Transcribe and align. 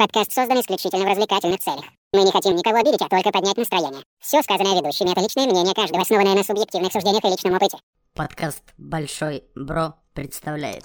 Подкаст 0.00 0.32
создан 0.32 0.58
исключительно 0.58 1.04
в 1.04 1.08
развлекательных 1.08 1.60
целях. 1.60 1.84
Мы 2.14 2.22
не 2.22 2.32
хотим 2.32 2.56
никого 2.56 2.78
обидеть, 2.78 3.02
а 3.02 3.08
только 3.10 3.30
поднять 3.30 3.58
настроение. 3.58 4.02
Все 4.18 4.42
сказанное 4.42 4.80
ведущими— 4.80 5.10
это 5.12 5.20
личное 5.20 5.44
мнение 5.44 5.74
каждого, 5.74 6.00
основанное 6.00 6.36
на 6.36 6.42
субъективных 6.42 6.90
суждениях 6.90 7.22
и 7.22 7.28
личном 7.28 7.52
опыте. 7.52 7.76
Подкаст 8.14 8.62
«Большой 8.78 9.44
Бро» 9.54 9.92
представляет. 10.14 10.84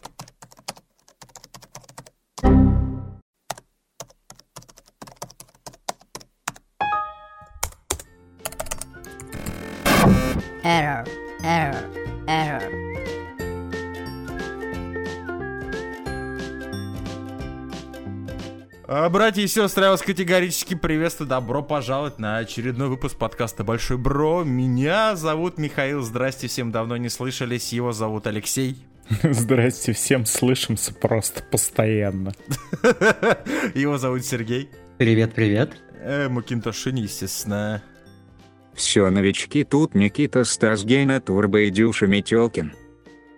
Error, 10.61 11.07
error, 11.41 12.25
error. 12.27 12.84
Братья 18.87 19.41
и 19.41 19.47
сестры, 19.47 19.85
я 19.85 19.89
вас 19.89 20.03
категорически 20.03 20.75
приветствую. 20.75 21.27
Добро 21.27 21.63
пожаловать 21.63 22.19
на 22.19 22.37
очередной 22.37 22.87
выпуск 22.87 23.17
подкаста 23.17 23.63
Большой 23.63 23.97
Бро. 23.97 24.43
Меня 24.43 25.15
зовут 25.15 25.57
Михаил. 25.57 26.03
Здрасте, 26.03 26.47
всем 26.47 26.71
давно 26.71 26.95
не 26.97 27.09
слышались. 27.09 27.73
Его 27.73 27.93
зовут 27.93 28.27
Алексей. 28.27 28.77
Здрасте, 29.23 29.93
всем 29.93 30.27
слышимся 30.27 30.93
просто 30.93 31.41
постоянно. 31.41 32.33
Его 33.73 33.97
зовут 33.97 34.23
Сергей. 34.23 34.69
Привет, 34.99 35.33
привет. 35.33 35.81
Э, 36.01 36.29
Макинтошин, 36.29 36.95
естественно. 36.95 37.81
Все 38.75 39.09
новички 39.09 39.63
тут 39.63 39.95
Никита 39.95 40.43
Стас 40.43 40.83
Гейна 40.83 41.19
Турбо 41.21 41.61
и 41.61 41.71
Дюша 41.71 42.05
Метелкин. 42.05 42.71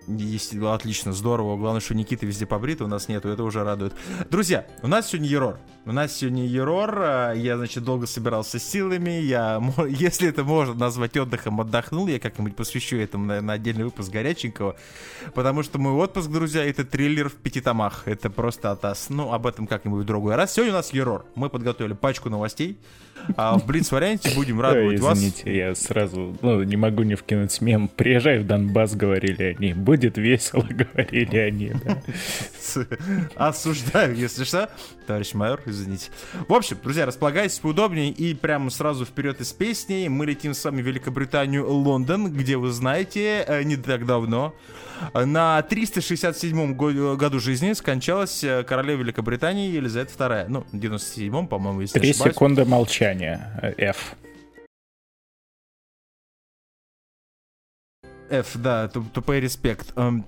Есть, 0.07 0.55
отлично, 0.55 1.11
здорово. 1.11 1.57
Главное, 1.57 1.81
что 1.81 1.93
Никита 1.93 2.25
везде 2.25 2.45
побрит, 2.45 2.81
у 2.81 2.88
нас 2.88 3.09
нету, 3.09 3.27
это 3.27 3.43
уже 3.43 3.63
радует. 3.63 3.93
Друзья, 4.31 4.66
у 4.81 4.88
нас 4.88 5.09
сегодня 5.09 5.27
Ерор. 5.27 5.59
У 5.85 5.91
нас 5.91 6.16
сегодня 6.16 6.45
Ерор. 6.45 6.97
а, 7.02 7.33
Я, 7.33 7.57
значит, 7.57 7.83
долго 7.83 8.07
собирался 8.07 8.57
с 8.57 8.63
силами. 8.63 9.21
Я, 9.21 9.61
если 9.89 10.30
это 10.30 10.44
можно 10.45 10.73
назвать 10.75 11.17
отдыхом, 11.17 11.59
отдохнул. 11.59 12.08
Я 12.08 12.19
как-нибудь 12.19 12.55
посвящу 12.55 12.97
этому, 12.97 13.25
наверное, 13.25 13.55
отдельный 13.55 13.83
выпуск 13.83 14.09
горяченького. 14.11 14.78
Потому 15.33 15.61
что 15.63 15.78
мой 15.78 15.94
отпуск, 15.94 16.30
друзья, 16.30 16.63
это 16.66 16.85
триллер 16.85 17.28
в 17.30 17.35
пяти 17.35 17.59
томах. 17.59 18.03
Это 18.05 18.30
просто 18.30 18.72
атас. 18.72 19.09
Ну, 19.09 19.33
об 19.33 19.45
этом 19.45 19.67
как-нибудь 19.67 20.03
в 20.03 20.05
другой 20.05 20.35
раз. 20.35 20.53
Сегодня 20.53 20.73
у 20.73 20.78
нас 20.78 20.94
Ерор. 20.94 21.25
Мы 21.35 21.50
подготовили 21.50 21.94
пачку 21.94 22.30
новостей. 22.30 22.78
А 23.35 23.58
в 23.58 23.66
Блиц-варианте 23.66 24.31
будем 24.35 24.61
радовать 24.61 25.00
Ой, 25.00 25.02
вас. 25.02 25.17
Извините, 25.17 25.58
я 25.58 25.75
сразу 25.75 26.38
ну, 26.41 26.63
не 26.63 26.78
могу 26.78 27.03
не 27.03 27.16
вкинуть 27.16 27.59
мем. 27.61 27.89
Приезжай 27.89 28.39
в 28.39 28.47
Донбасс, 28.47 28.95
говорили 28.95 29.55
они. 29.58 29.73
Будет 29.98 30.17
весело, 30.20 30.62
говорили 30.70 31.38
они. 31.38 31.72
да. 31.84 31.98
Осуждаю, 33.36 34.16
если 34.16 34.44
что. 34.44 34.70
Товарищ 35.08 35.34
майор, 35.34 35.59
извините. 35.66 36.12
В 36.48 36.53
общем, 36.53 36.78
друзья, 36.84 37.08
располагайтесь 37.08 37.58
поудобнее 37.58 38.12
и 38.12 38.36
прямо 38.36 38.70
сразу 38.70 39.06
вперед 39.06 39.42
из 39.42 39.52
песни. 39.53 40.08
Мы 40.08 40.28
летим 40.28 40.53
с 40.53 40.64
вами 40.64 40.84
в 40.84 40.86
Великобританию, 40.86 41.68
Лондон, 41.68 42.31
где 42.31 42.58
вы 42.58 42.72
знаете, 42.72 43.44
э, 43.48 43.64
не 43.64 43.75
так 43.75 44.06
давно, 44.06 44.53
э, 45.16 45.25
на 45.25 45.59
367-м 45.68 46.75
го- 46.75 47.16
году 47.16 47.40
жизни 47.40 47.73
скончалась 47.73 48.44
э, 48.44 48.64
королева 48.64 49.00
Великобритании 49.02 49.72
Елизавета 49.72 50.14
II. 50.14 50.45
Ну, 50.50 50.66
97-м, 50.73 51.48
по-моему, 51.48 51.81
если 51.81 51.98
Три 52.00 52.14
секунды 52.14 52.66
молчания. 52.66 53.59
э, 53.64 53.73
F. 53.90 54.16
F, 58.30 58.58
да, 58.58 58.88
туп- 58.88 59.11
тупой 59.11 59.39
респект. 59.39 59.94
Эм, 59.95 60.25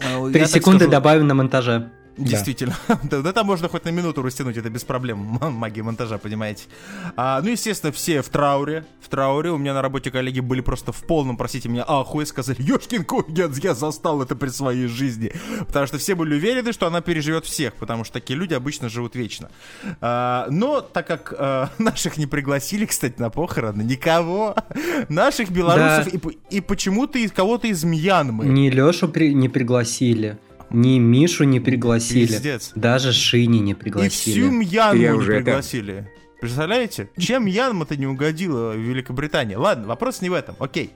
э, 0.00 0.30
Три 0.32 0.46
секунды 0.46 0.80
скажу- 0.84 0.90
добавим 0.90 1.26
на 1.26 1.34
монтаже. 1.34 1.90
Действительно. 2.16 2.76
Да, 3.02 3.20
да 3.22 3.32
там 3.32 3.46
можно 3.46 3.68
хоть 3.68 3.84
на 3.84 3.90
минуту 3.90 4.22
растянуть, 4.22 4.56
это 4.56 4.70
без 4.70 4.84
проблем. 4.84 5.18
Магия 5.40 5.82
монтажа, 5.82 6.18
понимаете. 6.18 6.64
А, 7.16 7.40
ну, 7.42 7.50
естественно, 7.50 7.92
все 7.92 8.22
в 8.22 8.28
трауре. 8.28 8.84
В 9.00 9.08
трауре. 9.08 9.50
У 9.50 9.58
меня 9.58 9.74
на 9.74 9.82
работе 9.82 10.10
коллеги 10.10 10.40
были 10.40 10.60
просто 10.60 10.92
в 10.92 11.02
полном, 11.02 11.36
простите 11.36 11.68
меня, 11.68 11.84
ахуе, 11.86 12.26
сказали, 12.26 12.58
Ёшкин 12.60 13.06
я, 13.28 13.50
я 13.62 13.74
застал 13.74 14.22
это 14.22 14.36
при 14.36 14.48
своей 14.48 14.86
жизни. 14.86 15.32
Потому 15.66 15.86
что 15.86 15.98
все 15.98 16.14
были 16.14 16.34
уверены, 16.34 16.72
что 16.72 16.86
она 16.86 17.00
переживет 17.00 17.44
всех, 17.44 17.74
потому 17.74 18.04
что 18.04 18.14
такие 18.14 18.38
люди 18.38 18.54
обычно 18.54 18.88
живут 18.88 19.16
вечно. 19.16 19.50
А, 20.00 20.46
но 20.50 20.80
так 20.80 21.06
как 21.06 21.34
а, 21.36 21.70
наших 21.78 22.16
не 22.18 22.26
пригласили, 22.26 22.86
кстати, 22.86 23.14
на 23.18 23.30
похороны, 23.30 23.82
никого, 23.82 24.54
наших 25.08 25.50
белорусов 25.50 26.12
Да. 26.12 26.30
и, 26.50 26.56
и 26.56 26.60
почему-то 26.60 27.18
из 27.18 27.32
кого-то 27.32 27.66
из 27.66 27.84
Мьянмы. 27.84 28.46
Ни 28.46 28.68
Лешу 28.70 29.08
при- 29.08 29.34
не 29.34 29.48
пригласили, 29.48 30.38
ни 30.72 30.98
Мишу 30.98 31.44
не 31.44 31.60
пригласили, 31.60 32.26
Пиздец. 32.26 32.72
даже 32.74 33.12
Шини 33.12 33.58
не 33.58 33.72
И 33.72 33.74
всю 33.74 33.80
пригласили. 33.80 34.40
Мьянму 34.48 35.00
Я 35.02 35.10
не 35.10 35.16
уже 35.16 35.34
это- 35.34 35.44
пригласили. 35.44 36.08
Представляете? 36.42 37.08
Чем 37.16 37.44
Мьянма-то 37.44 37.96
не 37.96 38.08
угодила 38.08 38.72
в 38.72 38.76
Великобритании? 38.76 39.54
Ладно, 39.54 39.86
вопрос 39.86 40.22
не 40.22 40.28
в 40.28 40.32
этом. 40.32 40.56
Окей. 40.58 40.92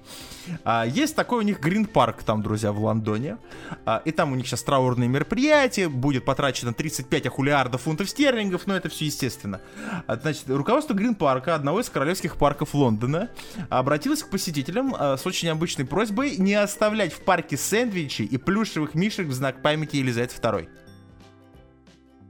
А, 0.64 0.84
есть 0.84 1.14
такой 1.14 1.38
у 1.38 1.42
них 1.42 1.60
Грин-парк 1.60 2.24
там, 2.24 2.42
друзья, 2.42 2.72
в 2.72 2.80
Лондоне. 2.80 3.38
А, 3.84 4.02
и 4.04 4.10
там 4.10 4.32
у 4.32 4.34
них 4.34 4.48
сейчас 4.48 4.64
траурные 4.64 5.08
мероприятия. 5.08 5.88
Будет 5.88 6.24
потрачено 6.24 6.74
35 6.74 7.26
ахулиардов 7.26 7.82
фунтов 7.82 8.10
стерлингов, 8.10 8.66
но 8.66 8.76
это 8.76 8.88
все 8.88 9.04
естественно. 9.04 9.60
А, 10.08 10.16
значит, 10.16 10.48
руководство 10.48 10.94
Грин-парка, 10.94 11.54
одного 11.54 11.78
из 11.78 11.90
королевских 11.90 12.38
парков 12.38 12.74
Лондона, 12.74 13.30
обратилось 13.68 14.24
к 14.24 14.30
посетителям 14.30 14.96
а, 14.98 15.16
с 15.16 15.26
очень 15.26 15.48
обычной 15.48 15.84
просьбой 15.84 16.38
не 16.38 16.54
оставлять 16.54 17.12
в 17.12 17.20
парке 17.20 17.56
сэндвичи 17.56 18.22
и 18.22 18.36
плюшевых 18.36 18.96
мишек 18.96 19.28
в 19.28 19.32
знак 19.32 19.62
памяти 19.62 19.94
Елизаветы 19.98 20.34
II. 20.40 20.68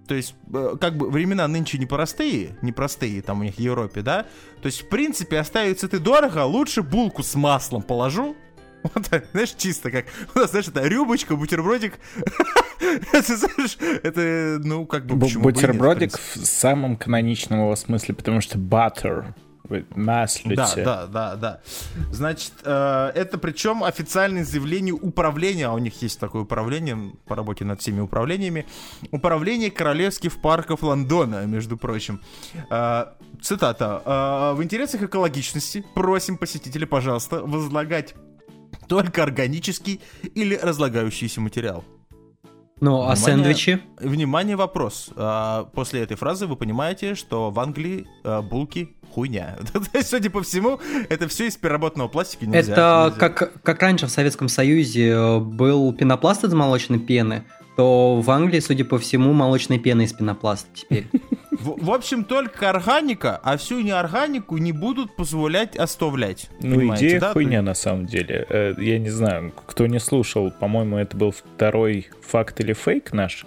То 0.06 0.14
есть, 0.14 0.34
э, 0.52 0.76
как 0.80 0.96
бы 0.96 1.10
времена 1.10 1.48
нынче 1.48 1.78
непростые, 1.78 2.56
непростые 2.62 3.22
там 3.22 3.40
у 3.40 3.44
них 3.44 3.56
в 3.56 3.60
Европе, 3.60 4.02
да? 4.02 4.26
То 4.62 4.66
есть, 4.66 4.82
в 4.82 4.88
принципе, 4.88 5.38
оставится 5.38 5.88
ты 5.88 5.98
дорого, 5.98 6.44
лучше 6.44 6.82
булку 6.82 7.22
с 7.22 7.34
маслом 7.34 7.82
положу. 7.82 8.36
Вот 8.94 9.06
так, 9.06 9.26
знаешь, 9.32 9.52
чисто 9.56 9.90
как, 9.90 10.06
у 10.34 10.38
нас, 10.38 10.50
знаешь, 10.50 10.68
это 10.68 10.86
рюмочка, 10.86 11.34
бутербродик. 11.34 11.94
Это, 13.12 13.36
знаешь, 13.36 13.78
это, 14.02 14.60
ну, 14.62 14.84
как 14.84 15.06
бы, 15.06 15.16
Бутербродик 15.16 16.18
в 16.18 16.44
самом 16.44 16.96
каноничном 16.96 17.60
его 17.60 17.74
смысле, 17.74 18.14
потому 18.14 18.42
что 18.42 18.58
butter, 18.58 19.34
вы 19.68 19.86
Да, 19.90 19.96
маслице. 19.96 20.84
да, 20.84 21.06
да, 21.06 21.36
да. 21.36 21.60
Значит, 22.10 22.52
э, 22.64 23.12
это 23.14 23.38
причем 23.38 23.84
официальное 23.84 24.44
заявление 24.44 24.94
управления, 24.94 25.66
а 25.66 25.72
у 25.72 25.78
них 25.78 26.00
есть 26.02 26.18
такое 26.20 26.42
управление 26.42 27.12
по 27.26 27.34
работе 27.36 27.64
над 27.64 27.80
всеми 27.80 28.00
управлениями, 28.00 28.66
управление 29.10 29.70
королевских 29.70 30.40
парков 30.40 30.82
Лондона, 30.82 31.46
между 31.46 31.76
прочим. 31.76 32.20
Э, 32.70 33.06
цитата. 33.42 34.02
«Э, 34.04 34.56
в 34.56 34.62
интересах 34.62 35.02
экологичности 35.02 35.84
просим 35.94 36.36
посетителей, 36.38 36.86
пожалуйста, 36.86 37.40
возлагать 37.40 38.14
только 38.88 39.22
органический 39.22 40.00
или 40.34 40.54
разлагающийся 40.54 41.40
материал. 41.40 41.84
Ну, 42.78 43.02
а 43.02 43.14
Внимание. 43.14 43.16
сэндвичи? 43.24 43.80
Внимание, 44.00 44.54
вопрос. 44.56 45.10
А, 45.16 45.64
После 45.74 46.02
этой 46.02 46.16
фразы 46.16 46.46
вы 46.46 46.56
понимаете, 46.56 47.14
что 47.14 47.50
в 47.50 47.58
Англии 47.58 48.06
а, 48.22 48.42
булки 48.42 48.94
хуйня. 49.12 49.56
Судя 50.02 50.28
по 50.28 50.42
всему, 50.42 50.78
это 51.08 51.26
все 51.26 51.46
из 51.46 51.56
переработанного 51.56 52.08
пластика. 52.08 52.44
Нельзя, 52.44 52.72
Это 52.72 53.12
нельзя. 53.14 53.28
как, 53.30 53.62
как 53.62 53.82
раньше 53.82 54.06
в 54.06 54.10
Советском 54.10 54.48
Союзе 54.48 55.08
э, 55.08 55.38
был 55.38 55.94
пенопласт 55.94 56.44
из 56.44 56.52
молочной 56.52 56.98
пены, 56.98 57.44
то 57.76 58.20
в 58.20 58.30
Англии, 58.30 58.60
судя 58.60 58.84
по 58.84 58.98
всему, 58.98 59.32
молочной 59.32 59.78
пены 59.78 60.02
из 60.02 60.12
пенопласта 60.12 60.68
теперь. 60.74 61.08
В, 61.60 61.84
в 61.86 61.90
общем, 61.90 62.24
только 62.24 62.70
органика, 62.70 63.40
а 63.42 63.56
всю 63.56 63.80
неорганику 63.80 64.56
не 64.58 64.72
будут 64.72 65.16
позволять 65.16 65.76
оставлять. 65.76 66.48
Ну, 66.60 66.76
Понимаете, 66.76 67.06
идея 67.08 67.20
да? 67.20 67.32
хуйня 67.32 67.62
на 67.62 67.74
самом 67.74 68.06
деле. 68.06 68.46
Э, 68.48 68.74
Я 68.78 68.98
не 68.98 69.10
знаю, 69.10 69.52
кто 69.66 69.86
не 69.86 69.98
слушал, 70.00 70.50
по-моему, 70.50 70.96
это 70.98 71.16
был 71.16 71.32
второй 71.32 72.08
факт 72.22 72.60
или 72.60 72.72
фейк 72.72 73.12
наш. 73.12 73.46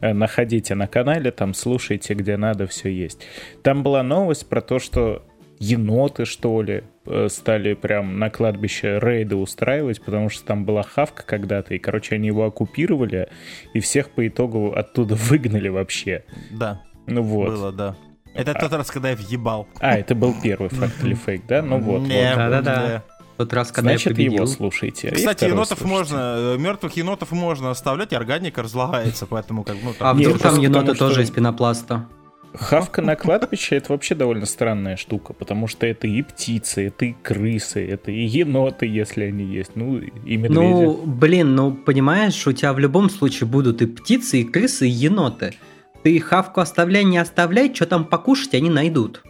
Э, 0.00 0.12
Находите 0.12 0.74
на 0.74 0.86
канале, 0.86 1.30
там 1.30 1.54
слушайте, 1.54 2.14
где 2.14 2.36
надо, 2.36 2.66
все 2.66 2.88
есть. 2.90 3.26
Там 3.62 3.82
была 3.82 4.02
новость 4.02 4.48
про 4.48 4.60
то, 4.60 4.78
что 4.78 5.24
еноты, 5.58 6.24
что 6.24 6.62
ли, 6.62 6.84
э, 7.06 7.28
стали 7.28 7.74
прям 7.74 8.18
на 8.18 8.30
кладбище 8.30 8.98
рейды 8.98 9.36
устраивать, 9.36 10.00
потому 10.02 10.30
что 10.30 10.44
там 10.44 10.64
была 10.64 10.82
хавка 10.82 11.22
когда-то, 11.24 11.74
и, 11.74 11.78
короче, 11.78 12.14
они 12.14 12.28
его 12.28 12.44
оккупировали, 12.46 13.28
и 13.74 13.80
всех 13.80 14.08
по 14.10 14.26
итогу 14.26 14.72
оттуда 14.74 15.14
выгнали 15.18 15.68
вообще. 15.68 16.24
Да, 16.50 16.82
Ну 17.10 17.22
вот. 17.22 17.48
было, 17.48 17.72
да. 17.72 17.96
Это 18.34 18.54
тот 18.54 18.72
раз, 18.72 18.90
когда 18.90 19.10
я 19.10 19.16
въебал. 19.16 19.66
А, 19.80 19.96
это 19.98 20.14
был 20.14 20.34
первый 20.40 20.68
факт 20.70 20.94
или 21.02 21.14
фейк, 21.14 21.42
да? 21.48 21.62
Ну 21.62 21.78
вот. 21.78 22.08
Да-да-да. 22.08 23.02
тот 23.36 23.52
раз, 23.52 23.72
когда 23.72 23.90
Значит, 23.90 24.06
я 24.08 24.14
победил. 24.14 24.32
его 24.34 24.46
слушайте. 24.46 25.10
Кстати, 25.10 25.44
енотов 25.44 25.78
слушайте. 25.78 26.14
можно, 26.14 26.56
мертвых 26.58 26.96
енотов 26.96 27.32
можно 27.32 27.70
оставлять, 27.70 28.12
и 28.12 28.14
органика 28.16 28.62
разлагается, 28.62 29.26
поэтому 29.26 29.64
как 29.64 29.76
ну, 29.82 29.90
А 29.90 29.94
там- 29.94 30.18
Нет, 30.18 30.26
вдруг 30.28 30.42
там 30.42 30.50
просто 30.50 30.62
еноты 30.66 30.80
потому 30.92 30.96
что- 30.96 31.08
тоже 31.08 31.22
из 31.22 31.30
пенопласта? 31.30 32.06
Хавка 32.52 33.00
на 33.00 33.14
кладбище 33.14 33.76
это 33.76 33.92
вообще 33.92 34.16
довольно 34.16 34.44
странная 34.44 34.96
штука, 34.96 35.32
потому 35.32 35.68
что 35.68 35.86
это 35.86 36.08
и 36.08 36.20
птицы, 36.22 36.88
это 36.88 37.04
и 37.04 37.12
крысы, 37.12 37.86
это 37.88 38.10
и 38.10 38.24
еноты, 38.24 38.86
если 38.86 39.24
они 39.24 39.44
есть, 39.44 39.76
ну 39.76 39.98
и 39.98 40.36
медведи. 40.36 40.52
Ну, 40.54 41.00
блин, 41.06 41.54
ну 41.54 41.72
понимаешь, 41.72 42.44
у 42.48 42.52
тебя 42.52 42.72
в 42.72 42.80
любом 42.80 43.08
случае 43.08 43.46
будут 43.46 43.82
и 43.82 43.86
птицы, 43.86 44.40
и 44.40 44.44
крысы, 44.44 44.88
и 44.88 44.90
еноты. 44.90 45.54
Ты 46.02 46.18
хавку 46.20 46.60
оставляй, 46.60 47.04
не 47.04 47.18
оставляй, 47.18 47.74
что 47.74 47.86
там 47.86 48.04
покушать 48.04 48.54
они 48.54 48.70
найдут. 48.70 49.22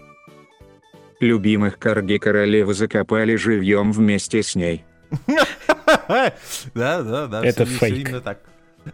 Любимых 1.18 1.78
корги 1.78 2.18
королевы 2.18 2.74
закопали 2.74 3.36
живьем 3.36 3.92
вместе 3.92 4.42
с 4.42 4.54
ней. 4.54 4.84
Да, 6.74 7.02
да, 7.02 7.26
да. 7.26 7.44
Это 7.44 7.64
фейк. 7.64 7.96
именно 7.96 8.20
так. 8.20 8.38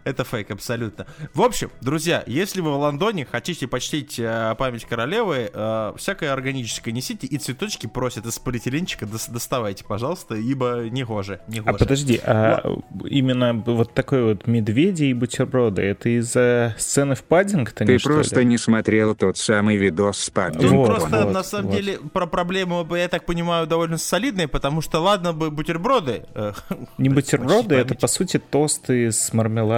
Это 0.04 0.24
фейк, 0.24 0.50
абсолютно. 0.50 1.06
В 1.34 1.42
общем, 1.42 1.70
друзья, 1.80 2.22
если 2.26 2.60
вы 2.60 2.72
в 2.72 2.76
Лондоне 2.78 3.24
хотите 3.24 3.66
почтить 3.66 4.18
э, 4.18 4.54
память 4.58 4.84
королевы, 4.84 5.50
э, 5.52 5.92
всякое 5.96 6.32
органическое 6.32 6.92
несите 6.92 7.26
и 7.26 7.38
цветочки 7.38 7.86
просят 7.86 8.26
из 8.26 8.38
полиэтиленчика 8.38 9.04
дос- 9.06 9.30
доставайте, 9.30 9.84
пожалуйста, 9.84 10.34
ибо 10.34 10.88
негоже, 10.90 11.40
А 11.46 11.50
негоже. 11.50 11.78
подожди, 11.78 12.20
а 12.24 12.62
именно 13.04 13.52
вот 13.54 13.94
такой 13.94 14.22
вот 14.24 14.46
медведи 14.46 15.04
и 15.04 15.14
бутерброды, 15.14 15.82
это 15.82 16.08
из-за 16.18 16.74
сцены 16.78 17.14
в 17.14 17.22
Паддингтоне, 17.24 17.86
Ты 17.94 17.98
что 17.98 18.08
просто 18.10 18.40
ли? 18.40 18.46
не 18.46 18.58
смотрел 18.58 19.14
тот 19.14 19.38
самый 19.38 19.76
видос 19.76 20.18
с 20.18 20.24
Тут 20.26 20.34
Паддингтоном. 20.34 20.76
Вот, 20.78 20.86
просто, 20.86 21.24
вот, 21.24 21.32
на 21.34 21.42
самом 21.44 21.66
вот. 21.68 21.76
деле, 21.76 21.98
про 22.12 22.26
проблему, 22.26 22.86
я 22.96 23.08
так 23.08 23.24
понимаю, 23.24 23.66
довольно 23.66 23.98
солидные, 23.98 24.48
потому 24.48 24.80
что, 24.80 25.00
ладно 25.00 25.32
бы, 25.32 25.50
бутерброды. 25.50 26.24
э, 26.34 26.52
Не 26.98 27.08
бутерброды, 27.08 27.74
это 27.76 27.94
по 27.94 28.06
сути 28.08 28.38
тосты 28.38 29.12
с 29.12 29.32
мармеладом, 29.32 29.75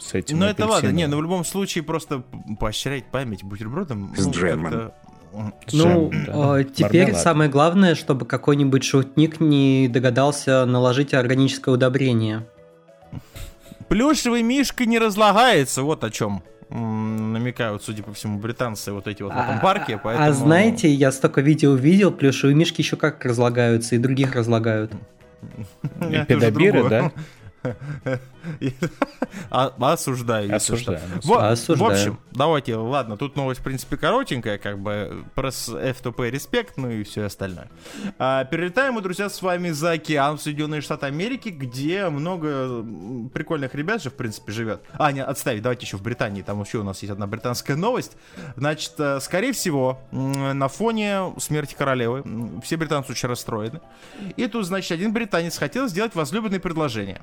с 0.00 0.14
этим 0.14 0.38
Ну 0.38 0.46
это 0.46 0.66
ладно, 0.66 0.90
не, 0.90 1.06
ну 1.06 1.18
в 1.18 1.22
любом 1.22 1.44
случае 1.44 1.84
просто 1.84 2.22
поощрять 2.58 3.04
память 3.10 3.42
бутербродом. 3.42 4.14
С 4.16 4.26
ну, 4.26 4.32
джемом. 4.32 4.92
Ну, 5.32 5.52
джемом, 5.68 6.10
да. 6.26 6.64
теперь 6.64 7.02
Мармелад. 7.02 7.22
самое 7.22 7.50
главное, 7.50 7.94
чтобы 7.94 8.26
какой-нибудь 8.26 8.84
шутник 8.84 9.40
не 9.40 9.88
догадался 9.88 10.64
наложить 10.66 11.14
органическое 11.14 11.74
удобрение. 11.74 12.46
Плюшевый 13.88 14.42
мишка 14.42 14.86
не 14.86 14.98
разлагается, 14.98 15.82
вот 15.82 16.04
о 16.04 16.10
чем 16.10 16.42
намекают, 16.70 17.82
судя 17.82 18.02
по 18.02 18.12
всему, 18.12 18.38
британцы 18.38 18.92
вот 18.92 19.08
эти 19.08 19.22
вот 19.22 19.32
в 19.32 19.36
этом 19.36 19.60
парке. 19.60 19.96
А- 19.96 19.98
Поэтому... 19.98 20.28
А 20.28 20.32
знаете, 20.32 20.88
я 20.88 21.10
столько 21.10 21.40
видео 21.40 21.72
увидел, 21.72 22.12
плюшевые 22.12 22.54
мишки 22.54 22.80
еще 22.80 22.96
как 22.96 23.24
разлагаются, 23.24 23.96
и 23.96 23.98
других 23.98 24.36
разлагают. 24.36 24.92
Педобиры, 26.28 26.88
да? 26.88 27.12
А- 29.50 29.72
Осуждаю. 29.78 30.54
Во- 31.24 31.34
В 31.36 31.44
Осуждаю. 31.52 31.90
общем, 31.92 32.18
давайте, 32.32 32.74
ладно, 32.76 33.16
тут 33.16 33.36
новость, 33.36 33.60
в 33.60 33.64
принципе, 33.64 33.96
коротенькая, 33.96 34.58
как 34.58 34.78
бы 34.78 35.24
пресс 35.34 35.68
F2P 35.68 36.30
респект, 36.30 36.76
ну 36.76 36.88
и 36.90 37.02
все 37.02 37.24
остальное. 37.24 37.68
А, 38.18 38.44
перелетаем 38.44 38.94
мы, 38.94 39.02
друзья, 39.02 39.28
с 39.28 39.42
вами 39.42 39.70
за 39.70 39.92
океан 39.92 40.38
в 40.38 40.42
Соединенные 40.42 40.80
Штаты 40.80 41.06
Америки, 41.06 41.50
где 41.50 42.08
много 42.08 42.82
прикольных 43.32 43.74
ребят 43.74 44.02
же, 44.02 44.10
в 44.10 44.14
принципе, 44.14 44.52
живет. 44.52 44.80
А, 44.94 45.12
не, 45.12 45.22
отставить, 45.22 45.62
давайте 45.62 45.84
еще 45.86 45.96
в 45.96 46.02
Британии, 46.02 46.42
там 46.42 46.60
еще 46.62 46.78
у 46.78 46.84
нас 46.84 47.00
есть 47.02 47.12
одна 47.12 47.26
британская 47.26 47.76
новость. 47.76 48.16
Значит, 48.56 48.94
э, 48.98 49.20
скорее 49.20 49.52
всего, 49.52 50.00
на 50.12 50.68
фоне 50.68 51.32
смерти 51.38 51.74
королевы 51.74 52.22
все 52.64 52.76
британцы 52.76 53.12
очень 53.12 53.28
расстроены. 53.28 53.80
И 54.36 54.46
тут, 54.46 54.64
значит, 54.66 54.92
один 54.92 55.12
британец 55.12 55.58
хотел 55.58 55.88
сделать 55.88 56.14
возлюбленное 56.14 56.60
предложение. 56.60 57.20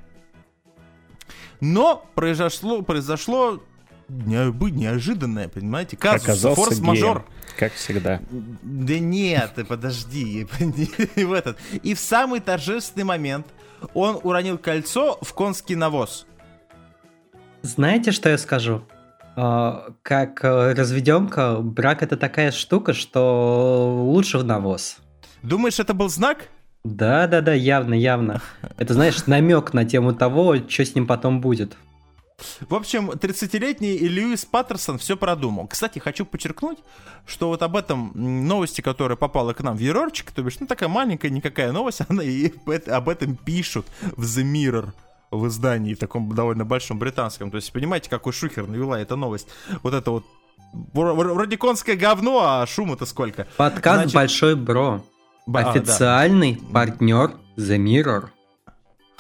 Но 1.60 2.06
произошло, 2.16 2.82
произошло 2.82 3.62
неожиданное, 4.10 5.48
понимаете? 5.50 5.98
Казус, 5.98 6.24
Оказался 6.24 6.62
форс-мажор. 6.62 7.26
как 7.58 7.74
всегда. 7.74 8.22
Да 8.30 9.00
нет, 9.00 9.54
ты 9.56 9.66
подожди. 9.66 10.48
в 11.16 11.34
этот. 11.34 11.58
И 11.84 11.94
в 11.94 12.00
самый 12.00 12.40
торжественный 12.40 13.04
момент 13.04 13.48
он 13.94 14.20
уронил 14.24 14.58
кольцо 14.58 15.18
в 15.22 15.34
конский 15.34 15.76
навоз. 15.76 16.26
Знаете, 17.62 18.12
что 18.12 18.30
я 18.30 18.38
скажу? 18.38 18.84
А, 19.36 19.90
Как 20.04 20.44
э, 20.44 20.74
разведенка, 20.74 21.58
брак 21.60 22.02
это 22.02 22.18
такая 22.18 22.52
штука, 22.52 22.94
что 22.94 24.06
лучше 24.08 24.38
в 24.38 24.44
навоз. 24.44 24.98
Думаешь, 25.44 25.80
это 25.80 25.94
был 25.94 26.10
знак? 26.10 26.48
Да, 26.96 27.28
да, 27.28 27.42
да, 27.42 27.54
явно, 27.54 27.94
явно. 27.94 28.42
Это, 28.78 28.94
знаешь, 28.94 29.26
намек 29.28 29.74
на 29.74 29.84
тему 29.86 30.14
того, 30.14 30.56
что 30.68 30.86
с 30.86 30.96
ним 30.96 31.06
потом 31.08 31.42
будет. 31.42 31.76
В 32.70 32.76
общем, 32.76 33.10
30-летний 33.10 33.98
Льюис 33.98 34.46
Паттерсон 34.46 35.00
все 35.00 35.18
продумал. 35.18 35.68
Кстати, 35.68 35.98
хочу 36.00 36.24
подчеркнуть, 36.24 36.78
что 37.26 37.48
вот 37.50 37.64
об 37.64 37.76
этом 37.76 38.12
новости, 38.16 38.82
которая 38.82 39.16
попала 39.18 39.54
к 39.54 39.62
нам 39.64 39.76
в 39.76 39.80
Ерорчик, 39.80 40.32
то 40.32 40.44
бишь, 40.44 40.60
ну 40.60 40.68
такая 40.68 40.88
маленькая, 40.88 41.30
никакая 41.32 41.72
новость, 41.72 42.02
она 42.10 42.24
и 42.24 42.52
об- 42.90 43.10
этом 43.10 43.36
пишут 43.36 43.88
в 44.16 44.22
The 44.24 44.44
Mirror 44.44 44.90
в 45.32 45.48
издании 45.48 45.96
таком 45.96 46.34
довольно 46.34 46.64
большом 46.64 47.00
британском. 47.00 47.50
То 47.52 47.58
есть, 47.58 47.72
понимаете, 47.74 48.10
какой 48.10 48.32
шухер 48.34 48.68
навела 48.68 49.00
эта 49.00 49.16
новость. 49.16 49.48
Вот 49.84 49.94
это 49.94 50.12
вот 50.12 50.26
вро- 50.94 51.16
вро- 51.16 51.34
вроде 51.34 51.58
конское 51.58 51.96
говно, 51.98 52.40
а 52.44 52.66
шума-то 52.68 53.06
сколько. 53.08 53.48
Подкаст 53.58 53.96
Значит- 54.02 54.14
Большой 54.16 54.56
Бро. 54.56 55.04
Ба- 55.48 55.62
а, 55.62 55.64
да. 55.64 55.70
Официальный 55.72 56.60
партнер 56.72 57.32
The 57.58 57.78
Mirror. 57.78 58.26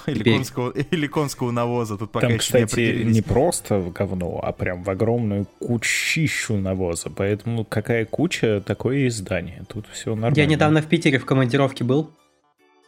Или 0.06 0.19
теперь. 0.19 0.35
конского, 0.35 0.69
или 0.91 1.07
конского 1.07 1.51
навоза. 1.51 1.97
Тут 1.97 2.12
пока 2.12 2.27
Там, 2.27 2.35
еще 2.35 2.57
не 2.59 2.65
кстати, 2.65 2.74
определились. 2.81 3.15
не 3.15 3.21
просто 3.21 3.79
в 3.79 3.91
говно, 3.91 4.39
а 4.41 4.51
прям 4.53 4.83
в 4.83 4.89
огромную 4.89 5.45
кучищу 5.59 6.56
навоза. 6.56 7.09
Поэтому 7.09 7.65
какая 7.65 8.06
куча, 8.06 8.62
такое 8.65 8.97
и 9.00 9.07
издание. 9.07 9.63
Тут 9.68 9.88
все 9.91 10.12
нормально. 10.12 10.38
Я 10.38 10.45
недавно 10.45 10.81
в 10.81 10.85
Питере 10.85 11.18
в 11.19 11.25
командировке 11.25 11.83
был. 11.83 12.12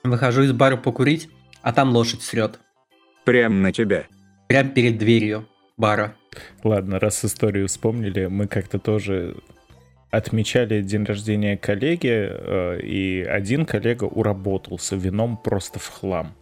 Выхожу 0.03 0.43
из 0.43 0.53
бара 0.53 0.77
покурить, 0.77 1.29
а 1.61 1.73
там 1.73 1.89
лошадь 1.91 2.21
срет. 2.21 2.59
Прям 3.25 3.61
на 3.61 3.73
тебя. 3.73 4.05
Прям 4.47 4.69
перед 4.69 4.97
дверью 4.97 5.45
бара. 5.75 6.15
Ладно, 6.63 6.99
раз 6.99 7.25
историю 7.25 7.67
вспомнили, 7.67 8.27
мы 8.27 8.47
как-то 8.47 8.79
тоже 8.79 9.35
отмечали 10.11 10.81
день 10.81 11.03
рождения 11.03 11.57
коллеги, 11.57 12.09
э, 12.11 12.79
и 12.81 13.21
один 13.21 13.65
коллега 13.65 14.05
уработался 14.05 14.95
вином 14.95 15.37
просто 15.37 15.79
в 15.79 15.87
хлам. 15.87 16.35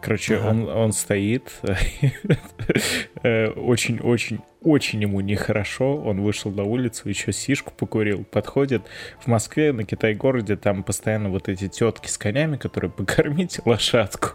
Короче, 0.00 0.36
Ага. 0.36 0.48
он, 0.48 0.68
он 0.68 0.92
стоит, 0.92 1.50
э, 3.22 3.48
очень-очень-очень 3.48 5.00
ему 5.00 5.20
нехорошо, 5.20 5.96
он 5.96 6.20
вышел 6.20 6.50
на 6.50 6.64
улицу, 6.64 7.08
еще 7.08 7.32
сишку 7.32 7.72
покурил, 7.74 8.24
подходит. 8.24 8.82
В 9.18 9.28
Москве, 9.28 9.72
на 9.72 9.84
Китай-городе, 9.84 10.56
там 10.56 10.82
постоянно 10.82 11.30
вот 11.30 11.48
эти 11.48 11.68
тетки 11.68 12.08
с 12.08 12.18
конями, 12.18 12.58
которые 12.58 12.90
покормите 12.90 13.62
лошадку. 13.64 14.30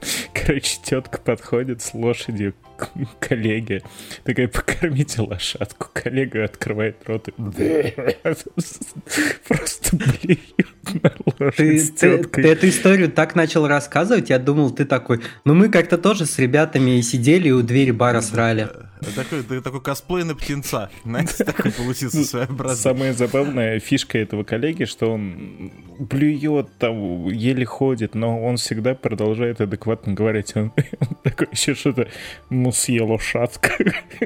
Короче, 0.32 0.78
тетка 0.82 1.20
подходит 1.20 1.82
с 1.82 1.92
лошадью 1.92 2.54
коллеге. 3.20 3.82
Такая, 4.24 4.48
покормите 4.48 5.22
лошадку. 5.22 5.88
Коллега 5.92 6.44
открывает 6.44 6.96
рот 7.06 7.28
и... 7.28 7.32
Просто 9.48 9.96
блюет 9.96 11.02
на 11.02 11.12
лошадь 11.38 11.96
ты- 11.96 12.24
ты 12.24 12.48
эту 12.48 12.68
историю 12.68 13.10
так 13.10 13.34
начал 13.34 13.66
рассказывать, 13.66 14.30
я 14.30 14.38
думал, 14.38 14.70
ты 14.70 14.84
такой, 14.84 15.20
ну 15.44 15.54
мы 15.54 15.68
как-то 15.68 15.98
тоже 15.98 16.26
с 16.26 16.38
ребятами 16.38 17.00
сидели 17.00 17.48
и 17.48 17.52
у 17.52 17.62
двери 17.62 17.90
бара 17.90 18.20
срали. 18.20 18.68
Такой, 19.14 19.42
такой 19.42 19.80
косплей 19.80 20.24
на 20.24 20.34
птенца. 20.34 20.90
Знаете, 21.04 21.44
такой 21.44 21.72
получился 21.72 22.24
своеобразный. 22.24 22.82
Самая 22.82 23.12
забавная 23.12 23.78
фишка 23.80 24.18
этого 24.18 24.44
коллеги, 24.44 24.84
что 24.84 25.12
он 25.12 25.72
блюет, 25.98 26.68
там, 26.78 27.28
еле 27.28 27.64
ходит, 27.64 28.14
но 28.14 28.42
он 28.42 28.56
всегда 28.56 28.94
продолжает 28.94 29.60
адекватно 29.60 30.14
говорить. 30.14 30.56
Он, 30.56 30.72
он 31.00 31.16
такой 31.22 31.48
еще 31.52 31.74
что-то, 31.74 32.08
мусье 32.48 33.02
лошадка, 33.02 33.72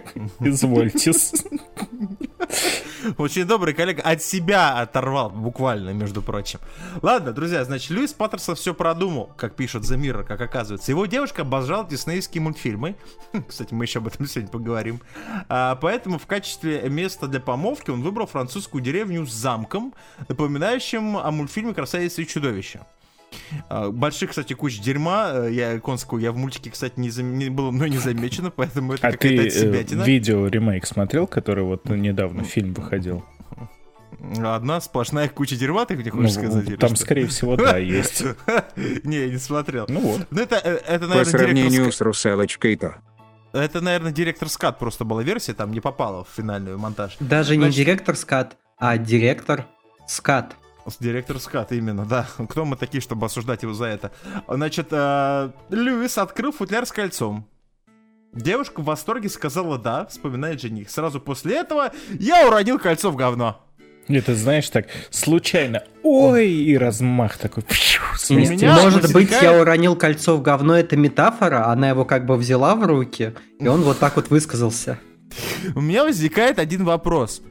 извольте. 0.40 1.12
Очень 3.16 3.44
добрый 3.44 3.74
коллега 3.74 4.02
от 4.02 4.22
себя 4.22 4.78
оторвал, 4.80 5.30
буквально, 5.30 5.90
между 5.90 6.22
прочим. 6.22 6.58
Ладно, 7.02 7.32
друзья, 7.32 7.64
значит, 7.64 7.90
Льюис 7.90 8.12
Паттерсон 8.12 8.56
все 8.56 8.74
продумал, 8.74 9.32
как 9.36 9.54
пишет 9.54 9.82
The 9.82 9.96
Mirror, 9.96 10.24
как 10.24 10.40
оказывается. 10.40 10.90
Его 10.90 11.06
девушка 11.06 11.42
обожала 11.42 11.86
диснеевские 11.86 12.42
мультфильмы. 12.42 12.96
Хм, 13.32 13.44
Кстати, 13.44 13.72
мы 13.72 13.84
еще 13.84 14.00
об 14.00 14.08
этом 14.08 14.26
сегодня 14.26 14.50
поговорим. 14.50 15.00
А, 15.48 15.76
поэтому 15.76 16.18
в 16.18 16.26
качестве 16.26 16.88
места 16.88 17.28
для 17.28 17.40
помолвки 17.40 17.90
он 17.90 18.02
выбрал 18.02 18.26
французскую 18.26 18.82
деревню 18.82 19.26
с 19.26 19.32
замком, 19.32 19.94
напоминающим 20.28 21.16
о 21.16 21.30
мультфильме 21.30 21.74
«Красавица 21.74 22.22
и 22.22 22.26
чудовище». 22.26 22.80
А, 23.68 23.90
Больших, 23.90 24.30
кстати, 24.30 24.52
куч 24.54 24.78
дерьма. 24.80 25.30
э, 25.32 25.52
Я 25.52 25.80
конскую, 25.80 26.22
я 26.22 26.32
в 26.32 26.36
мультике, 26.36 26.70
кстати, 26.70 26.94
не, 26.96 27.08
зам- 27.10 27.34
не 27.36 27.48
было, 27.48 27.70
но 27.70 27.86
не 27.86 27.98
замечено, 27.98 28.50
поэтому 28.54 28.94
это 28.94 29.06
А 29.06 29.12
ты 29.12 29.16
какая-то 29.18 29.42
э, 29.42 29.46
отсебятина. 29.46 30.02
видео 30.02 30.46
ремейк 30.46 30.86
смотрел, 30.86 31.26
который 31.26 31.64
вот 31.64 31.84
недавно 31.88 32.44
фильм 32.44 32.72
выходил? 32.74 33.24
Одна 34.42 34.80
сплошная 34.80 35.28
куча 35.28 35.54
дерьма, 35.56 35.84
ты 35.86 35.94
мне 35.94 36.10
Ну, 36.12 36.22
хочешь 36.22 36.34
сказать? 36.34 36.66
или 36.68 36.76
там, 36.76 36.90
что? 36.96 37.04
скорее 37.04 37.26
всего, 37.26 37.56
да, 37.56 37.76
есть. 37.78 38.24
Не, 39.04 39.16
я 39.18 39.28
не 39.28 39.38
смотрел. 39.38 39.86
Ну 39.88 40.00
вот. 40.00 40.26
Ну, 40.30 40.40
это, 40.42 40.56
э, 40.56 40.76
это 40.86 41.00
По 41.00 41.06
наверное, 41.08 41.24
сравнению 41.24 41.70
директор 41.70 41.92
с 41.94 42.00
русалочкой-то. 42.00 42.96
Это, 43.52 43.80
наверное, 43.80 44.12
директор 44.12 44.48
скат 44.48 44.78
просто 44.78 45.04
была 45.04 45.22
версия, 45.22 45.54
там 45.54 45.72
не 45.72 45.80
попала 45.80 46.24
в 46.24 46.28
финальный 46.36 46.76
монтаж. 46.76 47.16
Даже 47.20 47.56
не 47.56 47.70
директор 47.70 48.16
скат, 48.16 48.56
а 48.76 48.98
директор 48.98 49.66
скат. 50.06 50.56
Директор 50.98 51.38
скат, 51.38 51.72
именно, 51.72 52.04
да. 52.04 52.26
Кто 52.48 52.64
мы 52.64 52.76
такие, 52.76 53.00
чтобы 53.00 53.26
осуждать 53.26 53.62
его 53.62 53.74
за 53.74 53.86
это? 53.86 54.12
Значит, 54.48 54.88
э, 54.90 55.50
Льюис 55.70 56.18
открыл 56.18 56.52
футляр 56.52 56.86
с 56.86 56.92
кольцом. 56.92 57.46
Девушка 58.32 58.80
в 58.80 58.84
восторге 58.84 59.28
сказала 59.28 59.78
«да», 59.78 60.06
вспоминает 60.06 60.60
жених. 60.60 60.90
Сразу 60.90 61.20
после 61.20 61.56
этого 61.56 61.92
я 62.18 62.46
уронил 62.46 62.78
кольцо 62.78 63.10
в 63.10 63.16
говно. 63.16 63.64
Это, 64.06 64.34
знаешь, 64.34 64.68
так, 64.70 64.86
случайно, 65.10 65.82
ой, 66.02 66.50
и 66.50 66.78
размах 66.78 67.36
такой, 67.36 67.62
пью, 67.62 68.38
меня. 68.38 68.74
Может 68.82 69.02
быть, 69.02 69.12
возникает- 69.12 69.42
я 69.42 69.60
уронил 69.60 69.96
кольцо 69.96 70.36
в 70.36 70.42
говно, 70.42 70.78
это 70.78 70.96
метафора, 70.96 71.66
она 71.66 71.90
его 71.90 72.06
как 72.06 72.24
бы 72.24 72.36
взяла 72.36 72.74
в 72.74 72.86
руки, 72.86 73.34
и 73.60 73.68
он 73.68 73.82
вот 73.82 73.98
так 73.98 74.16
вот 74.16 74.30
высказался. 74.30 74.98
У 75.74 75.82
меня 75.82 76.04
возникает 76.04 76.58
один 76.58 76.84
вопрос. 76.84 77.42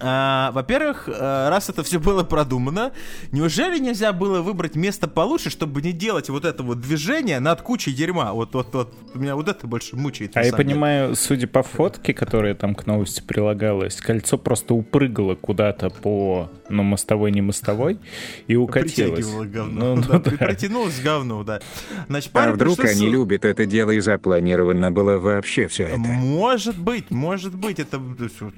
А, 0.00 0.50
во-первых, 0.52 1.08
э, 1.08 1.48
раз 1.48 1.68
это 1.68 1.82
все 1.82 1.98
было 1.98 2.24
продумано, 2.24 2.92
неужели 3.32 3.78
нельзя 3.78 4.12
было 4.12 4.40
выбрать 4.40 4.76
место 4.76 5.08
получше, 5.08 5.50
чтобы 5.50 5.82
не 5.82 5.92
делать 5.92 6.28
вот 6.28 6.44
это 6.44 6.62
вот 6.62 6.80
движение 6.80 7.40
над 7.40 7.62
кучей 7.62 7.92
дерьма? 7.92 8.32
Вот, 8.32 8.54
вот, 8.54 8.74
вот. 8.74 8.94
Меня 9.14 9.36
вот 9.36 9.48
это 9.48 9.66
больше 9.66 9.96
мучает. 9.96 10.32
А 10.34 10.40
я 10.40 10.46
деле. 10.46 10.56
понимаю, 10.56 11.16
судя 11.16 11.46
по 11.46 11.62
фотке, 11.62 12.12
которая 12.14 12.54
там 12.54 12.74
к 12.74 12.86
новости 12.86 13.20
прилагалась, 13.20 13.96
кольцо 13.96 14.38
просто 14.38 14.74
упрыгало 14.74 15.34
куда-то 15.34 15.90
по, 15.90 16.50
ну, 16.68 16.82
мостовой, 16.82 17.30
не 17.30 17.42
мостовой, 17.42 17.98
и 18.46 18.56
укатилось. 18.56 19.26
Говно. 19.26 19.94
Ну, 19.96 20.02
да, 20.02 20.08
ну 20.14 20.20
да. 20.20 20.30
Протянулось 20.36 20.98
к 20.98 21.02
говну, 21.02 21.44
да. 21.44 21.60
Значит, 22.08 22.30
А 22.34 22.52
вдруг 22.52 22.76
пришлось- 22.76 23.00
они 23.00 23.08
любят 23.10 23.44
это 23.44 23.66
дело 23.66 23.90
и 23.90 24.00
запланировано 24.00 24.90
было 24.90 25.18
вообще 25.18 25.68
все 25.68 25.84
это? 25.84 25.98
Может 25.98 26.78
быть, 26.78 27.10
может 27.10 27.54
быть, 27.54 27.78
это 27.78 28.00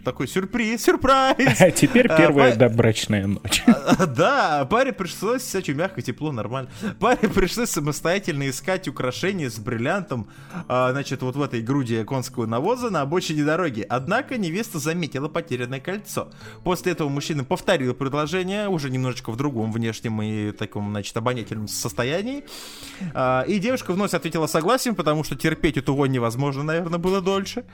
такой 0.04 0.28
сюрприз, 0.28 0.82
сюрприз. 0.82 1.25
А 1.58 1.70
теперь 1.70 2.06
А, 2.08 2.16
первая 2.16 2.52
по- 2.52 2.58
добрачная 2.58 3.26
ночь. 3.26 3.62
А, 3.66 4.06
Да, 4.16 4.64
паре 4.66 4.92
пришлось, 4.92 5.42
кстати, 5.42 5.70
мягко, 5.72 6.02
тепло, 6.02 6.32
нормально. 6.32 6.70
Паре 7.00 7.28
пришлось 7.28 7.70
самостоятельно 7.70 8.48
искать 8.48 8.88
украшения 8.88 9.50
с 9.50 9.58
бриллиантом, 9.58 10.28
а, 10.68 10.90
значит, 10.92 11.22
вот 11.22 11.36
в 11.36 11.42
этой 11.42 11.60
груди 11.62 12.02
конского 12.04 12.46
навоза 12.46 12.90
на 12.90 13.00
обочине 13.02 13.44
дороги. 13.44 13.84
Однако 13.88 14.38
невеста 14.38 14.78
заметила 14.78 15.28
потерянное 15.28 15.80
кольцо. 15.80 16.30
После 16.64 16.92
этого 16.92 17.08
мужчина 17.08 17.44
повторил 17.44 17.94
предложение, 17.94 18.68
уже 18.68 18.90
немножечко 18.90 19.30
в 19.30 19.36
другом 19.36 19.72
внешнем 19.72 20.20
и 20.22 20.52
таком, 20.52 20.90
значит, 20.90 21.16
обонятельном 21.16 21.68
состоянии. 21.68 22.44
А, 23.14 23.42
И 23.42 23.58
девушка 23.58 23.92
вновь 23.92 24.14
ответила 24.14 24.46
согласием, 24.46 24.94
потому 24.94 25.24
что 25.24 25.36
терпеть 25.36 25.76
эту 25.76 25.94
вонь 25.94 26.12
невозможно, 26.12 26.62
наверное, 26.62 26.98
было 26.98 27.20
дольше. 27.20 27.64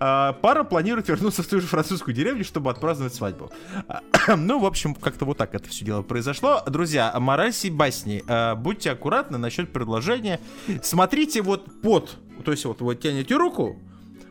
А, 0.00 0.32
Пара 0.34 0.64
планирует 0.64 1.08
вернуться 1.08 1.42
в 1.42 1.46
ту 1.46 1.60
же 1.60 1.66
французскую 1.66 2.14
деревню, 2.14 2.44
чтобы 2.44 2.70
отпраздновать 2.86 3.14
свадьбу. 3.14 3.50
А, 3.88 4.02
Ну, 4.36 4.60
в 4.60 4.66
общем, 4.66 4.94
как-то 4.94 5.24
вот 5.24 5.38
так 5.38 5.54
это 5.54 5.68
все 5.68 5.84
дело 5.84 6.02
произошло. 6.02 6.62
Друзья, 6.66 7.12
мораль 7.18 7.52
сей 7.52 7.70
басни. 7.70 8.22
а, 8.28 8.54
Будьте 8.54 8.90
аккуратны 8.92 9.38
насчет 9.38 9.72
предложения. 9.72 10.40
Смотрите 10.82 11.42
вот 11.42 11.80
под, 11.82 12.16
то 12.44 12.52
есть 12.52 12.64
вот 12.64 12.80
вы 12.80 12.94
тянете 12.94 13.34
руку, 13.36 13.76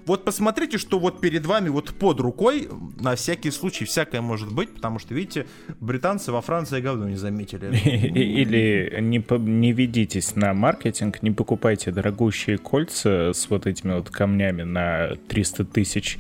вот 0.06 0.24
посмотрите, 0.24 0.78
что 0.78 1.00
вот 1.00 1.20
перед 1.20 1.46
вами 1.46 1.70
вот 1.70 1.94
под 1.94 2.20
рукой, 2.20 2.70
на 3.00 3.16
всякий 3.16 3.52
случай, 3.52 3.86
всякое 3.86 4.22
может 4.22 4.52
быть, 4.54 4.74
потому 4.74 5.00
что, 5.00 5.14
видите, 5.14 5.48
британцы 5.80 6.32
во 6.32 6.42
Франции 6.42 6.80
говно 6.82 7.10
не 7.10 7.16
заметили. 7.16 7.76
Или 7.86 8.98
не, 9.02 9.24
не 9.40 9.72
ведитесь 9.72 10.36
на 10.36 10.54
маркетинг, 10.54 11.24
не 11.24 11.32
покупайте 11.32 11.92
дорогущие 11.92 12.58
кольца 12.58 13.32
с 13.34 13.50
вот 13.50 13.66
этими 13.66 13.94
вот 13.94 14.10
камнями 14.10 14.64
на 14.64 15.16
300 15.28 15.66
тысяч, 15.66 16.18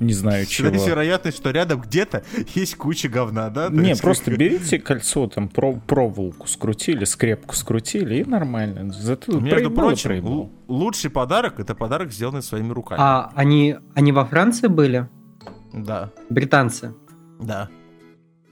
не 0.00 0.12
знаю 0.12 0.46
чего. 0.46 0.68
Есть 0.68 0.86
вероятность, 0.86 1.36
что 1.36 1.50
рядом 1.50 1.80
где-то 1.80 2.24
есть 2.54 2.76
куча 2.76 3.08
говна, 3.08 3.50
да? 3.50 3.68
Не, 3.70 3.94
просто 3.96 4.30
берите 4.36 4.78
кольцо, 4.78 5.28
там 5.28 5.48
про- 5.48 5.80
проволоку 5.86 6.48
скрутили, 6.48 7.04
скрепку 7.04 7.54
скрутили, 7.54 8.16
и 8.16 8.24
нормально. 8.24 8.92
Зато 8.92 9.38
Между 9.38 9.70
прочим, 9.70 10.50
лучший 10.68 11.10
подарок 11.10 11.58
это 11.58 11.74
подарок, 11.74 12.12
сделанный 12.12 12.42
своими 12.42 12.72
руками. 12.72 13.00
А 13.02 13.32
они, 13.34 13.76
они 13.94 14.12
во 14.12 14.24
Франции 14.24 14.68
были? 14.68 15.08
Да, 15.72 16.10
Британцы? 16.30 16.94
да. 17.40 17.68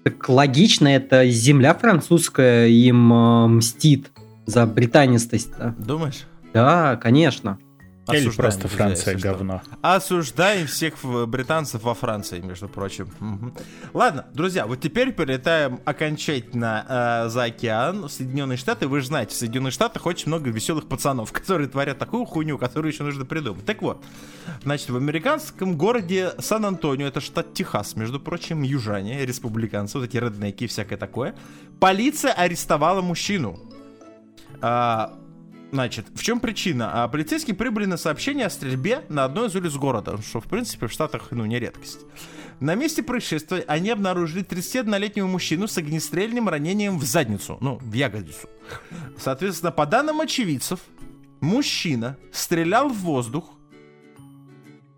Так 0.04 0.28
логично, 0.28 0.86
это 0.86 1.28
земля 1.28 1.74
французская 1.74 2.68
им 2.68 3.12
э, 3.12 3.46
мстит 3.48 4.12
за 4.46 4.64
британистость-то. 4.64 5.74
Думаешь? 5.78 6.26
Да, 6.54 6.94
конечно. 6.96 7.58
Или 8.12 8.30
просто 8.30 8.68
Франция 8.68 9.18
говно. 9.18 9.62
Осуждаем 9.82 10.66
всех 10.66 10.94
британцев 11.02 11.82
во 11.82 11.94
Франции, 11.94 12.40
между 12.40 12.68
прочим. 12.68 13.10
Мгм. 13.18 13.54
Ладно, 13.92 14.26
друзья, 14.32 14.66
вот 14.66 14.80
теперь 14.80 15.12
прилетаем 15.12 15.80
окончательно 15.84 17.24
э, 17.26 17.28
за 17.28 17.44
океан 17.44 18.04
в 18.04 18.08
Соединенные 18.08 18.56
Штаты. 18.56 18.86
Вы 18.86 19.00
же 19.00 19.08
знаете, 19.08 19.34
в 19.34 19.38
Соединенных 19.38 19.72
Штатах 19.72 20.06
очень 20.06 20.28
много 20.28 20.50
веселых 20.50 20.88
пацанов, 20.88 21.32
которые 21.46 21.68
творят 21.68 21.98
такую 21.98 22.24
хуйню, 22.26 22.58
которую 22.58 22.92
еще 22.92 23.02
нужно 23.02 23.24
придумать. 23.24 23.64
Так 23.64 23.82
вот, 23.82 24.04
значит, 24.62 24.88
в 24.90 24.96
американском 24.96 25.76
городе 25.76 26.32
Сан-Антонио, 26.38 27.08
это 27.08 27.20
штат 27.20 27.54
Техас, 27.54 27.96
между 27.96 28.20
прочим, 28.20 28.62
южане, 28.62 29.26
республиканцы, 29.26 29.98
вот 29.98 30.04
эти 30.04 30.16
реднеки 30.16 30.64
и 30.64 30.66
всякое 30.68 30.96
такое, 30.96 31.34
полиция 31.80 32.32
арестовала 32.32 33.02
мужчину. 33.02 33.58
А, 34.60 35.18
Значит, 35.72 36.06
в 36.14 36.22
чем 36.22 36.40
причина? 36.40 37.04
А, 37.04 37.08
полицейские 37.08 37.56
прибыли 37.56 37.86
на 37.86 37.96
сообщение 37.96 38.46
о 38.46 38.50
стрельбе 38.50 39.04
на 39.08 39.24
одной 39.24 39.48
из 39.48 39.56
улиц 39.56 39.74
города, 39.74 40.18
что, 40.22 40.40
в 40.40 40.44
принципе, 40.46 40.86
в 40.86 40.92
Штатах, 40.92 41.28
ну, 41.30 41.44
не 41.44 41.58
редкость. 41.58 42.00
На 42.60 42.74
месте 42.74 43.02
происшествия 43.02 43.64
они 43.66 43.90
обнаружили 43.90 44.44
31-летнего 44.44 45.26
мужчину 45.26 45.68
с 45.68 45.76
огнестрельным 45.76 46.48
ранением 46.48 46.98
в 46.98 47.04
задницу, 47.04 47.58
ну, 47.60 47.78
в 47.82 47.92
ягодицу. 47.92 48.48
Соответственно, 49.18 49.72
по 49.72 49.86
данным 49.86 50.20
очевидцев, 50.20 50.80
мужчина 51.40 52.16
стрелял 52.32 52.88
в 52.88 52.96
воздух, 52.98 53.55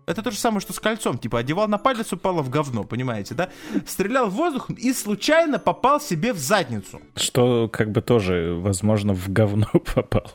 это 0.09 0.23
то 0.23 0.31
же 0.31 0.37
самое, 0.37 0.59
что 0.59 0.73
с 0.73 0.79
кольцом. 0.79 1.19
Типа, 1.19 1.37
одевал 1.37 1.67
на 1.67 1.77
палец, 1.77 2.11
упало 2.11 2.41
в 2.41 2.49
говно, 2.49 2.83
понимаете, 2.83 3.35
да? 3.35 3.49
Стрелял 3.85 4.27
в 4.27 4.33
воздух 4.33 4.69
и 4.71 4.91
случайно 4.91 5.59
попал 5.59 6.01
себе 6.01 6.33
в 6.33 6.39
задницу. 6.39 6.99
Что 7.15 7.69
как 7.71 7.91
бы 7.91 8.01
тоже, 8.01 8.55
возможно, 8.59 9.13
в 9.13 9.31
говно 9.31 9.67
попал. 9.93 10.31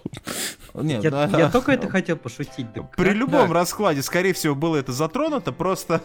Нет, 0.75 1.03
Я, 1.03 1.11
да. 1.11 1.29
я 1.39 1.51
только 1.51 1.73
это 1.73 1.89
хотел 1.89 2.17
пошутить. 2.17 2.73
да 2.73 2.83
При 2.97 3.11
любом 3.11 3.49
так? 3.49 3.51
раскладе, 3.51 4.03
скорее 4.03 4.33
всего, 4.33 4.55
было 4.55 4.77
это 4.77 4.93
затронуто, 4.93 5.51
просто 5.51 6.03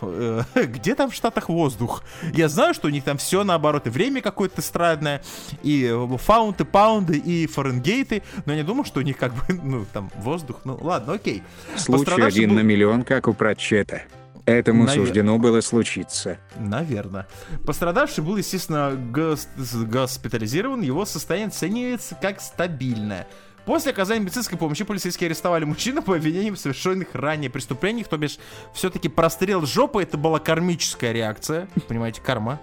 э, 0.00 0.42
где 0.66 0.94
там 0.96 1.10
в 1.10 1.14
Штатах 1.14 1.48
воздух? 1.48 2.02
Я 2.34 2.48
знаю, 2.48 2.74
что 2.74 2.88
у 2.88 2.90
них 2.90 3.04
там 3.04 3.18
все 3.18 3.44
наоборот, 3.44 3.86
и 3.86 3.90
время 3.90 4.22
какое-то 4.22 4.60
эстрадное, 4.60 5.22
и 5.62 5.94
фаунты, 6.18 6.64
паунды, 6.64 7.16
и 7.16 7.46
фаренгейты, 7.46 8.22
но 8.44 8.52
я 8.52 8.58
не 8.58 8.64
думал, 8.64 8.84
что 8.84 8.98
у 9.00 9.02
них 9.02 9.16
как 9.16 9.34
бы, 9.34 9.42
ну, 9.62 9.86
там, 9.92 10.10
воздух, 10.16 10.62
ну, 10.64 10.76
ладно, 10.80 11.12
окей. 11.12 11.42
Случай 11.76 12.22
один 12.22 12.54
на 12.54 12.60
миллион, 12.60 12.87
как 13.04 13.28
у 13.28 13.34
Пратчета. 13.34 14.02
Этому 14.46 14.84
Навер- 14.84 14.94
суждено 14.94 15.38
было 15.38 15.60
случиться. 15.60 16.38
Наверное. 16.56 17.26
Пострадавший 17.66 18.24
был, 18.24 18.36
естественно, 18.38 18.92
гос- 18.92 19.46
госпитализирован, 19.84 20.80
его 20.80 21.04
состояние 21.04 21.48
оценивается 21.48 22.14
как 22.14 22.40
стабильное. 22.40 23.26
После 23.66 23.92
оказания 23.92 24.20
медицинской 24.22 24.56
помощи 24.56 24.84
полицейские 24.84 25.26
арестовали 25.26 25.64
мужчину 25.64 26.00
по 26.02 26.16
обвинениям 26.16 26.54
в 26.54 26.58
совершенных 26.58 27.08
ранее 27.14 27.50
преступлениях, 27.50 28.08
то 28.08 28.16
бишь 28.16 28.38
все-таки 28.72 29.10
прострел 29.10 29.66
жопы 29.66 30.02
это 30.02 30.16
была 30.16 30.38
кармическая 30.38 31.12
реакция, 31.12 31.68
понимаете, 31.86 32.22
карма. 32.22 32.58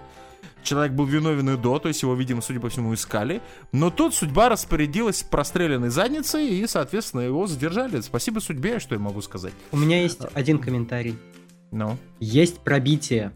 Человек 0.66 0.92
был 0.92 1.04
виновен 1.04 1.48
и 1.50 1.56
до, 1.56 1.78
то 1.78 1.86
есть 1.86 2.02
его, 2.02 2.14
видимо, 2.14 2.42
судя 2.42 2.58
по 2.58 2.68
всему, 2.68 2.92
искали. 2.92 3.40
Но 3.70 3.90
тут 3.90 4.14
судьба 4.14 4.48
распорядилась 4.48 5.22
простреленной 5.22 5.90
задницей, 5.90 6.48
и, 6.48 6.66
соответственно, 6.66 7.20
его 7.20 7.46
задержали. 7.46 8.00
Спасибо 8.00 8.40
судьбе, 8.40 8.80
что 8.80 8.96
я 8.96 9.00
могу 9.00 9.22
сказать. 9.22 9.52
У 9.70 9.76
меня 9.76 10.02
есть 10.02 10.18
один 10.34 10.58
комментарий. 10.58 11.16
Ну. 11.70 11.96
Есть 12.18 12.58
пробитие. 12.58 13.32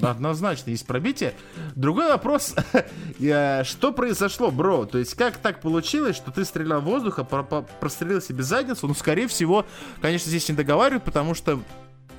Однозначно 0.00 0.70
есть 0.70 0.86
пробитие. 0.86 1.34
Другой 1.74 2.08
вопрос, 2.08 2.54
что 3.18 3.92
произошло, 3.92 4.52
бро? 4.52 4.84
То 4.86 4.98
есть 4.98 5.14
как 5.14 5.38
так 5.38 5.60
получилось, 5.60 6.14
что 6.14 6.30
ты 6.30 6.44
стрелял 6.44 6.80
в 6.80 6.84
воздух, 6.84 7.18
а 7.18 7.24
про- 7.24 7.42
про- 7.42 7.62
прострелил 7.62 8.20
себе 8.20 8.44
задницу? 8.44 8.86
Ну, 8.86 8.94
скорее 8.94 9.26
всего, 9.26 9.66
конечно, 10.00 10.28
здесь 10.28 10.48
не 10.48 10.54
договаривают, 10.54 11.04
потому 11.04 11.34
что 11.34 11.60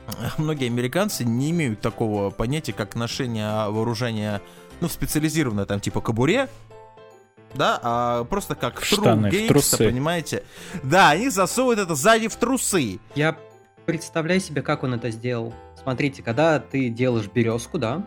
многие 0.38 0.68
американцы 0.68 1.24
не 1.24 1.52
имеют 1.52 1.82
такого 1.82 2.30
понятия, 2.30 2.74
как 2.74 2.96
ношение 2.96 3.70
вооружения, 3.70 4.42
ну, 4.82 4.88
в 4.88 4.92
специализированное, 4.92 5.66
там, 5.66 5.80
типа 5.80 6.02
кобуре, 6.02 6.50
да, 7.54 7.80
а 7.82 8.24
просто 8.26 8.56
как 8.56 8.82
true 8.82 9.02
Штаны 9.02 9.30
в 9.30 9.34
gangsta, 9.34 9.48
трусы. 9.48 9.78
понимаете? 9.78 10.44
Да, 10.84 11.10
они 11.12 11.30
засовывают 11.30 11.80
это 11.80 11.96
сзади 11.96 12.28
в 12.28 12.36
трусы. 12.36 13.00
Я 13.16 13.38
представляю 13.86 14.42
себе, 14.42 14.62
как 14.62 14.84
он 14.84 14.94
это 14.94 15.10
сделал. 15.12 15.54
Смотрите, 15.82 16.22
когда 16.22 16.60
ты 16.60 16.90
делаешь 16.90 17.30
березку, 17.34 17.78
да, 17.78 18.06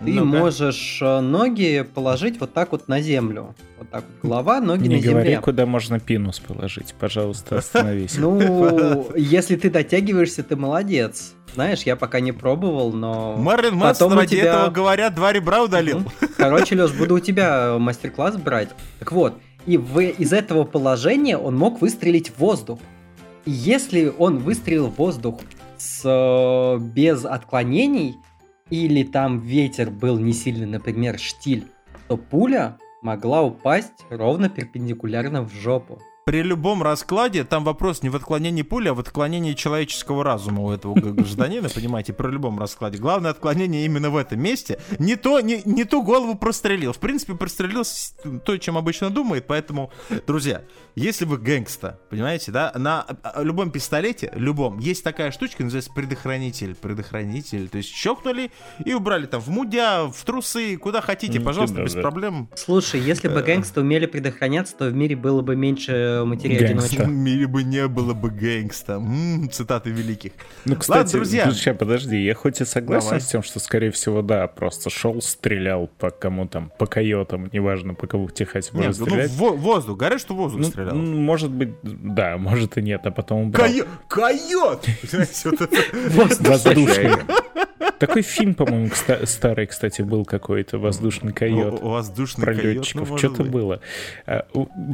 ты 0.00 0.12
Ну-ка. 0.12 0.24
можешь 0.24 0.98
э, 1.00 1.20
ноги 1.20 1.84
положить 1.94 2.38
вот 2.40 2.52
так 2.52 2.72
вот 2.72 2.86
на 2.88 3.00
землю. 3.00 3.54
Вот 3.78 3.90
так 3.90 4.04
вот 4.04 4.28
голова, 4.30 4.60
ноги 4.60 4.88
Не 4.88 4.96
на 4.96 5.02
говори, 5.02 5.26
земле. 5.30 5.40
куда 5.40 5.66
можно 5.66 5.98
пинус 6.00 6.38
положить. 6.40 6.94
Пожалуйста, 6.98 7.58
остановись. 7.58 8.16
Ну, 8.18 9.10
если 9.16 9.56
ты 9.56 9.70
дотягиваешься, 9.70 10.42
ты 10.42 10.56
молодец. 10.56 11.32
Знаешь, 11.54 11.82
я 11.84 11.96
пока 11.96 12.20
не 12.20 12.32
пробовал, 12.32 12.92
но... 12.92 13.34
Потом 13.80 14.12
у 14.12 14.16
ради 14.16 14.36
тебя- 14.36 14.52
этого, 14.52 14.70
говорят, 14.70 15.14
два 15.14 15.32
ребра 15.32 15.62
удалил. 15.62 16.02
Короче, 16.36 16.74
Леш, 16.76 16.92
буду 16.92 17.14
у 17.14 17.20
тебя 17.20 17.78
мастер-класс 17.78 18.36
брать. 18.36 18.68
Так 18.98 19.12
вот, 19.12 19.38
и 19.64 19.78
в- 19.78 19.98
из 20.00 20.32
этого 20.34 20.64
положения 20.64 21.38
он 21.38 21.56
мог 21.56 21.80
выстрелить 21.80 22.28
в 22.30 22.38
воздух. 22.38 22.78
если 23.48 24.12
он 24.18 24.38
выстрелил 24.38 24.88
в 24.88 24.96
воздух 24.96 25.40
с, 25.78 26.02
э, 26.04 26.78
без 26.80 27.24
отклонений, 27.24 28.16
или 28.70 29.02
там 29.02 29.40
ветер 29.40 29.90
был 29.90 30.18
не 30.18 30.32
сильный, 30.32 30.66
например, 30.66 31.18
штиль, 31.18 31.66
то 32.08 32.16
пуля 32.16 32.78
могла 33.02 33.42
упасть 33.42 34.04
ровно 34.10 34.48
перпендикулярно 34.48 35.42
в 35.42 35.52
жопу. 35.52 36.00
При 36.26 36.42
любом 36.42 36.82
раскладе 36.82 37.44
там 37.44 37.62
вопрос 37.62 38.02
не 38.02 38.08
в 38.08 38.16
отклонении 38.16 38.62
пули, 38.62 38.88
а 38.88 38.94
в 38.94 38.98
отклонении 38.98 39.52
человеческого 39.52 40.24
разума 40.24 40.62
у 40.62 40.72
этого 40.72 40.94
гражданина, 40.94 41.68
понимаете, 41.68 42.12
при 42.12 42.32
любом 42.32 42.58
раскладе. 42.58 42.98
Главное 42.98 43.30
отклонение 43.30 43.84
именно 43.84 44.10
в 44.10 44.16
этом 44.16 44.40
месте. 44.40 44.80
Не 44.98 45.14
то, 45.14 45.38
не, 45.38 45.62
не 45.64 45.84
ту 45.84 46.02
голову 46.02 46.34
прострелил. 46.34 46.92
В 46.92 46.98
принципе, 46.98 47.36
прострелил 47.36 47.84
то, 48.44 48.56
чем 48.56 48.76
обычно 48.76 49.10
думает, 49.10 49.46
поэтому, 49.46 49.92
друзья, 50.26 50.64
если 50.96 51.24
вы 51.26 51.38
гэнгста, 51.38 52.00
понимаете, 52.10 52.50
да, 52.50 52.72
на 52.74 53.06
а, 53.22 53.44
любом 53.44 53.70
пистолете, 53.70 54.32
любом, 54.34 54.80
есть 54.80 55.04
такая 55.04 55.30
штучка, 55.30 55.62
называется 55.62 55.92
предохранитель. 55.92 56.74
Предохранитель, 56.74 57.68
то 57.68 57.78
есть 57.78 57.94
щелкнули 57.94 58.50
и 58.84 58.94
убрали 58.94 59.26
там 59.26 59.40
в 59.40 59.48
мудя, 59.48 60.06
в 60.06 60.24
трусы, 60.24 60.76
куда 60.76 61.02
хотите, 61.02 61.38
пожалуйста, 61.38 61.84
без 61.84 61.92
проблем. 61.92 62.48
Слушай, 62.56 63.00
если 63.00 63.28
бы 63.28 63.42
гэнгсты 63.42 63.80
умели 63.80 64.06
предохраняться, 64.06 64.74
то 64.74 64.86
в 64.86 64.94
мире 64.94 65.14
было 65.14 65.40
бы 65.40 65.54
меньше 65.54 66.15
одиночек. 66.22 67.00
В 67.00 67.08
мире 67.08 67.46
бы 67.46 67.62
не 67.62 67.86
было 67.88 68.14
бы 68.14 68.30
гэнгста. 68.30 68.94
М, 68.94 69.48
цитаты 69.50 69.90
великих. 69.90 70.32
Ну, 70.64 70.76
кстати, 70.76 71.12
друзья. 71.12 71.50
сейчас, 71.50 71.76
подожди, 71.76 72.16
я 72.22 72.34
хоть 72.34 72.60
и 72.60 72.64
согласен 72.64 73.06
Давай. 73.08 73.20
с 73.20 73.26
тем, 73.26 73.42
что, 73.42 73.60
скорее 73.60 73.90
всего, 73.90 74.22
да, 74.22 74.46
просто 74.46 74.90
шел, 74.90 75.20
стрелял 75.20 75.88
по 75.98 76.10
кому 76.10 76.46
там, 76.46 76.72
по 76.78 76.86
койотам, 76.86 77.48
неважно, 77.52 77.94
по 77.94 78.06
кому 78.06 78.28
Техасе 78.30 78.70
можно 78.72 78.88
Нет, 78.90 78.98
ну, 78.98 79.06
стрелять. 79.06 79.30
во- 79.32 79.52
воздух, 79.52 79.96
говорят, 79.98 80.20
что 80.20 80.34
воздух 80.34 80.60
Ну, 80.60 80.66
стрелял. 80.66 80.94
может 80.96 81.50
быть, 81.50 81.70
да, 81.82 82.36
может 82.38 82.76
и 82.78 82.82
нет, 82.82 83.00
а 83.06 83.10
потом 83.10 83.48
убрал. 83.48 83.66
Койот! 83.66 83.88
Койот! 84.08 84.86
Воздушный. 86.14 87.10
Такой 87.98 88.22
фильм, 88.22 88.54
по-моему, 88.54 88.90
старый, 89.24 89.66
кстати, 89.66 90.02
был 90.02 90.24
какой-то 90.24 90.78
«Воздушный 90.78 91.32
койот». 91.32 91.80
Воздушный 91.82 92.44
про 92.44 92.54
ну, 92.54 92.62
летчиков, 92.62 93.10
может 93.10 93.32
что-то 93.32 93.44
было. 93.44 93.80
А, 94.26 94.46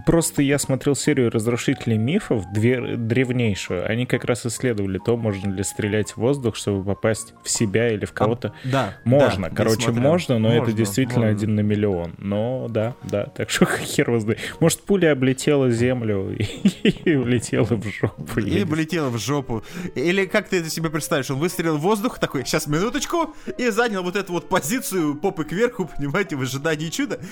Просто 0.07 0.43
я 0.43 0.59
смотрел 0.59 0.95
серию 0.95 1.31
«Разрушителей 1.31 1.99
мифов», 1.99 2.45
древнейшую. 2.53 3.89
Они 3.89 4.07
как 4.07 4.25
раз 4.25 4.47
исследовали 4.47 4.99
то, 4.99 5.17
можно 5.17 5.51
ли 5.51 5.63
стрелять 5.63 6.13
в 6.13 6.19
воздух, 6.19 6.57
чтобы 6.57 6.85
попасть 6.85 7.35
в 7.43 7.51
себя 7.51 7.93
или 7.93 8.05
в 8.05 8.13
кого-то. 8.13 8.53
Да. 8.65 8.95
Можно, 9.05 9.49
да, 9.49 9.55
короче, 9.55 9.91
можно, 9.91 10.39
но 10.39 10.49
это 10.49 10.61
Можно, 10.61 10.75
действительно 10.75 11.27
можно. 11.27 11.37
один 11.37 11.55
на 11.55 11.61
миллион. 11.61 12.15
Но 12.19 12.67
да, 12.69 12.95
да, 13.03 13.27
так 13.27 13.51
что 13.51 13.67
хер 13.85 14.19
знает. 14.21 14.39
Может, 14.61 14.83
пуля 14.83 15.13
облетела 15.13 15.71
землю 15.71 16.37
и, 16.83 17.15
улетела 17.15 17.65
в 17.65 17.85
жопу. 17.85 18.41
Или 18.41 18.65
летело 18.75 19.09
в 19.09 19.19
жопу. 19.19 19.63
Или 19.95 20.27
как 20.27 20.49
ты 20.49 20.59
это 20.59 20.71
себе 20.71 20.91
представишь? 20.91 21.31
Он 21.31 21.39
выстрелил 21.39 21.77
в 21.77 21.81
воздух, 21.81 22.19
такой, 22.19 22.45
сейчас 22.45 22.67
минуточку, 22.93 23.35
и 23.59 23.71
занял 23.71 24.03
вот 24.03 24.17
эту 24.17 24.33
вот 24.33 24.49
позицию 24.49 25.15
попы 25.15 25.45
кверху, 25.45 25.89
понимаете, 25.97 26.37
в 26.37 26.43
ожидании 26.43 26.89
чуда. 26.89 27.19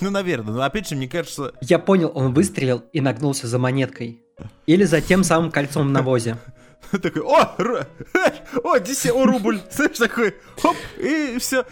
Ну, 0.00 0.10
наверное. 0.10 0.54
Но 0.54 0.62
опять 0.62 0.88
же, 0.88 0.96
мне 0.96 1.08
кажется, 1.08 1.52
Я 1.60 1.78
понял, 1.78 2.10
он 2.14 2.34
выстрелил 2.34 2.84
и 2.92 3.00
нагнулся 3.00 3.46
за 3.46 3.58
монеткой. 3.58 4.22
Или 4.66 4.84
за 4.84 5.00
тем 5.00 5.24
самым 5.24 5.50
кольцом 5.50 5.88
в 5.88 5.90
навозе. 5.90 6.36
такой, 6.90 7.22
о, 7.22 7.54
о, 8.62 8.76
о, 8.76 9.26
рубль. 9.26 9.60
Знаешь, 9.70 9.98
такой, 9.98 10.34
хоп, 10.60 10.76
и 10.98 11.38
все. 11.38 11.64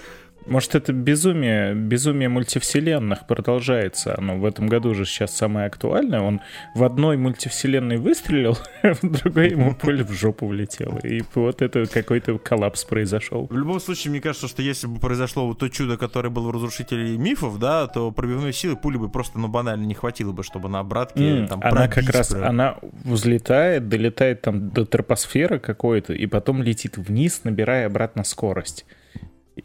Может, 0.46 0.74
это 0.74 0.92
безумие, 0.92 1.74
безумие 1.74 2.28
мультивселенных 2.28 3.26
продолжается. 3.26 4.16
Оно 4.18 4.38
в 4.38 4.44
этом 4.44 4.66
году 4.66 4.94
же 4.94 5.04
сейчас 5.04 5.34
самое 5.34 5.66
актуальное. 5.66 6.20
Он 6.20 6.40
в 6.74 6.84
одной 6.84 7.16
мультивселенной 7.16 7.96
выстрелил, 7.98 8.58
в 8.82 9.08
другой 9.08 9.50
ему 9.50 9.74
пуля 9.80 10.04
в 10.04 10.12
жопу 10.12 10.46
влетела. 10.46 10.98
И 10.98 11.22
вот 11.34 11.62
это 11.62 11.86
какой-то 11.86 12.38
коллапс 12.38 12.84
произошел. 12.84 13.46
В 13.50 13.56
любом 13.56 13.80
случае, 13.80 14.10
мне 14.10 14.20
кажется, 14.20 14.48
что 14.48 14.62
если 14.62 14.86
бы 14.86 14.98
произошло 14.98 15.46
вот 15.46 15.58
то 15.58 15.68
чудо, 15.68 15.96
которое 15.96 16.30
было 16.30 16.48
в 16.48 16.50
разрушителе 16.50 17.16
мифов, 17.16 17.58
да, 17.58 17.86
то 17.86 18.10
пробивной 18.10 18.52
силы 18.52 18.76
пули 18.76 18.96
бы 18.96 19.08
просто, 19.08 19.38
ну, 19.38 19.48
банально 19.48 19.84
не 19.84 19.94
хватило 19.94 20.32
бы, 20.32 20.42
чтобы 20.42 20.68
на 20.68 20.80
обратке 20.80 21.46
там 21.48 21.60
она 21.62 21.88
как 21.88 22.08
раз, 22.10 22.28
прям. 22.28 22.44
она 22.44 22.76
взлетает, 23.04 23.88
долетает 23.88 24.42
там 24.42 24.70
до 24.70 24.84
тропосферы 24.84 25.58
какой-то, 25.58 26.12
и 26.12 26.26
потом 26.26 26.62
летит 26.62 26.96
вниз, 26.96 27.42
набирая 27.44 27.86
обратно 27.86 28.24
скорость. 28.24 28.84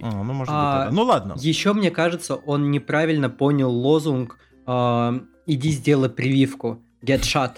А, 0.02 0.24
ну, 0.24 0.34
может 0.34 0.54
А, 0.56 0.78
быть, 0.80 0.88
это. 0.88 0.96
Ну, 0.96 1.04
ладно. 1.04 1.36
Еще, 1.38 1.74
мне 1.74 1.92
кажется, 1.92 2.36
он 2.36 2.72
неправильно 2.72 3.30
понял 3.30 3.72
лозунг 3.72 4.38
э, 4.66 5.20
«Иди 5.46 5.72
сделай 5.72 6.10
прививку». 6.10 6.82
Get 7.02 7.22
shot. 7.22 7.58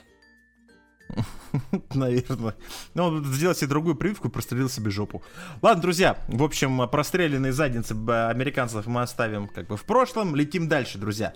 Наверное. 1.93 2.55
Ну, 2.93 3.03
он 3.05 3.25
сделал 3.25 3.55
себе 3.55 3.67
другую 3.67 3.95
прививку 3.95 4.27
и 4.27 4.31
прострелил 4.31 4.69
себе 4.69 4.91
жопу. 4.91 5.23
Ладно, 5.61 5.81
друзья, 5.81 6.17
в 6.27 6.43
общем, 6.43 6.87
простреленные 6.87 7.51
задницы 7.51 7.93
американцев 7.93 8.85
мы 8.85 9.01
оставим 9.01 9.47
как 9.47 9.67
бы 9.67 9.77
в 9.77 9.83
прошлом. 9.83 10.35
Летим 10.35 10.67
дальше, 10.67 10.97
друзья. 10.97 11.33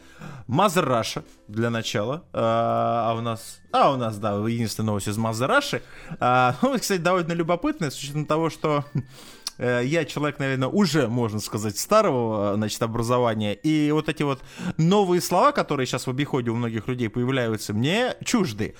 Mother 0.47 0.85
Russia 0.85 1.23
для 1.47 1.69
начала. 1.69 2.23
А 2.33 3.11
а 3.11 3.15
у 3.15 3.21
нас... 3.21 3.61
А, 3.71 3.91
у 3.91 3.95
нас, 3.97 4.17
да, 4.17 4.33
единственная 4.47 4.87
новость 4.87 5.07
из 5.07 5.17
Mother 5.17 5.47
Russia. 5.47 5.81
А, 6.19 6.55
ну, 6.61 6.77
кстати, 6.77 7.01
довольно 7.01 7.33
любопытная, 7.33 7.89
с 7.89 7.97
учетом 7.97 8.25
того, 8.25 8.49
что 8.49 8.85
я 9.57 10.05
человек, 10.05 10.39
наверное, 10.39 10.69
уже, 10.69 11.07
можно 11.07 11.39
сказать, 11.39 11.77
старого, 11.77 12.55
значит, 12.55 12.81
образования. 12.81 13.53
И 13.53 13.91
вот 13.91 14.09
эти 14.09 14.23
вот 14.23 14.41
новые 14.77 15.21
слова, 15.21 15.51
которые 15.51 15.85
сейчас 15.85 16.07
в 16.07 16.09
обиходе 16.09 16.51
у 16.51 16.55
многих 16.55 16.87
людей 16.87 17.09
появляются, 17.09 17.73
мне 17.73 18.15
чужды. 18.23 18.75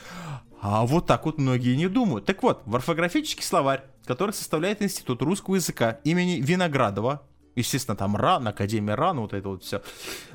А 0.61 0.85
вот 0.85 1.07
так 1.07 1.25
вот 1.25 1.37
многие 1.37 1.75
не 1.75 1.87
думают. 1.87 2.25
Так 2.25 2.41
вот, 2.41 2.61
в 2.65 2.75
орфографический 2.75 3.43
словарь, 3.43 3.83
который 4.05 4.31
составляет 4.31 4.81
Институт 4.81 5.21
русского 5.21 5.55
языка 5.55 5.99
имени 6.05 6.39
Виноградова, 6.41 7.23
естественно, 7.55 7.97
там 7.97 8.15
РАН, 8.15 8.47
Академия 8.47 8.95
РАН, 8.95 9.19
вот 9.19 9.33
это 9.33 9.49
вот 9.49 9.63
все, 9.63 9.81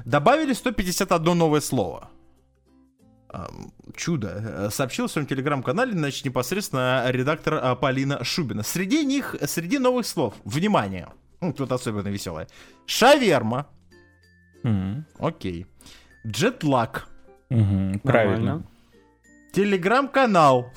добавили 0.05 0.53
151 0.53 1.37
новое 1.37 1.61
слово. 1.61 2.11
Чудо. 3.97 4.43
Э, 4.43 4.69
Сообщил 4.71 5.07
в 5.07 5.11
своем 5.11 5.27
телеграм-канале, 5.27 5.93
значит, 5.93 6.25
непосредственно 6.25 7.05
редактор 7.11 7.59
а, 7.63 7.75
Полина 7.75 8.25
Шубина. 8.25 8.63
Среди 8.63 9.05
них, 9.05 9.37
среди 9.47 9.79
новых 9.79 10.07
слов, 10.07 10.35
внимание, 10.45 11.09
ну, 11.41 11.53
тут 11.53 11.71
особенно 11.73 12.09
веселое. 12.09 12.49
Шаверма, 12.87 13.67
Мгм. 14.63 15.05
окей. 15.19 15.67
Джетлаг, 16.27 17.07
Мгм, 17.51 18.01
Правильно. 18.01 18.63
Телеграм-канал, 19.53 20.71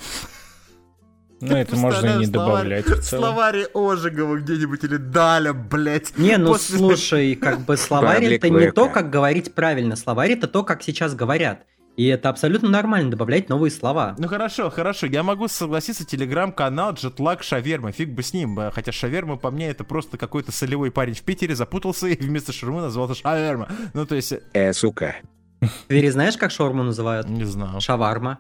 Ну, 1.42 1.56
это 1.56 1.76
можно 1.76 2.06
и 2.08 2.18
не 2.20 2.28
добавлять 2.28 2.86
в 2.86 3.02
целом. 3.02 3.26
Словаре 3.26 3.68
Ожегова 3.74 4.38
где-нибудь 4.38 4.84
или 4.84 4.98
Даля, 4.98 5.54
блядь. 5.54 6.18
Не, 6.18 6.38
ну 6.38 6.54
После- 6.54 6.78
слушай, 6.78 7.36
как 7.36 7.62
бы 7.62 7.78
словарь 7.78 8.26
это 8.26 8.50
не 8.50 8.72
то, 8.72 8.90
как 8.90 9.10
говорить 9.10 9.54
правильно. 9.56 9.96
Словарь 9.96 10.34
это 10.34 10.48
то, 10.48 10.64
как 10.64 10.84
сейчас 10.84 11.16
говорят. 11.16 11.66
И 12.02 12.08
это 12.08 12.30
абсолютно 12.30 12.68
нормально 12.68 13.12
добавлять 13.12 13.48
новые 13.48 13.70
слова. 13.70 14.16
Ну 14.18 14.28
хорошо, 14.28 14.72
хорошо, 14.72 15.06
я 15.06 15.22
могу 15.22 15.48
согласиться, 15.48 16.04
телеграм-канал 16.04 16.94
Джетлаг 16.94 17.44
Шаверма, 17.44 17.92
фиг 17.92 18.10
бы 18.10 18.24
с 18.24 18.34
ним, 18.34 18.60
э, 18.60 18.72
хотя 18.72 18.92
Шаверма 18.92 19.38
по 19.38 19.52
мне 19.52 19.70
это 19.70 19.84
просто 19.84 20.18
какой-то 20.18 20.52
солевой 20.52 20.90
парень 20.90 21.14
в 21.14 21.22
Питере 21.22 21.54
запутался 21.56 22.08
и 22.08 22.20
вместо 22.20 22.54
шаурмы 22.54 22.82
назвал 22.82 23.06
это 23.06 23.14
Шаверма. 23.14 23.68
Ну 23.94 24.08
то 24.08 24.16
есть, 24.16 24.32
э, 24.32 24.42
Э, 24.54 24.74
сука. 24.74 25.18
В 25.62 25.70
Твери 25.90 26.10
знаешь, 26.10 26.38
как 26.38 26.50
шаурму 26.50 26.82
называют? 26.82 27.30
не 27.30 27.44
знаю. 27.44 27.80
Шаварма. 27.80 28.40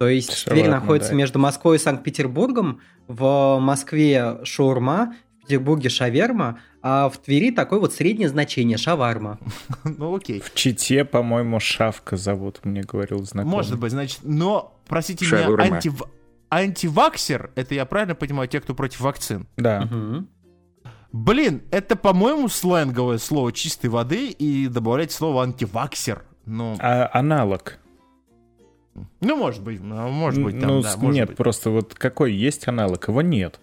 То 0.00 0.08
есть 0.08 0.36
Шаварма, 0.36 0.60
Тверь 0.60 0.70
находится 0.72 1.10
да. 1.10 1.16
между 1.16 1.38
Москвой 1.38 1.76
и 1.76 1.78
Санкт-Петербургом. 1.78 2.80
В 3.06 3.58
Москве 3.60 4.38
шаурма, 4.42 5.14
в 5.38 5.46
Петербурге 5.46 5.90
шаверма, 5.90 6.58
а 6.88 7.08
в 7.08 7.18
Твери 7.18 7.50
такое 7.50 7.80
вот 7.80 7.92
среднее 7.92 8.28
значение 8.28 8.78
шаварма. 8.78 9.40
Ну 9.98 10.14
окей. 10.14 10.38
В 10.40 10.54
Чите, 10.54 11.04
по-моему, 11.04 11.58
Шавка 11.58 12.16
зовут, 12.16 12.64
мне 12.64 12.82
говорил 12.82 13.24
знакомый. 13.24 13.56
Может 13.56 13.80
быть, 13.80 13.90
значит, 13.90 14.20
но, 14.22 14.78
простите 14.86 15.26
меня, 15.26 15.48
антив- 15.48 16.08
антиваксер, 16.48 17.50
это 17.56 17.74
я 17.74 17.86
правильно 17.86 18.14
понимаю, 18.14 18.48
те, 18.48 18.60
кто 18.60 18.72
против 18.72 19.00
вакцин? 19.00 19.48
Да. 19.56 19.88
Блин, 21.10 21.62
это, 21.72 21.96
по-моему, 21.96 22.48
сленговое 22.48 23.18
слово 23.18 23.50
чистой 23.50 23.90
воды, 23.90 24.28
и 24.28 24.68
добавлять 24.68 25.10
слово 25.10 25.42
антиваксер. 25.42 26.24
Ну, 26.44 26.76
А 26.78 27.10
аналог? 27.12 27.78
ну, 29.20 29.36
может 29.36 29.62
быть, 29.64 29.80
ну, 29.80 30.08
может 30.10 30.40
быть, 30.40 30.60
там, 30.60 30.68
ну, 30.68 30.82
да, 30.82 30.96
может 30.96 31.14
нет, 31.16 31.28
быть. 31.30 31.36
просто 31.36 31.70
вот 31.70 31.94
какой 31.94 32.32
есть 32.32 32.68
аналог? 32.68 33.08
Его 33.08 33.22
нет. 33.22 33.58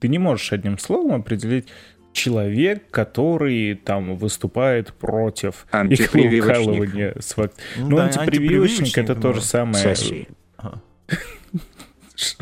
Ты 0.00 0.08
не 0.08 0.18
можешь 0.18 0.52
одним 0.52 0.76
словом 0.78 1.20
определить 1.20 1.68
человек, 2.14 2.90
который 2.90 3.74
там 3.74 4.16
выступает 4.16 4.94
против 4.94 5.66
с 5.70 7.36
вак- 7.36 7.52
Ну 7.76 7.88
Ну, 7.88 7.96
да, 7.96 8.04
антипрививочник 8.04 8.96
это 8.96 9.12
антипрививочник, 9.12 9.20
то 9.22 9.28
ну. 9.28 9.34
же 9.34 9.40
самое. 9.42 9.82
Соси. 9.96 10.28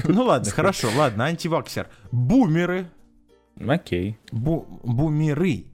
Ну 0.04 0.24
ладно, 0.24 0.50
хорошо, 0.52 0.88
ладно, 0.96 1.24
антиваксер. 1.24 1.88
Бумеры. 2.12 2.86
Окей. 3.66 4.18
Бу- 4.30 4.66
бумеры. 4.84 5.64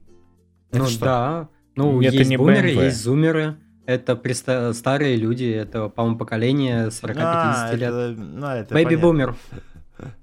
Это 0.71 0.83
Ну 0.83 0.87
да. 1.01 1.49
Ну, 1.75 2.01
Это 2.01 2.15
есть 2.15 2.29
не 2.29 2.37
бумеры, 2.37 2.71
BMW. 2.73 2.85
есть 2.85 3.01
зумеры. 3.03 3.55
Это 3.85 4.15
преста- 4.15 4.73
старые 4.73 5.15
люди, 5.17 5.45
это, 5.45 5.89
по-моему, 5.89 6.17
поколение 6.17 6.91
40-50 6.91 7.71
А, 7.71 7.75
лет. 7.75 7.89
это- 7.89 8.15
ну, 8.17 8.47
это 8.47 8.73
baby 8.73 8.85
понятно. 8.95 9.07
boomer. 9.07 9.35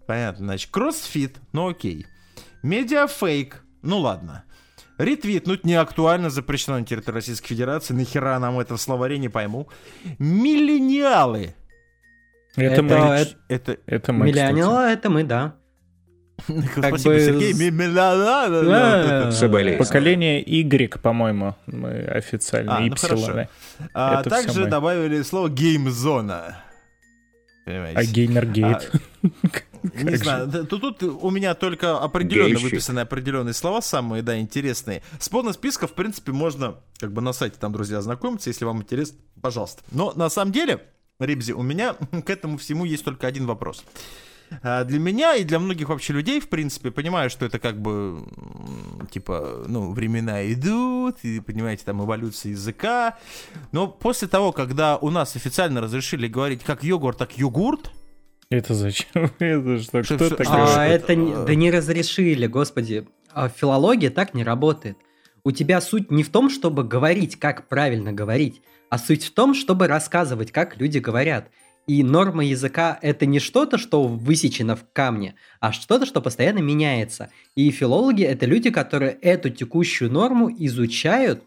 Понятно, 0.07 0.47
значит, 0.47 0.71
кроссфит, 0.71 1.37
ну 1.53 1.69
окей. 1.69 2.07
Медиафейк, 2.63 3.63
ну 3.87 3.99
ладно. 4.01 4.45
Ретвитнуть 4.99 5.65
не 5.65 5.75
актуально, 5.75 6.31
запрещено 6.31 6.79
на 6.79 6.85
территории 6.87 7.17
Российской 7.17 7.49
Федерации. 7.49 7.93
Нахера 7.95 8.39
нам 8.39 8.59
это 8.59 8.77
в 8.77 8.81
словаре, 8.81 9.19
не 9.19 9.29
пойму. 9.29 9.69
Миллениалы. 10.19 11.55
Это, 12.57 12.75
Это- 12.75 12.83
мы. 12.83 12.95
это- 12.95 13.37
Это, 13.49 13.77
это 13.87 14.13
мы. 14.13 14.27
Миллионера 14.27 14.89
это 14.89 15.11
мы, 15.11 15.25
да. 15.25 15.55
Спасибо, 16.77 17.15
бы 17.15 17.21
Сергей. 17.21 17.53
Поколение 19.79 20.43
Y, 20.43 20.99
по-моему, 21.01 21.55
мы 21.67 21.91
официально. 22.05 22.77
А, 22.77 22.81
ну 22.81 22.95
хорошо. 22.97 23.49
А 23.95 24.23
также 24.23 24.67
добавили 24.67 25.23
слово 25.23 25.49
геймзона. 25.49 26.63
Понимаете? 27.67 27.99
А 27.99 28.05
Геймергейт? 28.05 28.93
Не 29.95 30.13
Как 30.13 30.17
знаю, 30.17 30.67
тут, 30.67 30.81
тут 30.81 31.03
у 31.03 31.31
меня 31.31 31.55
только 31.55 31.99
определенно 31.99 32.49
Гейщик. 32.49 32.65
выписаны 32.71 33.01
определенные 33.01 33.55
слова, 33.55 33.81
самые, 33.81 34.23
да, 34.23 34.39
интересные. 34.39 35.03
С 35.19 35.29
полным 35.29 35.53
списком, 35.53 35.89
в 35.89 35.93
принципе, 35.93 36.33
можно 36.33 36.77
как 36.99 37.13
бы 37.13 37.21
на 37.23 37.33
сайте 37.33 37.57
там, 37.61 37.73
друзья, 37.73 37.99
ознакомиться, 37.99 38.51
если 38.51 38.65
вам 38.65 38.83
интересно, 38.83 39.19
пожалуйста. 39.41 39.83
Но 39.93 40.13
на 40.17 40.29
самом 40.31 40.53
деле, 40.53 40.83
Рибзи, 41.19 41.53
у 41.53 41.63
меня 41.63 41.95
к 42.25 42.31
этому 42.31 42.59
всему 42.59 42.85
есть 42.85 43.05
только 43.05 43.27
один 43.27 43.47
вопрос. 43.47 43.85
А, 44.63 44.85
Для 44.85 45.01
меня 45.01 45.35
и 45.35 45.43
для 45.43 45.59
многих 45.59 45.89
вообще 45.89 46.13
людей, 46.13 46.39
в 46.41 46.49
принципе, 46.49 46.91
понимаю, 46.93 47.31
что 47.31 47.45
это 47.45 47.59
как 47.59 47.81
бы, 47.81 48.23
типа, 49.11 49.65
ну, 49.67 49.93
времена 49.93 50.51
идут, 50.53 51.17
и, 51.23 51.41
понимаете, 51.41 51.85
там 51.85 52.05
эволюция 52.05 52.51
языка. 52.51 53.19
Но 53.73 53.89
после 53.89 54.29
того, 54.29 54.53
когда 54.53 54.99
у 54.99 55.11
нас 55.11 55.35
официально 55.35 55.81
разрешили 55.81 56.29
говорить 56.29 56.63
как 56.63 56.85
йогурт, 56.85 57.19
так 57.19 57.37
йогурт, 57.37 57.91
Это 58.51 58.75
зачем? 58.75 59.31
Это 59.39 59.79
что? 59.79 60.03
Что- 60.03 60.17
Кто 60.17 60.27
что- 60.27 60.37
так 60.37 60.47
что- 60.47 60.57
говорит? 60.57 60.77
А, 60.77 60.87
это- 60.87 61.45
да 61.47 61.55
не 61.55 61.71
разрешили, 61.71 62.47
господи. 62.47 63.07
А 63.33 63.49
филология 63.49 64.11
так 64.11 64.35
не 64.35 64.45
работает. 64.45 64.97
У 65.45 65.51
тебя 65.53 65.81
суть 65.81 66.11
не 66.11 66.23
в 66.23 66.31
том, 66.31 66.51
чтобы 66.51 66.85
говорить, 66.85 67.37
как 67.37 67.69
правильно 67.69 68.13
говорить, 68.13 68.63
а 68.91 68.99
суть 68.99 69.25
в 69.25 69.33
том, 69.33 69.55
чтобы 69.55 69.87
рассказывать, 69.87 70.53
как 70.53 70.79
люди 70.79 70.99
говорят. 70.99 71.51
И 71.87 72.03
норма 72.03 72.45
языка 72.45 72.99
это 73.01 73.27
не 73.27 73.39
что-то, 73.39 73.79
что 73.79 74.05
высечено 74.09 74.75
в 74.75 74.85
камне, 74.93 75.37
а 75.61 75.71
что-то, 75.73 76.05
что 76.05 76.21
постоянно 76.21 76.59
меняется. 76.59 77.31
И 77.55 77.71
филологи 77.71 78.25
это 78.25 78.45
люди, 78.47 78.71
которые 78.71 79.13
эту 79.13 79.51
текущую 79.51 80.11
норму 80.11 80.51
изучают 80.59 81.45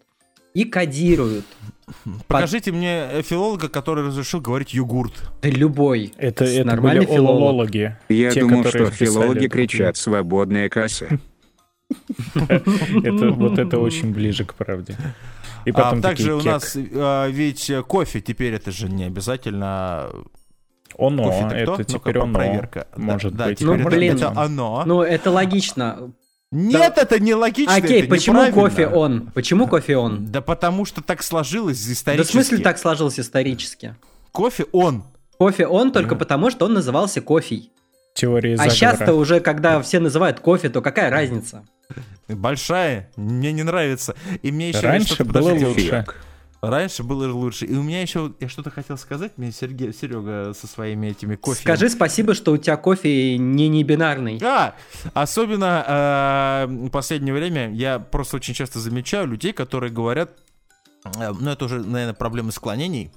и 0.53 0.63
кодируют. 0.65 1.45
покажите 2.27 2.71
мне 2.71 3.07
э, 3.11 3.21
филолога, 3.21 3.69
который 3.69 4.05
разрешил 4.07 4.41
говорить 4.41 4.73
йогурт. 4.73 5.13
Да 5.41 5.49
любой. 5.49 6.13
Это, 6.17 6.45
это 6.45 6.65
нормальный 6.67 7.05
были 7.05 7.15
филолог. 7.15 7.41
олологи. 7.41 7.97
Я 8.09 8.31
Те, 8.31 8.41
думал, 8.41 8.63
что 8.65 8.89
филологи 8.91 9.45
это. 9.45 9.49
кричат 9.49 9.97
«свободная 9.97 10.69
касса». 10.69 11.07
Это, 13.03 13.29
вот 13.31 13.57
это 13.57 13.79
очень 13.79 14.13
ближе 14.13 14.45
к 14.45 14.53
правде. 14.53 14.95
И 15.65 15.71
А 15.71 15.73
потом 15.73 16.01
также 16.01 16.23
такие 16.25 16.35
у 16.35 16.41
нас 16.43 16.77
а, 16.77 17.27
ведь 17.27 17.69
э, 17.69 17.81
кофе 17.83 18.21
теперь 18.21 18.53
это 18.53 18.71
же 18.71 18.87
не 18.89 19.03
обязательно 19.05 20.09
Оно, 20.97 21.23
кофе-то 21.25 21.49
кто? 21.49 21.61
это 21.61 21.71
Ну-ка, 21.71 21.83
теперь 21.85 22.17
оно. 22.19 22.33
проверка. 22.33 22.87
Да, 22.95 23.01
Может 23.01 23.35
да, 23.35 23.45
быть. 23.47 23.57
теперь 23.59 23.67
Ну, 23.67 23.75
это, 23.81 23.89
блин. 23.89 24.15
это 24.15 24.29
оно. 24.39 24.83
Ну, 24.85 25.01
это 25.01 25.31
логично. 25.31 26.13
Нет, 26.51 26.97
это 26.97 27.19
не 27.19 27.35
логично. 27.35 27.75
Окей, 27.75 28.01
это 28.01 28.09
почему 28.09 28.51
кофе 28.51 28.87
он? 28.87 29.29
Почему 29.33 29.67
кофе 29.67 29.97
он? 29.97 30.25
Да 30.31 30.41
потому 30.41 30.85
что 30.85 31.01
так 31.01 31.21
сложилось 31.21 31.79
Да 31.83 31.89
в 31.89 31.93
исторически. 31.93 32.31
смысле 32.31 32.57
так 32.59 32.79
сложилось 32.79 33.19
исторически? 33.19 33.95
Кофе 34.31 34.65
он. 34.71 35.03
Кофе 35.37 35.67
он 35.67 35.91
только 35.91 36.15
потому, 36.15 36.49
что 36.49 36.65
он 36.65 36.73
назывался 36.73 37.21
кофей. 37.21 37.71
Теория 38.15 38.55
А 38.55 38.57
заговора. 38.57 38.75
сейчас-то 38.75 39.13
уже, 39.13 39.39
когда 39.39 39.81
все 39.81 39.99
называют 39.99 40.39
кофе, 40.39 40.69
то 40.69 40.81
какая 40.81 41.09
разница? 41.11 41.63
Большая. 42.27 43.09
Мне 43.15 43.51
не 43.51 43.63
нравится. 43.63 44.15
И 44.41 44.51
мне 44.51 44.69
еще 44.69 44.81
Раньше 44.81 45.23
было 45.23 45.51
лучше. 45.51 46.03
Фиг. 46.03 46.15
Раньше 46.61 47.03
было 47.03 47.31
лучше. 47.31 47.65
И 47.65 47.75
у 47.75 47.83
меня 47.83 48.01
еще, 48.01 48.33
я 48.39 48.49
что-то 48.49 48.69
хотел 48.69 48.97
сказать, 48.97 49.37
мне 49.37 49.51
Сергей, 49.51 49.93
Серега 49.93 50.53
со 50.53 50.67
своими 50.67 51.07
этими 51.07 51.35
кофе. 51.35 51.61
Скажи 51.61 51.89
спасибо, 51.89 52.33
что 52.33 52.51
у 52.51 52.57
тебя 52.57 52.75
кофе 52.75 53.37
не 53.37 53.69
небинарный. 53.69 54.39
А, 54.43 54.75
особенно 55.13 55.85
э, 55.87 56.65
в 56.67 56.89
последнее 56.89 57.33
время 57.33 57.71
я 57.71 57.99
просто 57.99 58.37
очень 58.37 58.53
часто 58.53 58.79
замечаю 58.79 59.27
людей, 59.27 59.53
которые 59.53 59.91
говорят, 59.91 60.31
э, 61.05 61.31
ну 61.39 61.49
это 61.49 61.65
уже, 61.65 61.79
наверное, 61.79 62.13
проблемы 62.13 62.51
склонений, 62.51 63.11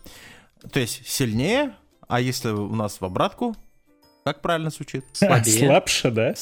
то 0.73 0.79
есть 0.79 1.07
сильнее, 1.09 1.75
а 2.07 2.21
если 2.21 2.51
у 2.51 2.75
нас 2.75 3.01
в 3.01 3.05
обратку, 3.05 3.57
как 4.25 4.41
правильно 4.41 4.71
звучит? 4.71 5.05
Слабее. 5.13 5.67
Слабше, 5.67 6.11
да? 6.13 6.35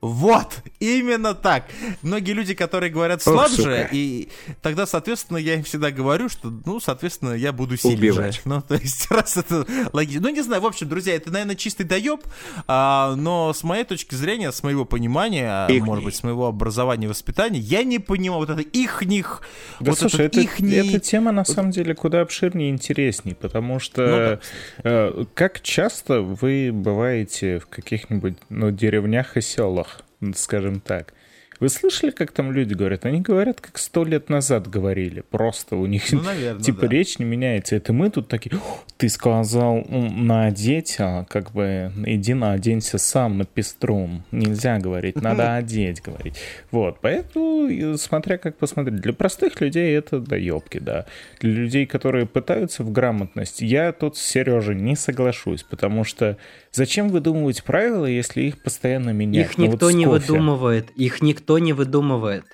Вот, 0.00 0.62
именно 0.78 1.34
так. 1.34 1.64
Многие 2.02 2.30
люди, 2.30 2.54
которые 2.54 2.90
говорят 2.92 3.20
Ох, 3.26 3.34
слабже, 3.34 3.56
сука. 3.56 3.88
и 3.90 4.28
тогда, 4.62 4.86
соответственно, 4.86 5.38
я 5.38 5.54
им 5.54 5.64
всегда 5.64 5.90
говорю, 5.90 6.28
что, 6.28 6.52
ну, 6.64 6.78
соответственно, 6.78 7.32
я 7.32 7.52
буду 7.52 7.76
сильнее. 7.76 8.12
Убивать. 8.12 8.40
Ну, 8.44 8.62
то 8.62 8.74
есть, 8.74 9.06
раз 9.10 9.36
это 9.36 9.66
логично. 9.92 10.22
Ну, 10.22 10.28
не 10.28 10.42
знаю, 10.42 10.62
в 10.62 10.66
общем, 10.66 10.88
друзья, 10.88 11.16
это, 11.16 11.32
наверное, 11.32 11.56
чистый 11.56 11.82
доеб, 11.82 12.20
а, 12.68 13.16
но 13.16 13.52
с 13.52 13.64
моей 13.64 13.82
точки 13.82 14.14
зрения, 14.14 14.52
с 14.52 14.62
моего 14.62 14.84
понимания, 14.84 15.66
Ихний. 15.66 15.80
может 15.80 16.04
быть, 16.04 16.14
с 16.14 16.22
моего 16.22 16.46
образования 16.46 17.06
и 17.06 17.08
воспитания, 17.08 17.58
я 17.58 17.82
не 17.82 17.98
понимаю 17.98 18.46
вот 18.46 18.50
это 18.50 18.62
их-них, 18.62 19.42
Да 19.80 19.90
вот 19.90 19.98
слушай, 19.98 20.26
это, 20.26 20.40
ихний... 20.40 20.76
эта 20.76 21.00
тема 21.00 21.32
на 21.32 21.44
самом 21.44 21.72
деле 21.72 21.94
куда 21.94 22.20
обширнее 22.20 22.68
и 22.68 22.72
интересней, 22.72 23.34
потому 23.34 23.80
что 23.80 24.40
э, 24.84 25.24
как 25.34 25.60
часто 25.62 26.20
вы 26.20 26.70
бываете 26.72 27.58
в 27.58 27.66
каких-нибудь 27.66 28.34
ну, 28.48 28.70
деревнях 28.70 29.36
и 29.36 29.40
селах, 29.40 29.87
скажем 30.34 30.80
так. 30.80 31.14
Вы 31.60 31.68
слышали, 31.68 32.10
как 32.10 32.32
там 32.32 32.52
люди 32.52 32.74
говорят? 32.74 33.04
Они 33.04 33.20
говорят, 33.20 33.60
как 33.60 33.78
сто 33.78 34.04
лет 34.04 34.28
назад 34.28 34.68
говорили. 34.68 35.22
Просто 35.28 35.76
у 35.76 35.86
них 35.86 36.12
Ну, 36.12 36.22
наверное, 36.22 36.62
типа 36.64 36.82
да. 36.82 36.88
речь 36.88 37.18
не 37.18 37.24
меняется. 37.24 37.76
Это 37.76 37.92
мы 37.92 38.10
тут 38.10 38.28
такие, 38.28 38.56
«О, 38.56 38.80
ты 38.96 39.08
сказал 39.08 39.84
надеть, 39.88 40.96
а 40.98 41.24
как 41.24 41.52
бы 41.52 41.92
иди 42.04 42.34
наденься 42.34 42.98
сам 42.98 43.38
на 43.38 43.44
пеструм. 43.44 44.24
Нельзя 44.32 44.78
говорить, 44.78 45.20
надо 45.20 45.54
одеть 45.54 46.02
говорить. 46.02 46.34
Вот, 46.70 46.98
поэтому, 47.00 47.96
смотря 47.96 48.38
как 48.38 48.56
посмотреть, 48.56 49.00
для 49.00 49.12
простых 49.12 49.60
людей 49.60 49.96
это 49.96 50.18
доебки, 50.20 50.78
да. 50.78 51.06
Для 51.40 51.52
людей, 51.52 51.86
которые 51.86 52.26
пытаются 52.26 52.82
в 52.82 52.92
грамотность, 52.92 53.60
я 53.62 53.92
тут 53.92 54.16
с 54.16 54.20
Сережей 54.20 54.74
не 54.74 54.96
соглашусь, 54.96 55.62
потому 55.62 56.04
что 56.04 56.36
зачем 56.72 57.08
выдумывать 57.08 57.62
правила, 57.62 58.04
если 58.04 58.42
их 58.42 58.62
постоянно 58.62 59.10
меняют? 59.10 59.52
Их 59.52 59.58
Ну 59.58 59.66
вот 59.66 59.72
никто 59.74 59.90
не 59.92 60.06
выдумывает. 60.06 60.90
Их 60.96 61.22
никто 61.22 61.47
не 61.56 61.72
выдумывает. 61.72 62.44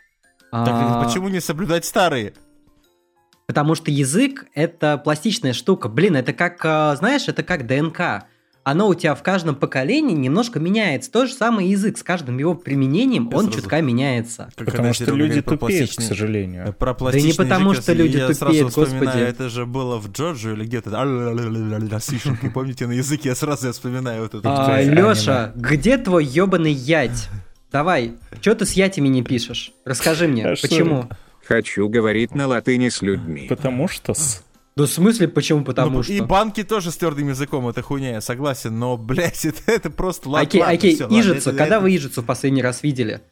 Так 0.53 0.69
А, 0.71 1.03
почему 1.03 1.29
не 1.29 1.41
соблюдать 1.41 1.85
старые? 1.85 2.35
Потому 3.47 3.75
что 3.75 3.91
язык 3.91 4.47
это 4.55 4.99
пластичная 4.99 5.53
штука. 5.53 5.89
Блин, 5.89 6.15
это 6.15 6.33
как, 6.33 6.65
а, 6.65 6.95
знаешь, 6.95 7.27
это 7.27 7.43
как 7.43 7.67
ДНК. 7.67 8.27
Оно 8.63 8.89
у 8.89 8.95
тебя 8.95 9.15
в 9.15 9.23
каждом 9.23 9.57
поколении 9.57 10.15
немножко 10.15 10.59
меняется. 10.59 11.11
То 11.13 11.27
же 11.27 11.35
самое 11.35 11.71
язык. 11.71 11.99
С 11.99 12.03
каждым 12.03 12.39
его 12.39 12.55
применением 12.55 13.29
Я 13.29 13.37
он 13.37 13.45
сразу- 13.45 13.61
чутка 13.61 13.83
меняется. 13.83 14.49
Как 14.57 14.71
Потому 14.71 14.95
что 14.95 15.13
люди 15.13 15.43
тупеют, 15.43 15.91
к 15.91 16.01
сожалению. 16.01 16.73
Про 16.73 16.95
пластичный 16.95 17.31
не 17.33 17.37
потому, 17.37 17.73
язык, 17.73 17.83
что 17.83 17.93
люди 17.93 18.17
я 18.17 18.33
сразу 18.33 18.45
тупеют, 18.47 18.71
вспоминаю, 18.71 19.01
господи. 19.05 19.23
Это 19.25 19.49
же 19.51 19.67
было 19.67 19.99
в 19.99 20.11
Джорджии 20.11 20.53
или 20.53 20.65
где-то. 20.65 20.91
помните, 22.55 22.87
на 22.87 22.93
языке 22.93 23.31
я 23.31 23.35
сразу 23.35 23.71
вспоминаю 23.71 24.23
вот 24.23 24.35
это. 24.35 24.49
А. 24.49 24.81
Леша, 24.81 25.53
где 25.55 25.99
твой 25.99 26.25
ебаный 26.25 26.73
ять? 26.73 27.29
Давай, 27.75 28.13
что 28.41 28.55
ты 28.55 28.67
с 28.67 28.73
ятями 28.75 29.09
не 29.09 29.25
пишешь? 29.25 29.73
Расскажи 29.85 30.29
мне, 30.29 30.47
А 30.47 30.51
почему? 30.55 31.09
Хочу 31.45 31.89
говорить 31.89 32.33
на 32.33 32.47
латыни 32.47 32.89
с 32.89 33.03
людьми. 33.03 33.47
Потому 33.49 33.89
что 33.89 34.15
с... 34.15 34.45
Да 34.77 34.85
в 34.85 34.87
смысле 34.89 35.27
почему? 35.27 35.65
Потому 35.65 35.97
Ну, 35.97 36.03
что... 36.05 36.13
И 36.13 36.21
банки 36.21 36.63
тоже 36.63 36.93
с 36.93 36.97
твердым 36.97 37.31
языком, 37.31 37.67
это 37.67 37.83
хуйня, 37.83 38.13
я 38.13 38.21
согласен, 38.21 38.79
но, 38.79 38.97
блядь, 38.97 39.45
это, 39.45 39.59
это 39.67 39.91
просто 39.91 40.29
ладно. 40.29 40.47
Окей, 40.47 40.61
ладно, 40.61 40.75
окей, 40.77 40.95
всё, 40.95 41.05
ладно, 41.05 41.21
Ижицу, 41.21 41.51
это- 41.51 41.59
когда 41.59 41.77
это- 41.77 41.81
вы 41.81 41.97
Ижицу 41.97 42.23
в 42.23 42.27
последний 42.27 42.63
раз 42.63 42.85
видели? 42.85 43.23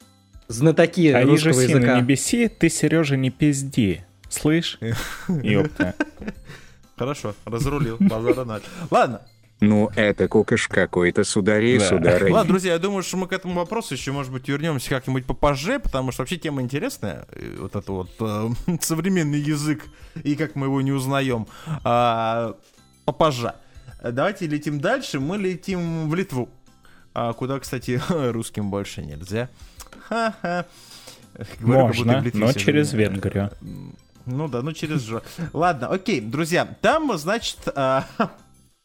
Знатоки 0.49 1.07
А 1.13 1.23
русского 1.23 1.53
ниже 1.53 1.69
сина 1.69 1.79
языка. 1.79 1.97
не 1.97 2.03
беси, 2.03 2.49
ты, 2.49 2.69
Сережа, 2.69 3.17
не 3.17 3.31
пизди. 3.31 4.05
Слышь? 4.29 4.77
Ёпта. 5.29 5.95
Хорошо, 6.97 7.37
разрулил, 7.45 7.97
базара. 8.01 8.61
Ладно, 8.91 9.23
Ну, 9.63 9.91
это 9.95 10.27
кукаш 10.27 10.67
какой-то, 10.67 11.23
судари 11.23 11.77
и 11.77 11.79
Да. 11.79 11.85
сударыни. 11.89 12.33
ладно, 12.33 12.49
друзья, 12.49 12.73
я 12.73 12.79
думаю, 12.81 13.05
что 13.05 13.17
мы 13.17 13.29
к 13.29 13.33
этому 13.33 13.55
вопросу 13.55 13.95
еще, 13.95 14.11
может 14.11 14.33
быть, 14.33 14.49
вернемся 14.49 14.89
как-нибудь 14.91 15.25
попозже, 15.25 15.79
потому 15.79 16.11
что 16.11 16.23
вообще 16.23 16.37
тема 16.37 16.63
интересная, 16.63 17.27
вот 17.59 17.77
это 17.77 17.93
вот 17.93 18.11
э, 18.19 18.49
современный 18.81 19.39
язык, 19.39 19.85
и 20.25 20.35
как 20.35 20.57
мы 20.57 20.67
его 20.67 20.81
не 20.81 20.91
узнаем, 20.91 21.47
а, 21.85 22.57
попозже. 23.05 23.55
Давайте 24.03 24.49
летим 24.49 24.81
дальше, 24.81 25.21
мы 25.21 25.39
летим 25.39 26.11
в 26.11 26.15
Литву, 26.17 26.49
а, 27.15 27.33
куда, 27.33 27.61
кстати, 27.61 28.03
русским 28.09 28.69
больше 28.69 29.03
нельзя. 29.03 29.49
Ха-ха. 30.09 30.67
Говорю, 31.61 31.87
как 31.87 31.97
будто 31.97 32.13
Можно, 32.13 32.31
но 32.35 32.53
через 32.53 32.93
Венгрию. 32.93 33.53
Ну 34.27 34.49
да, 34.49 34.63
ну 34.63 34.73
через 34.73 35.03
жо. 35.03 35.23
Ладно, 35.53 35.89
окей, 35.89 36.21
друзья, 36.21 36.67
там, 36.81 37.17
значит, 37.17 37.59
а, 37.75 38.07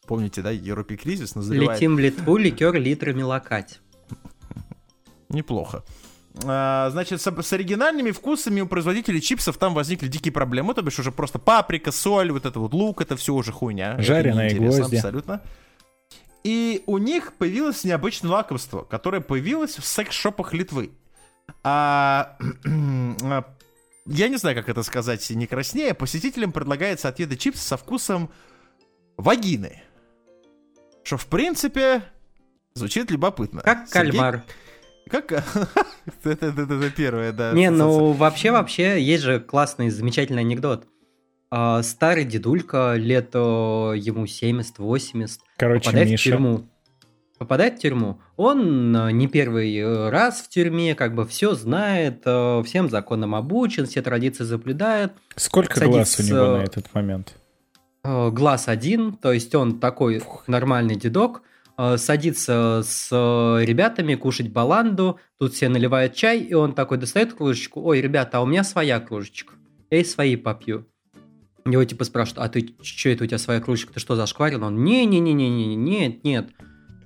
помните, 0.08 0.42
да, 0.42 0.50
Европе 0.50 0.96
кризис 0.96 1.34
назревает. 1.34 1.78
Летим 1.78 1.96
в 1.96 1.98
Литву, 1.98 2.36
ликер 2.36 2.74
литрами 2.74 3.22
локать. 3.22 3.80
Неплохо. 5.28 5.84
А, 6.44 6.88
Значит, 6.90 7.20
с, 7.20 7.52
оригинальными 7.52 8.10
вкусами 8.10 8.60
у 8.60 8.66
производителей 8.66 9.20
чипсов 9.20 9.58
там 9.58 9.74
возникли 9.74 10.08
дикие 10.08 10.32
проблемы. 10.32 10.74
То 10.74 10.82
бишь 10.82 10.98
уже 10.98 11.12
просто 11.12 11.38
паприка, 11.38 11.92
соль, 11.92 12.32
вот 12.32 12.46
это 12.46 12.58
вот 12.58 12.72
лук, 12.72 13.02
это 13.02 13.16
все 13.16 13.34
уже 13.34 13.52
хуйня. 13.52 14.00
Жареные 14.00 14.54
гвозди. 14.54 14.96
Абсолютно. 14.96 15.42
И 16.44 16.82
у 16.86 16.98
них 16.98 17.34
появилось 17.34 17.84
необычное 17.84 18.30
лакомство, 18.30 18.82
которое 18.82 19.20
появилось 19.20 19.76
в 19.76 19.84
секс-шопах 19.84 20.54
Литвы. 20.54 20.90
А, 21.62 22.36
а, 23.22 23.44
я 24.06 24.28
не 24.28 24.36
знаю, 24.36 24.56
как 24.56 24.68
это 24.68 24.82
сказать 24.82 25.28
не 25.30 25.46
краснее. 25.46 25.92
Посетителям 25.92 26.52
предлагается 26.52 27.08
отведать 27.08 27.40
чипсы 27.40 27.62
со 27.62 27.76
вкусом 27.76 28.30
вагины. 29.18 29.82
Что, 31.08 31.16
в 31.16 31.24
принципе, 31.24 32.02
звучит 32.74 33.10
любопытно. 33.10 33.62
Как 33.62 33.88
Сергей, 33.88 34.10
кальмар. 34.12 34.42
как? 35.08 35.32
это, 36.22 36.46
это- 36.46 36.62
это- 36.62 36.90
первое, 36.90 37.32
да. 37.32 37.52
Не, 37.52 37.70
ну 37.70 38.12
вообще-вообще 38.12 39.00
есть 39.02 39.22
же 39.22 39.40
классный, 39.40 39.88
замечательный 39.88 40.40
анекдот. 40.42 40.84
А, 41.50 41.82
Старый 41.82 42.26
дедулька, 42.26 42.92
лет 42.96 43.34
ему 43.34 44.26
70-80, 44.26 45.38
Короче, 45.56 45.84
попадает 45.86 46.08
в 46.08 46.10
Миша. 46.10 46.24
тюрьму. 46.30 46.68
Попадает 47.38 47.78
в 47.78 47.78
тюрьму. 47.78 48.20
Он 48.36 48.94
э, 48.94 49.12
не 49.12 49.28
первый 49.28 49.74
э, 49.78 50.10
раз 50.10 50.42
в 50.42 50.50
тюрьме, 50.50 50.94
как 50.94 51.14
бы 51.14 51.26
все 51.26 51.54
знает, 51.54 52.20
э, 52.26 52.62
всем 52.66 52.90
законам 52.90 53.34
обучен, 53.34 53.86
все 53.86 54.02
традиции 54.02 54.44
соблюдает. 54.44 55.12
Сколько 55.36 55.80
глаз 55.86 56.18
у 56.18 56.22
садится- 56.22 56.22
него 56.34 56.56
на 56.58 56.62
этот 56.64 56.92
момент? 56.92 57.34
Э, 58.04 58.30
Глаз 58.30 58.68
один, 58.68 59.12
то 59.12 59.32
есть 59.32 59.54
он 59.54 59.80
такой 59.80 60.22
нормальный 60.46 60.96
дедок, 60.96 61.42
э, 61.76 61.96
садится 61.96 62.82
с 62.84 63.08
э, 63.10 63.64
ребятами 63.64 64.14
кушать 64.14 64.50
баланду, 64.50 65.18
тут 65.38 65.54
все 65.54 65.68
наливают 65.68 66.14
чай, 66.14 66.40
и 66.40 66.54
он 66.54 66.74
такой 66.74 66.98
достает 66.98 67.34
кружечку, 67.34 67.82
ой, 67.82 68.00
ребята, 68.00 68.38
а 68.38 68.42
у 68.42 68.46
меня 68.46 68.62
своя 68.64 69.00
кружечка, 69.00 69.54
я 69.90 70.00
и 70.00 70.04
свои 70.04 70.36
попью. 70.36 70.86
Его 71.66 71.84
типа 71.84 72.04
спрашивают, 72.04 72.46
а 72.46 72.48
ты 72.48 72.74
что 72.82 73.08
это 73.10 73.24
у 73.24 73.26
тебя 73.26 73.38
своя 73.38 73.60
кружечка, 73.60 73.92
ты 73.92 74.00
что, 74.00 74.16
зашкварил? 74.16 74.64
Он, 74.64 74.82
не-не-не-не-не, 74.84 75.74
нет, 75.74 76.24
нет. 76.24 76.50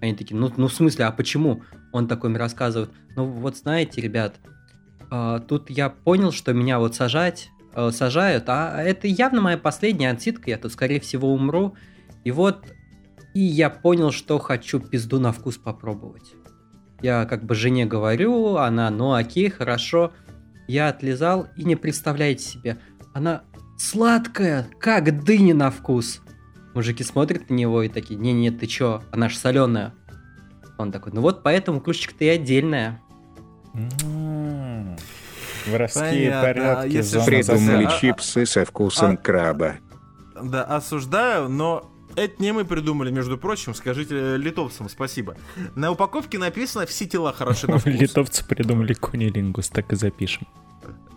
Они 0.01 0.15
такие, 0.15 0.37
ну, 0.37 0.53
ну 0.57 0.69
в 0.69 0.73
смысле, 0.73 1.07
а 1.07 1.13
почему? 1.13 1.63
Он 1.93 2.07
такой 2.07 2.31
им 2.31 2.37
рассказывает, 2.37 2.91
ну 3.17 3.25
вот 3.25 3.57
знаете, 3.57 4.01
ребят, 4.01 4.37
тут 5.49 5.69
я 5.69 5.91
понял, 5.91 6.33
что 6.33 6.53
меня 6.53 6.79
вот 6.79 6.95
сажать, 6.95 7.51
э, 7.75 7.91
сажают, 7.93 8.45
а 8.49 8.83
это 8.83 9.07
явно 9.07 9.41
моя 9.41 9.59
последняя 9.59 10.11
отсидка, 10.11 10.51
я 10.51 10.59
тут, 10.59 10.73
скорее 10.73 11.01
всего, 11.01 11.33
умру. 11.33 11.75
И 12.25 12.31
вот, 12.31 12.67
и 13.35 13.41
я 13.41 13.71
понял, 13.71 14.13
что 14.13 14.39
хочу 14.39 14.81
пизду 14.81 15.19
на 15.19 15.33
вкус 15.33 15.57
попробовать. 15.57 16.35
Я 17.03 17.25
как 17.25 17.45
бы 17.45 17.55
жене 17.55 17.85
говорю, 17.85 18.57
она, 18.57 18.91
ну 18.91 19.13
окей, 19.13 19.51
хорошо. 19.51 20.13
Я 20.69 20.89
отлезал, 20.89 21.49
и 21.57 21.65
не 21.65 21.75
представляете 21.75 22.45
себе, 22.45 22.79
она 23.13 23.43
сладкая, 23.77 24.69
как 24.79 25.25
дыня 25.25 25.55
на 25.55 25.71
вкус. 25.71 26.21
Мужики 26.75 27.03
смотрят 27.03 27.51
на 27.51 27.55
него 27.55 27.83
и 27.83 27.89
такие, 27.89 28.19
не-не, 28.19 28.51
ты 28.51 28.67
чё, 28.67 29.03
она 29.11 29.29
ж 29.29 29.35
соленая. 29.35 29.93
Он 30.79 30.93
такой, 30.93 31.13
ну 31.13 31.21
вот 31.21 31.43
поэтому 31.43 31.81
кружечка-то 31.81 32.25
и 32.25 32.29
отдельная. 32.29 33.01
М, 33.75 34.97
Воровские 35.67 36.31
Понятно. 36.31 36.43
порядки. 36.43 37.01
Зона 37.03 37.23
что, 37.23 37.31
Придумали 37.31 37.85
а- 37.85 37.89
а- 37.89 37.99
чипсы 38.01 38.47
со 38.47 38.65
вкусом 38.65 39.13
а- 39.13 39.17
краба. 39.17 39.77
Да, 40.43 40.65
осуждаю, 40.65 41.49
но 41.49 41.91
это 42.17 42.43
не 42.43 42.53
мы 42.53 42.65
придумали, 42.65 43.11
между 43.11 43.39
прочим, 43.39 43.75
скажите 43.75 44.15
э, 44.15 44.37
литовцам 44.37 44.89
спасибо. 44.89 45.37
На 45.75 45.91
упаковке 45.91 46.39
написано 46.39 46.85
«все 46.87 47.07
тела 47.07 47.33
хороши 47.33 47.67
на 47.69 47.79
вкус». 47.79 47.93
Литовцы 47.93 48.45
придумали 48.45 48.95
кунилингус, 48.95 49.69
так 49.69 49.93
и 49.93 49.97
запишем. 49.97 50.47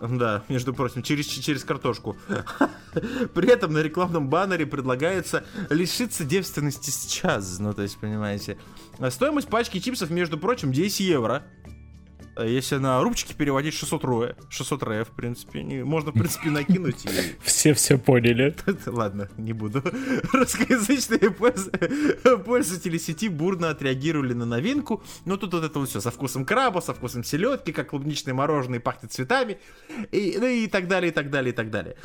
Да, 0.00 0.42
между 0.48 0.74
прочим, 0.74 1.02
через, 1.02 1.26
через 1.26 1.64
картошку. 1.64 2.16
При 3.34 3.48
этом 3.50 3.72
на 3.72 3.78
рекламном 3.78 4.28
баннере 4.28 4.66
предлагается 4.66 5.44
лишиться 5.70 6.24
девственности 6.24 6.90
сейчас. 6.90 7.58
Ну, 7.58 7.72
то 7.72 7.82
есть, 7.82 7.98
понимаете. 7.98 8.58
А 8.98 9.10
Стоимость 9.10 9.48
пачки 9.48 9.80
чипсов, 9.80 10.10
между 10.10 10.38
прочим, 10.38 10.70
10 10.70 11.00
евро. 11.00 11.44
А 12.36 12.44
Если 12.44 12.76
на 12.76 13.02
рубчики 13.02 13.32
переводить 13.32 13.72
600 13.74 14.04
роя, 14.04 14.36
600 14.50 14.82
роя, 14.82 15.04
в 15.04 15.08
принципе, 15.10 15.62
не- 15.62 15.84
можно, 15.84 16.10
в 16.10 16.14
принципе, 16.14 16.50
накинуть 16.50 17.04
и... 17.06 17.08
Все 17.42 17.72
все 17.72 17.96
поняли. 17.98 18.54
Ладно, 18.86 19.28
не 19.38 19.54
буду. 19.54 19.82
Русскоязычные 20.32 21.30
польз- 21.30 21.70
пользователи 22.44 22.98
сети 22.98 23.28
бурно 23.30 23.70
отреагировали 23.70 24.34
на 24.34 24.44
новинку. 24.44 25.02
Ну, 25.24 25.36
тут 25.38 25.54
вот 25.54 25.64
это 25.64 25.78
вот 25.78 25.88
все 25.88 26.00
со 26.00 26.10
вкусом 26.10 26.44
краба, 26.44 26.80
со 26.80 26.92
вкусом 26.92 27.24
селедки, 27.24 27.72
как 27.72 27.88
клубничное 27.90 28.34
мороженое 28.34 28.80
пахнет 28.80 29.12
цветами. 29.12 29.58
И, 30.12 30.36
ну, 30.38 30.46
и 30.46 30.66
так 30.66 30.88
далее, 30.88 31.10
и 31.10 31.14
так 31.14 31.30
далее, 31.30 31.52
и 31.52 31.56
так 31.56 31.70
далее. 31.70 31.96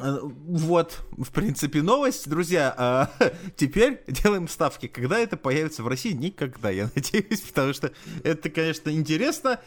Вот, 0.00 1.02
в 1.16 1.30
принципе, 1.30 1.82
новость. 1.82 2.28
Друзья, 2.28 2.74
а, 2.76 3.10
теперь 3.56 4.02
делаем 4.08 4.48
ставки. 4.48 4.86
Когда 4.88 5.18
это 5.18 5.36
появится 5.36 5.82
в 5.82 5.88
России? 5.88 6.12
Никогда, 6.12 6.70
я 6.70 6.90
надеюсь, 6.94 7.40
потому 7.40 7.72
что 7.72 7.92
это, 8.22 8.50
конечно, 8.50 8.90
интересно, 8.90 9.60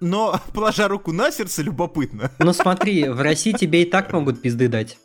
но, 0.00 0.40
положа 0.54 0.88
руку 0.88 1.12
на 1.12 1.30
сердце, 1.30 1.62
любопытно. 1.62 2.30
Ну 2.38 2.52
смотри, 2.52 3.08
в 3.08 3.20
России 3.20 3.52
тебе 3.52 3.82
и 3.82 3.84
так 3.84 4.12
могут 4.12 4.42
пизды 4.42 4.68
дать. 4.68 4.98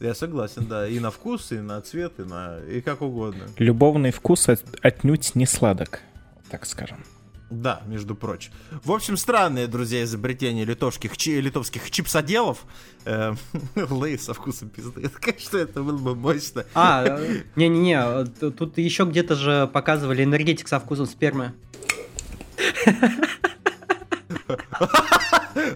Я 0.00 0.14
согласен, 0.14 0.66
да. 0.66 0.86
И 0.88 1.00
на 1.00 1.10
вкус, 1.10 1.50
и 1.50 1.56
на 1.56 1.80
цвет, 1.80 2.20
и 2.20 2.22
на. 2.22 2.60
и 2.60 2.80
как 2.80 3.02
угодно. 3.02 3.48
Любовный 3.58 4.12
вкус 4.12 4.48
от- 4.48 4.62
отнюдь 4.80 5.34
не 5.34 5.44
сладок, 5.44 6.02
так 6.50 6.66
скажем. 6.66 7.04
Да, 7.50 7.80
между 7.86 8.14
прочим. 8.14 8.52
В 8.84 8.92
общем, 8.92 9.16
странные, 9.16 9.66
друзья, 9.68 10.02
изобретения 10.04 10.64
литовских, 10.66 11.16
чи- 11.16 11.40
литовских 11.40 11.90
чипсоделов. 11.90 12.58
Э, 13.04 13.34
Лейс 13.74 14.24
со 14.24 14.34
вкусом 14.34 14.68
пизды. 14.68 15.08
Конечно, 15.20 15.56
это 15.56 15.82
было 15.82 15.96
бы 15.96 16.14
мощно. 16.14 16.66
А, 16.74 17.04
э, 17.06 17.42
не-не-не, 17.56 17.98
э, 17.98 18.50
тут 18.50 18.76
еще 18.76 19.04
где-то 19.04 19.34
же 19.34 19.66
показывали 19.72 20.24
энергетик 20.24 20.68
со 20.68 20.78
вкусом 20.78 21.06
спермы. 21.06 21.54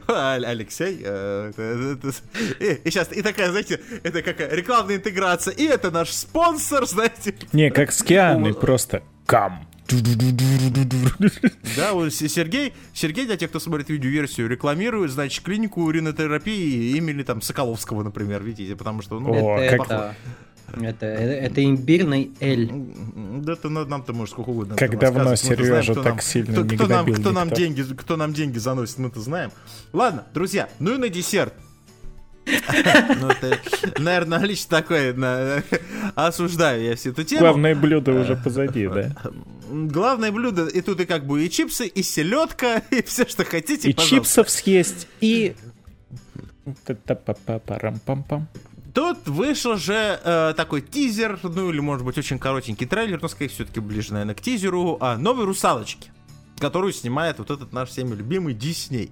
А, 0.08 0.34
Алексей. 0.34 1.00
э, 1.04 1.52
И 2.60 2.90
сейчас, 2.90 3.12
и 3.12 3.22
такая, 3.22 3.50
знаете, 3.50 3.80
это 4.02 4.22
какая 4.22 4.54
рекламная 4.54 4.96
интеграция. 4.96 5.52
И 5.54 5.64
это 5.64 5.90
наш 5.90 6.10
спонсор, 6.10 6.86
знаете. 6.86 7.34
Не, 7.52 7.70
как 7.70 7.92
с 7.92 8.02
Кианой, 8.02 8.54
просто 8.54 9.02
кам. 9.26 9.66
Да, 11.76 11.92
вот 11.92 12.12
Сергей, 12.12 12.72
Сергей, 12.92 13.26
для 13.26 13.36
тех, 13.36 13.50
кто 13.50 13.60
смотрит 13.60 13.90
видеоверсию, 13.90 14.48
рекламирует, 14.48 15.10
значит, 15.10 15.44
клинику 15.44 15.82
уринотерапии 15.82 16.96
имени 16.96 17.22
там 17.22 17.42
Соколовского, 17.42 18.02
например, 18.02 18.42
видите, 18.42 18.76
потому 18.76 19.02
что, 19.02 19.20
ну, 19.20 19.32
О, 19.32 19.58
это, 19.58 20.14
это, 20.74 21.06
это, 21.06 21.06
это, 21.06 21.64
имбирный 21.64 22.30
Эль. 22.40 22.70
Да, 23.42 23.52
это 23.54 23.68
на- 23.68 23.84
нам-то 23.84 24.12
может 24.12 24.32
сколько 24.32 24.50
угодно. 24.50 24.76
Как 24.76 24.98
давно 24.98 25.36
Сережа 25.36 25.94
так 25.94 26.04
нам- 26.04 26.20
сильно 26.20 26.52
кто, 26.52 26.62
не 26.62 26.76
кто 26.76 26.86
нам, 26.86 27.12
кто 27.12 27.32
нам 27.32 27.50
деньги, 27.50 27.82
кто 27.82 28.16
нам 28.16 28.32
деньги 28.32 28.58
заносит, 28.58 28.98
мы-то 28.98 29.20
знаем. 29.20 29.50
Ладно, 29.92 30.24
друзья, 30.32 30.68
ну 30.78 30.94
и 30.94 30.98
на 30.98 31.08
десерт. 31.08 31.54
Ну, 32.44 33.28
это, 33.28 33.58
наверное, 33.98 34.40
лично 34.40 34.80
такое, 34.80 35.62
осуждаю 36.14 36.82
я 36.82 36.96
всю 36.96 37.10
эту 37.10 37.22
тему. 37.24 37.40
Главное 37.40 37.74
блюдо 37.74 38.12
уже 38.12 38.36
позади, 38.36 38.88
да? 38.88 39.12
Главное 39.72 40.30
блюдо, 40.30 40.66
и 40.66 40.80
тут 40.82 41.00
и 41.00 41.06
как 41.06 41.26
бы 41.26 41.44
и 41.44 41.50
чипсы, 41.50 41.86
и 41.86 42.02
селедка, 42.02 42.78
и 42.90 43.02
все, 43.02 43.26
что 43.26 43.44
хотите, 43.44 43.88
И 43.88 43.94
пожалуйста. 43.94 44.16
чипсов 44.16 44.50
съесть, 44.50 45.08
и... 45.20 45.54
Та-та-па-па-парам-пам-пам. 46.84 48.46
Тут 48.94 49.26
вышел 49.26 49.76
же 49.76 50.20
э, 50.22 50.52
такой 50.54 50.82
тизер, 50.82 51.38
ну 51.42 51.70
или 51.70 51.80
может 51.80 52.04
быть 52.04 52.18
очень 52.18 52.38
коротенький 52.38 52.86
трейлер, 52.86 53.20
но 53.22 53.28
скорее 53.28 53.48
все-таки 53.48 53.80
ближе, 53.80 54.12
наверное, 54.12 54.34
к 54.34 54.42
тизеру, 54.42 54.98
а, 55.00 55.16
новой 55.16 55.46
русалочки, 55.46 56.10
которую 56.58 56.92
снимает 56.92 57.38
вот 57.38 57.50
этот 57.50 57.72
наш 57.72 57.88
всеми 57.88 58.14
любимый 58.14 58.52
Дисней. 58.52 59.10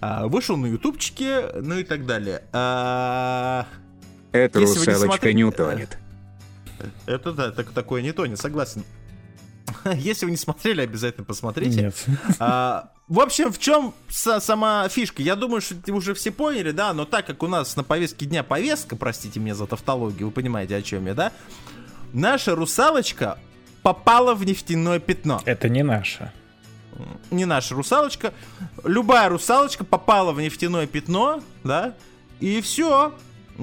А, 0.00 0.26
вышел 0.26 0.58
на 0.58 0.66
ютубчике, 0.66 1.46
ну 1.62 1.78
и 1.78 1.84
так 1.84 2.04
далее. 2.04 2.42
А, 2.52 3.66
Эта 4.32 4.60
Если 4.60 4.78
вы 4.80 4.86
не 4.86 4.92
русалочка 4.92 5.16
смотрели- 5.16 5.32
не 5.32 5.44
утонет. 5.44 5.98
это 7.06 7.32
да, 7.32 7.50
так, 7.50 7.70
такое 7.70 8.02
не 8.02 8.12
то, 8.12 8.26
не 8.26 8.36
согласен. 8.36 8.84
Если 9.96 10.24
вы 10.24 10.30
не 10.30 10.36
смотрели, 10.36 10.80
обязательно 10.82 11.24
посмотрите. 11.24 11.82
Нет. 11.82 12.04
А, 12.38 12.90
в 13.08 13.20
общем, 13.20 13.52
в 13.52 13.58
чем 13.58 13.94
са- 14.08 14.40
сама 14.40 14.88
фишка? 14.88 15.22
Я 15.22 15.36
думаю, 15.36 15.60
что 15.60 15.74
уже 15.92 16.14
все 16.14 16.30
поняли, 16.30 16.70
да, 16.70 16.92
но 16.92 17.04
так 17.04 17.26
как 17.26 17.42
у 17.42 17.48
нас 17.48 17.76
на 17.76 17.84
повестке 17.84 18.26
дня 18.26 18.42
повестка, 18.42 18.96
простите 18.96 19.38
меня 19.40 19.54
за 19.54 19.66
тавтологию, 19.66 20.26
вы 20.28 20.32
понимаете, 20.32 20.76
о 20.76 20.82
чем 20.82 21.06
я, 21.06 21.14
да? 21.14 21.32
Наша 22.12 22.54
русалочка 22.54 23.38
попала 23.82 24.34
в 24.34 24.44
нефтяное 24.44 24.98
пятно. 24.98 25.40
Это 25.44 25.68
не 25.68 25.82
наше. 25.82 26.32
не 27.30 27.44
наша 27.44 27.74
русалочка. 27.74 28.32
Любая 28.84 29.28
русалочка 29.28 29.84
попала 29.84 30.32
в 30.32 30.40
нефтяное 30.40 30.86
пятно, 30.86 31.42
да, 31.64 31.94
и 32.40 32.60
все. 32.60 33.14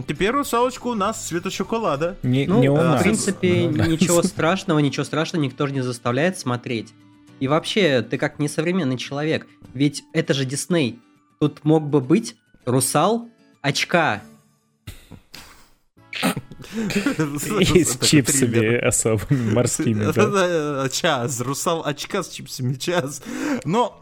Теперь 0.08 0.30
русалочка 0.32 0.88
у 0.88 0.94
нас 0.96 1.28
цвета 1.28 1.50
шоколада. 1.50 2.16
Не, 2.24 2.46
Ну, 2.48 2.60
не 2.62 2.70
у 2.70 2.76
в 2.76 2.78
нас. 2.78 3.02
принципе, 3.02 3.68
Ну, 3.70 3.78
да. 3.78 3.88
ничего 3.88 4.22
страшного, 4.24 4.80
ничего 4.80 5.04
страшного 5.04 5.44
никто 5.44 5.68
же 5.68 5.74
не 5.74 5.82
заставляет 5.82 6.38
смотреть. 6.40 6.94
И 7.40 7.48
вообще, 7.48 8.02
ты 8.02 8.18
как 8.18 8.40
несовременный 8.40 8.98
человек. 8.98 9.48
Ведь 9.74 10.04
это 10.14 10.34
же 10.34 10.46
Дисней. 10.46 11.00
Тут 11.40 11.64
мог 11.64 11.88
бы 11.90 12.02
быть 12.02 12.36
русал 12.66 13.30
очка. 13.62 14.22
И 17.74 17.84
с 17.84 17.98
чипсами 18.00 18.76
особыми 18.78 19.54
морскими, 19.54 20.90
Час, 20.90 21.40
русал 21.42 21.84
очка 21.86 22.24
с 22.24 22.30
чипсами, 22.30 22.74
час. 22.76 23.22
Но, 23.64 23.98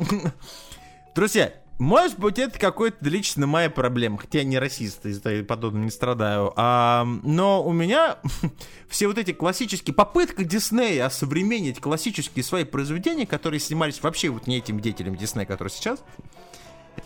друзья, 1.15 1.53
может 1.79 2.17
быть, 2.17 2.39
это 2.39 2.57
какой-то 2.57 2.97
лично 3.07 3.45
моя 3.45 3.69
проблема, 3.69 4.17
хотя 4.17 4.39
я 4.39 4.43
не 4.43 4.57
расист, 4.57 5.05
из-за 5.05 5.43
подобного 5.43 5.83
не 5.83 5.91
страдаю. 5.91 6.53
А, 6.55 7.05
но 7.23 7.63
у 7.63 7.71
меня 7.71 8.17
все 8.89 9.07
вот 9.07 9.17
эти 9.17 9.31
классические 9.31 9.93
попытка 9.93 10.43
Диснея 10.43 11.05
осовременить 11.05 11.79
классические 11.79 12.43
свои 12.43 12.63
произведения, 12.63 13.27
которые 13.27 13.59
снимались 13.59 14.01
вообще 14.01 14.29
вот 14.29 14.47
не 14.47 14.57
этим 14.57 14.79
деятелем 14.79 15.15
Диснея, 15.15 15.45
который 15.45 15.69
сейчас, 15.69 15.99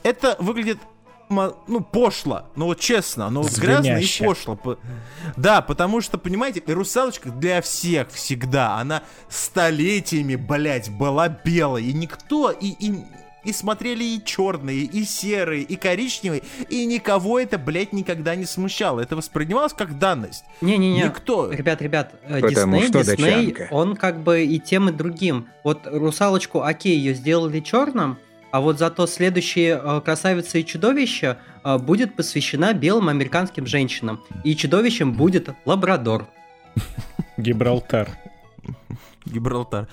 это 0.03 0.35
выглядит 0.39 0.79
ну, 1.31 1.79
пошло, 1.81 2.43
ну 2.55 2.65
вот 2.65 2.79
честно, 2.79 3.29
ну 3.29 3.41
вот 3.41 3.57
грязно 3.57 3.97
и 3.97 4.25
пошло. 4.25 4.55
По- 4.55 4.77
Да, 5.37 5.61
потому 5.61 6.01
что, 6.01 6.17
понимаете, 6.17 6.61
русалочка 6.67 7.29
для 7.29 7.61
всех 7.61 8.11
всегда, 8.11 8.75
она 8.75 9.03
столетиями, 9.29 10.35
блядь, 10.35 10.89
была 10.89 11.29
белой, 11.29 11.85
и 11.85 11.93
никто, 11.93 12.51
и, 12.51 12.67
и, 12.67 13.05
и 13.43 13.53
смотрели 13.53 14.03
и 14.03 14.23
черные, 14.23 14.81
и 14.81 15.03
серые, 15.03 15.63
и 15.63 15.75
коричневые, 15.75 16.43
и 16.69 16.85
никого 16.85 17.39
это, 17.39 17.57
блядь, 17.57 17.93
никогда 17.93 18.35
не 18.35 18.45
смущало. 18.45 18.99
Это 18.99 19.15
воспринималось 19.15 19.73
как 19.73 19.97
данность. 19.97 20.43
Не-не-не. 20.61 21.03
Никто. 21.03 21.51
Ребят, 21.51 21.81
ребят, 21.81 22.13
э, 22.23 22.41
Дисней, 22.41 22.89
Дисней, 22.89 23.55
он 23.71 23.95
как 23.95 24.21
бы 24.21 24.43
и 24.43 24.59
тем, 24.59 24.89
и 24.89 24.91
другим. 24.91 25.47
Вот 25.63 25.81
русалочку, 25.85 26.61
окей, 26.61 26.97
ее 26.97 27.13
сделали 27.13 27.59
черным, 27.59 28.17
а 28.51 28.59
вот 28.59 28.77
зато 28.77 29.07
следующие 29.07 29.79
э, 29.81 30.01
красавица 30.01 30.57
и 30.57 30.65
чудовище 30.65 31.37
э, 31.63 31.77
будет 31.77 32.15
посвящена 32.15 32.73
белым 32.73 33.09
американским 33.09 33.65
женщинам. 33.65 34.21
И 34.43 34.55
чудовищем 34.55 35.13
будет 35.13 35.49
лабрадор. 35.65 36.27
Гибралтар. 37.37 38.09
Гибралтар. 39.25 39.87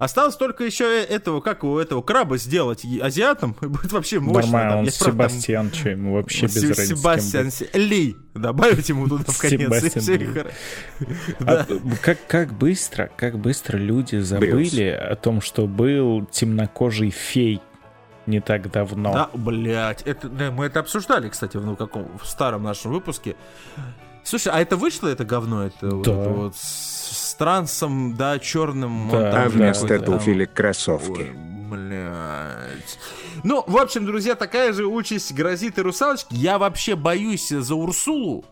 Осталось 0.00 0.34
только 0.34 0.64
еще 0.64 0.84
э- 0.84 1.04
этого, 1.04 1.42
как 1.42 1.62
у 1.62 1.76
этого 1.76 2.00
краба 2.00 2.38
сделать 2.38 2.86
азиатом, 3.02 3.54
и 3.60 3.66
будет 3.66 3.92
вообще 3.92 4.18
мощно. 4.18 4.40
Нормально, 4.40 4.70
там. 4.70 4.78
он 4.78 4.86
правда 4.98 5.18
там- 5.18 5.28
Себастьян, 5.30 5.72
что 5.74 5.90
ему 5.90 6.14
вообще 6.14 6.46
без 6.46 6.56
разницы. 6.70 6.96
Себастьян 6.96 7.50
Ли. 7.74 8.16
Добавить 8.34 8.88
ему 8.88 9.06
туда 9.08 9.24
в 9.30 9.38
конец. 9.38 9.92
Себастьян 9.92 10.46
А, 11.40 11.66
как, 12.00 12.26
как 12.26 12.54
быстро, 12.54 13.10
как 13.14 13.38
быстро 13.38 13.76
люди 13.76 14.16
забыли 14.16 14.84
о 14.88 15.16
том, 15.16 15.42
что 15.42 15.66
был 15.66 16.24
темнокожий 16.24 17.10
фей 17.10 17.60
не 18.26 18.40
так 18.40 18.70
давно. 18.70 19.12
Да, 19.12 19.30
блядь, 19.34 20.00
это, 20.06 20.30
да, 20.30 20.50
мы 20.50 20.64
это 20.64 20.80
обсуждали, 20.80 21.28
кстати, 21.28 21.58
в, 21.58 21.66
ну, 21.66 21.76
каком, 21.76 22.08
в 22.18 22.26
старом 22.26 22.62
нашем 22.62 22.92
выпуске. 22.92 23.36
Слушай, 24.24 24.52
а 24.54 24.60
это 24.60 24.76
вышло, 24.76 25.08
это 25.08 25.26
говно, 25.26 25.66
это 25.66 25.94
вот, 25.94 26.06
Да. 26.06 26.12
это 26.12 26.28
вот 26.30 26.56
с, 27.10 27.34
трансом, 27.34 28.16
да, 28.16 28.38
черным. 28.38 29.08
Да, 29.10 29.16
он 29.16 29.22
там 29.32 29.46
А 29.46 29.48
вместо 29.48 29.98
туфелек 30.00 30.52
кроссовки. 30.52 31.20
Ой, 31.20 31.32
блядь. 31.70 32.98
Ну, 33.44 33.64
в 33.66 33.76
общем, 33.76 34.06
друзья, 34.06 34.34
такая 34.34 34.72
же 34.72 34.86
участь 34.86 35.32
грозит 35.32 35.78
и 35.78 35.82
русалочке. 35.82 36.34
Я 36.36 36.58
вообще 36.58 36.96
боюсь 36.96 37.48
за 37.48 37.74
Урсулу. 37.74 38.44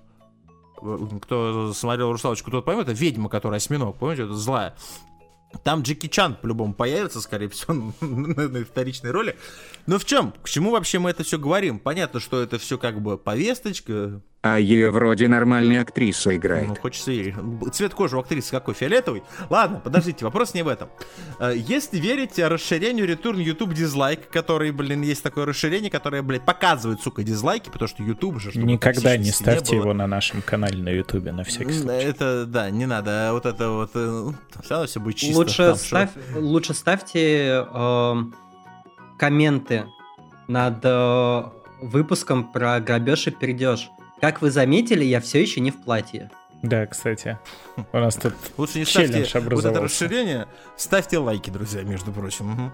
Кто 1.23 1.73
смотрел 1.73 2.13
русалочку, 2.13 2.51
тот 2.51 2.65
поймет, 2.65 2.89
это 2.89 2.93
ведьма, 2.93 3.29
которая 3.29 3.59
осьминог, 3.59 3.97
помните, 3.99 4.25
это 4.25 4.35
злая. 4.35 4.75
Там 5.65 5.83
Джеки 5.83 6.09
Чан 6.09 6.37
по-любому 6.37 6.75
появится, 6.75 7.21
скорее 7.21 7.49
всего, 7.49 7.93
на, 8.01 8.49
на 8.49 8.65
вторичной 8.65 9.11
роли. 9.11 9.37
Но 9.87 9.99
в 9.99 10.05
чем? 10.05 10.33
К 10.43 10.49
чему 10.49 10.71
вообще 10.71 10.99
мы 10.99 11.11
это 11.11 11.25
все 11.25 11.39
говорим? 11.39 11.79
Понятно, 11.79 12.21
что 12.21 12.41
это 12.41 12.59
все 12.59 12.79
как 12.79 13.01
бы 13.01 13.17
повесточка. 13.19 14.21
А 14.41 14.61
ее 14.61 14.93
вроде 14.93 15.27
нормальная 15.27 15.81
актриса 15.83 16.29
Ну, 16.31 16.37
играет. 16.37 16.79
хочется 16.79 17.11
верить. 17.11 17.35
Цвет 17.73 17.93
кожи 17.93 18.17
у 18.17 18.21
актрисы 18.21 18.53
какой? 18.53 18.73
Фиолетовый? 18.73 19.25
Ладно, 19.51 19.81
подождите, 19.83 20.25
вопрос 20.25 20.55
не 20.55 20.63
в 20.63 20.69
этом. 20.69 20.89
Э, 21.41 21.53
Если 21.57 21.99
верить 21.99 22.39
расширению 22.39 23.09
Return 23.09 23.43
YouTube 23.43 23.75
дизлайк, 23.75 24.29
который, 24.31 24.71
блин, 24.71 25.03
есть 25.03 25.25
такое 25.25 25.45
расширение, 25.45 25.91
которое, 25.91 26.23
блядь, 26.23 26.45
показывает, 26.45 27.01
сука, 27.01 27.25
дизлайки, 27.25 27.69
потому 27.69 27.89
что 27.89 28.05
YouTube 28.05 28.39
же... 28.41 28.57
Никогда 28.57 29.17
не 29.17 29.33
ставьте 29.33 29.73
было. 29.75 29.83
его 29.87 29.93
на 29.93 30.07
нашем 30.07 30.41
канале 30.41 30.81
на 30.81 30.91
Ютубе, 30.91 31.33
на 31.33 31.43
всякий 31.43 31.73
случай. 31.73 32.05
Это, 32.05 32.47
да, 32.47 32.71
не 32.71 32.87
надо. 32.87 33.31
Вот 33.33 33.45
это 33.45 33.71
вот... 33.71 33.91
э, 33.95 34.31
Все 34.63 34.71
равно 34.71 34.87
все 34.87 35.01
будет 35.01 35.17
чисто. 35.17 35.37
лучше, 35.37 35.57
там, 35.57 35.75
что- 35.77 35.85
ставь, 35.85 36.11
лучше 36.37 36.75
ставьте 36.75 37.67
эм, 37.75 38.35
комменты 39.19 39.87
над 40.47 40.79
э, 40.85 41.43
выпуском 41.83 42.53
про 42.53 42.79
грабеж 42.79 43.27
и 43.27 43.31
пердеж. 43.33 43.91
Как 44.21 44.43
вы 44.43 44.51
заметили, 44.51 45.05
я 45.05 45.21
все 45.21 45.41
еще 45.41 45.61
не 45.61 45.71
в 45.71 45.81
платье. 45.83 46.31
Да, 46.63 46.87
кстати. 46.87 47.39
У 47.93 47.99
нас 47.99 48.17
тут 48.17 48.35
Лучше 48.57 48.81
не 48.81 48.85
ставьте 48.85 49.27
вот 49.51 49.65
это 49.65 49.81
расширение. 49.81 50.49
Ставьте 50.77 51.19
лайки, 51.19 51.51
друзья, 51.51 51.83
между 51.83 52.11
прочим. 52.13 52.47
Мгм. 52.51 52.73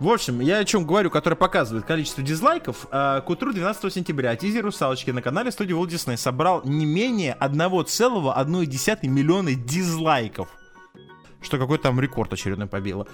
В 0.00 0.08
общем, 0.08 0.40
я 0.40 0.58
о 0.58 0.64
чем 0.64 0.86
говорю, 0.86 1.10
который 1.10 1.34
показывает 1.36 1.84
количество 1.84 2.22
дизлайков. 2.22 2.86
А, 2.90 3.20
К 3.20 3.30
утру 3.30 3.52
12 3.52 3.92
сентября 3.92 4.34
тизер 4.34 4.64
«Русалочки» 4.64 5.10
на 5.10 5.22
канале 5.22 5.52
студии 5.52 5.74
Walt 5.74 5.88
Disney 5.88 6.16
собрал 6.16 6.62
не 6.64 6.84
менее 6.84 7.36
1,1 7.40 9.08
миллиона 9.08 9.54
дизлайков. 9.54 10.48
Что 11.44 11.58
какой 11.58 11.78
там 11.78 12.00
рекорд 12.00 12.32
очередной 12.32 12.66
побило. 12.66 13.06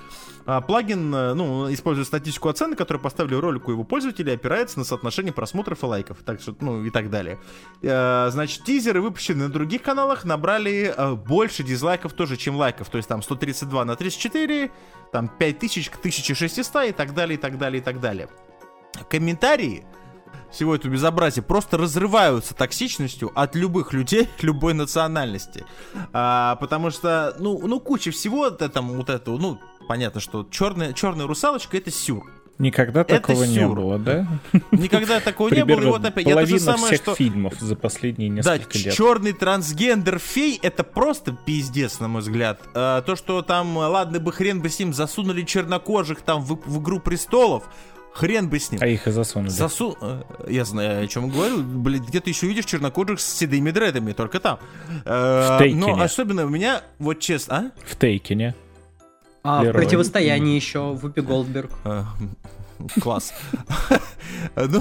А, 0.46 0.60
плагин, 0.60 1.12
э, 1.14 1.34
ну, 1.34 1.72
использует 1.72 2.06
статистику 2.06 2.48
оценок, 2.48 2.78
которую 2.78 3.02
поставили 3.02 3.34
ролику 3.34 3.72
его 3.72 3.82
пользователей, 3.82 4.34
опирается 4.34 4.78
на 4.78 4.84
соотношение 4.84 5.32
просмотров 5.32 5.82
и 5.82 5.86
лайков, 5.86 6.18
так 6.24 6.40
что, 6.40 6.54
ну, 6.60 6.84
и 6.84 6.90
так 6.90 7.10
далее. 7.10 7.38
Э, 7.82 8.28
значит, 8.30 8.64
тизеры, 8.64 9.00
выпущенные 9.00 9.48
на 9.48 9.52
других 9.52 9.82
каналах, 9.82 10.24
набрали 10.24 10.94
э, 10.96 11.14
больше 11.14 11.64
дизлайков 11.64 12.12
тоже, 12.12 12.36
чем 12.36 12.56
лайков. 12.56 12.88
То 12.88 12.98
есть 12.98 13.08
там 13.08 13.20
132 13.22 13.84
на 13.84 13.96
34, 13.96 14.70
там 15.12 15.28
5000 15.28 15.90
к 15.90 15.98
1600 15.98 16.88
и 16.88 16.92
так 16.92 17.14
далее, 17.14 17.36
и 17.36 17.40
так 17.40 17.58
далее, 17.58 17.80
и 17.80 17.84
так 17.84 18.00
далее. 18.00 18.28
Комментарии 19.08 19.84
всего 20.50 20.74
этого 20.74 20.92
безобразия 20.92 21.42
просто 21.42 21.78
разрываются 21.78 22.54
токсичностью 22.54 23.30
от 23.34 23.54
любых 23.54 23.92
людей 23.92 24.28
любой 24.42 24.74
национальности. 24.74 25.64
А, 26.12 26.56
потому 26.56 26.90
что, 26.90 27.34
ну, 27.38 27.60
ну, 27.66 27.80
куча 27.80 28.10
всего, 28.10 28.38
вот 28.38 28.62
это, 28.62 28.80
вот 28.82 29.08
это, 29.10 29.30
ну, 29.30 29.58
понятно, 29.88 30.20
что 30.20 30.46
черная, 30.50 30.92
черная 30.92 31.26
русалочка 31.26 31.76
это 31.76 31.90
сюр. 31.90 32.24
никогда 32.58 33.00
Это 33.02 33.16
такого 33.16 33.44
не 33.44 33.58
сюр. 33.58 33.76
было, 33.76 33.98
да? 33.98 34.26
Никогда 34.70 35.20
такого 35.20 35.48
не 35.48 35.64
было, 35.64 35.80
и 35.80 35.86
вот 35.86 36.04
опять, 36.04 36.26
я 36.26 36.34
то 36.34 36.40
же 36.40 36.46
половина 36.46 36.60
самое, 36.60 36.86
всех 36.86 37.00
что... 37.02 37.14
фильмов 37.14 37.54
за 37.58 37.76
последние 37.76 38.30
Да, 38.42 38.56
несколько 38.56 38.78
лет. 38.78 38.94
черный 38.94 39.32
трансгендер 39.32 40.18
фей 40.18 40.58
это 40.62 40.84
просто 40.84 41.36
пиздец, 41.46 42.00
на 42.00 42.08
мой 42.08 42.22
взгляд. 42.22 42.60
А, 42.74 43.02
то, 43.02 43.16
что 43.16 43.42
там, 43.42 43.76
ладно 43.76 44.20
бы 44.20 44.32
хрен 44.32 44.60
бы 44.60 44.68
с 44.68 44.78
ним, 44.78 44.92
засунули 44.92 45.42
чернокожих 45.42 46.22
там 46.22 46.42
в, 46.42 46.58
в 46.66 46.82
Игру 46.82 47.00
Престолов, 47.00 47.64
хрен 48.12 48.48
бы 48.48 48.58
с 48.58 48.70
ним. 48.72 48.80
А 48.82 48.86
их 48.86 49.06
и 49.06 49.10
засунули. 49.10 49.50
Засу... 49.50 49.96
э, 50.00 50.22
Я 50.48 50.64
знаю, 50.64 51.04
о 51.04 51.06
чем 51.06 51.30
говорю. 51.30 51.62
Блин, 51.62 52.04
где 52.06 52.20
ты 52.20 52.30
еще 52.30 52.46
видишь 52.46 52.64
чернокожих 52.66 53.20
с 53.20 53.24
седыми 53.38 53.70
дредами, 53.70 54.12
только 54.12 54.40
там. 54.40 54.58
Э, 55.04 55.56
В 55.56 55.58
Тейкине. 55.58 55.80
Но 55.96 56.02
особенно 56.02 56.44
у 56.44 56.48
меня, 56.48 56.82
вот 56.98 57.20
честно, 57.20 57.72
В 57.86 57.96
Тейкине. 57.96 58.54
А 59.42 59.60
в 59.60 59.64
Лерой. 59.64 59.82
противостоянии 59.82 60.54
еще 60.56 60.92
Вупи 60.94 61.20
Голдберг. 61.22 61.70
а? 61.84 62.04
Э, 62.78 63.00
Класс. 63.00 63.32
Ну, 64.56 64.80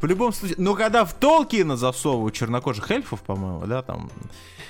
в 0.00 0.06
любом 0.06 0.32
случае, 0.32 0.56
но 0.58 0.74
когда 0.74 1.04
в 1.04 1.14
Толкина 1.14 1.76
засовывают 1.76 2.34
чернокожих 2.34 2.90
эльфов, 2.90 3.22
по-моему, 3.22 3.64
да, 3.66 3.80
там, 3.82 4.10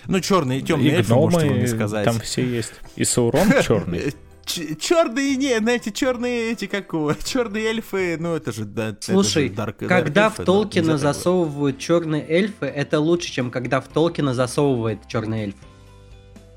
ну, 0.06 0.20
черные 0.20 0.60
и 0.60 0.62
темные 0.62 0.90
И 0.90 0.94
эльфы, 0.96 1.12
гномы, 1.14 1.44
мне 1.44 1.66
сказать. 1.66 2.04
там 2.04 2.20
все 2.20 2.44
есть. 2.44 2.74
И 2.94 3.04
Саурон 3.04 3.48
черный. 3.62 4.14
Черные, 4.44 5.36
не, 5.36 5.58
знаете, 5.58 5.92
черные 5.92 6.52
эти, 6.52 6.66
как 6.66 6.92
его, 6.92 7.14
черные 7.24 7.64
эльфы, 7.66 8.16
ну, 8.18 8.34
это 8.34 8.52
же, 8.52 8.64
да, 8.64 8.88
это 8.88 9.12
Слушай, 9.12 9.48
же 9.48 9.54
Dark- 9.54 9.86
когда 9.86 10.26
Dark 10.26 10.30
в 10.30 10.30
эльфы, 10.30 10.36
да, 10.38 10.44
Толкина 10.44 10.84
говорить. 10.84 11.00
засовывают 11.02 11.78
черные 11.78 12.28
эльфы, 12.28 12.66
это 12.66 12.98
лучше, 13.00 13.30
чем 13.30 13.50
когда 13.50 13.80
в 13.80 13.88
Толкина 13.88 14.34
засовывает 14.34 15.06
черный 15.08 15.42
эльф. 15.44 15.54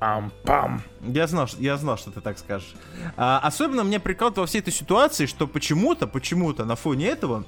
Пам-пам. 0.00 0.80
Я 1.06 1.26
знал, 1.26 1.46
что- 1.46 1.62
я 1.62 1.76
знал, 1.78 1.96
что 1.96 2.10
ты 2.10 2.20
так 2.20 2.38
скажешь. 2.38 2.74
А, 3.16 3.38
особенно 3.42 3.82
мне 3.82 3.98
прикалывает 3.98 4.38
во 4.38 4.46
всей 4.46 4.58
этой 4.58 4.72
ситуации, 4.72 5.26
что 5.26 5.46
почему-то, 5.46 6.06
почему-то 6.06 6.64
на 6.64 6.76
фоне 6.76 7.06
этого 7.06 7.46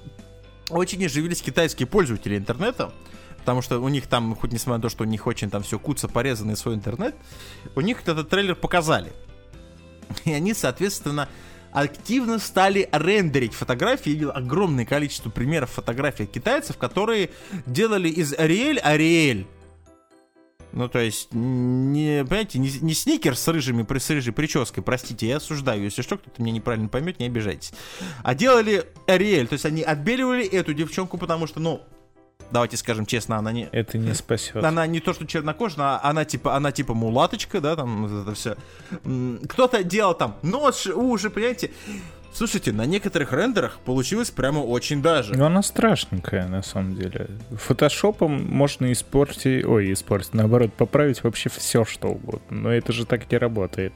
очень 0.71 1.05
оживились 1.05 1.43
китайские 1.43 1.87
пользователи 1.87 2.39
интернета. 2.39 2.93
Потому 3.41 3.63
что 3.63 3.81
у 3.81 3.89
них 3.89 4.07
там, 4.07 4.35
хоть 4.35 4.53
несмотря 4.53 4.77
на 4.79 4.83
то, 4.83 4.89
что 4.89 5.05
у 5.05 5.07
них 5.07 5.27
очень 5.27 5.49
там 5.51 5.63
все 5.63 5.79
куца 5.79 6.07
порезанный 6.09 6.57
свой 6.57 6.75
интернет, 6.75 7.15
у 7.77 7.81
них 7.81 8.03
этот 8.07 8.29
трейлер 8.29 8.55
показали. 8.55 9.13
И 10.25 10.33
они, 10.33 10.55
соответственно, 10.55 11.29
активно 11.73 12.39
стали 12.39 12.89
рендерить 12.93 13.55
фотографии. 13.55 14.11
Я 14.11 14.15
видел 14.15 14.33
огромное 14.35 14.85
количество 14.85 15.31
примеров 15.31 15.71
фотографий 15.71 16.25
от 16.25 16.31
китайцев, 16.31 16.77
которые 16.77 17.31
делали 17.67 18.09
из 18.09 18.33
Ариэль 18.33 18.79
Ариэль. 18.79 19.47
Ну, 20.73 20.89
то 20.89 20.99
есть, 20.99 21.33
не, 21.33 22.25
понимаете, 22.25 22.59
не, 22.59 22.71
не 22.83 22.95
сникер 22.95 23.37
с 23.37 23.49
рыжими, 23.49 23.87
с 23.99 24.11
рыжей 24.11 24.35
прической, 24.35 24.83
простите, 24.83 25.27
я 25.27 25.39
осуждаю, 25.39 25.83
если 25.83 26.03
что, 26.03 26.19
кто-то 26.19 26.43
меня 26.43 26.53
неправильно 26.53 26.89
поймет, 26.89 27.19
не 27.19 27.27
обижайтесь. 27.27 27.73
А 28.23 28.35
делали 28.35 28.85
Ариэль, 29.07 29.49
то 29.49 29.55
есть 29.55 29.65
они 29.65 29.83
отбеливали 29.83 30.47
эту 30.47 30.75
девчонку, 30.75 31.17
потому 31.17 31.47
что, 31.47 31.59
ну, 31.59 31.83
давайте 32.51 32.77
скажем 32.77 33.07
честно, 33.07 33.37
она 33.37 33.53
не... 33.53 33.69
Это 33.73 33.99
не 33.99 34.15
спасет. 34.15 34.63
Она 34.65 34.87
не 34.87 35.01
то, 35.01 35.13
что 35.13 35.27
чернокожая, 35.27 36.01
она 36.03 36.25
типа, 36.25 36.57
она 36.57 36.73
типа 36.73 36.95
мулаточка, 36.95 37.61
да, 37.61 37.77
там 37.77 38.23
это 38.23 38.35
все. 38.35 38.57
Кто-то 39.49 39.83
делал 39.85 40.15
там 40.15 40.37
нос, 40.43 40.87
уши, 40.87 41.31
понимаете. 41.31 41.71
Слушайте, 42.33 42.73
на 42.73 42.85
некоторых 42.87 43.33
рендерах 43.33 43.81
получилось 43.81 44.31
прямо 44.31 44.61
очень 44.61 45.03
даже. 45.03 45.35
Ну, 45.35 45.47
она 45.47 45.63
страшненькая, 45.63 46.47
на 46.47 46.63
самом 46.63 46.95
деле. 46.95 47.29
Фотошопом 47.53 48.45
можно 48.45 48.93
испортить... 48.93 49.65
Ой, 49.65 49.93
испортить, 49.93 50.35
наоборот, 50.35 50.73
поправить 50.75 51.25
вообще 51.25 51.49
все, 51.49 51.85
что 51.85 52.09
угодно. 52.09 52.43
Но 52.51 52.73
это 52.73 52.93
же 52.93 53.07
так 53.07 53.31
не 53.33 53.39
работает. 53.39 53.95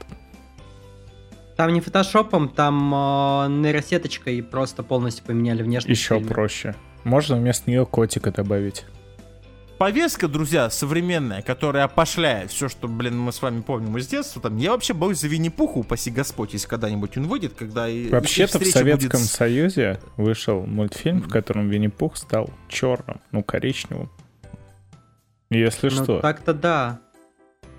Там 1.55 1.71
не 1.71 1.81
фотошопом, 1.81 2.49
там 2.49 2.93
э, 2.93 3.47
нейросеточкой 3.49 4.41
просто 4.41 4.81
полностью 4.81 5.23
поменяли 5.25 5.61
внешность. 5.61 6.01
Еще 6.01 6.15
фильма. 6.15 6.33
проще. 6.33 6.75
Можно 7.03 7.35
вместо 7.37 7.69
нее 7.69 7.85
котика 7.85 8.31
добавить. 8.31 8.85
Повестка, 9.77 10.27
друзья, 10.29 10.69
современная, 10.69 11.41
которая 11.41 11.83
опошляет 11.85 12.51
все, 12.51 12.69
что, 12.69 12.87
блин, 12.87 13.19
мы 13.19 13.33
с 13.33 13.41
вами 13.41 13.61
помним 13.61 13.97
из 13.97 14.07
детства, 14.07 14.41
там, 14.41 14.55
я 14.57 14.71
вообще 14.71 14.93
боюсь 14.93 15.19
за 15.19 15.27
Винни-Пуху, 15.27 15.81
упаси 15.81 16.09
Господь, 16.11 16.53
если 16.53 16.67
когда-нибудь 16.67 17.17
он 17.17 17.27
выйдет, 17.27 17.53
когда... 17.57 17.89
и- 17.89 18.07
Вообще-то 18.07 18.59
в 18.59 18.65
Советском 18.65 19.19
будет 19.21 19.29
Союзе 19.29 19.99
вышел 20.15 20.65
мультфильм, 20.65 21.21
в 21.21 21.27
котором 21.27 21.69
Винни-Пух 21.69 22.15
стал 22.15 22.49
черным, 22.69 23.19
ну, 23.31 23.43
коричневым. 23.43 24.09
Если 25.49 25.89
Ну, 25.89 26.03
что. 26.03 26.19
так-то 26.21 26.53
да. 26.53 26.99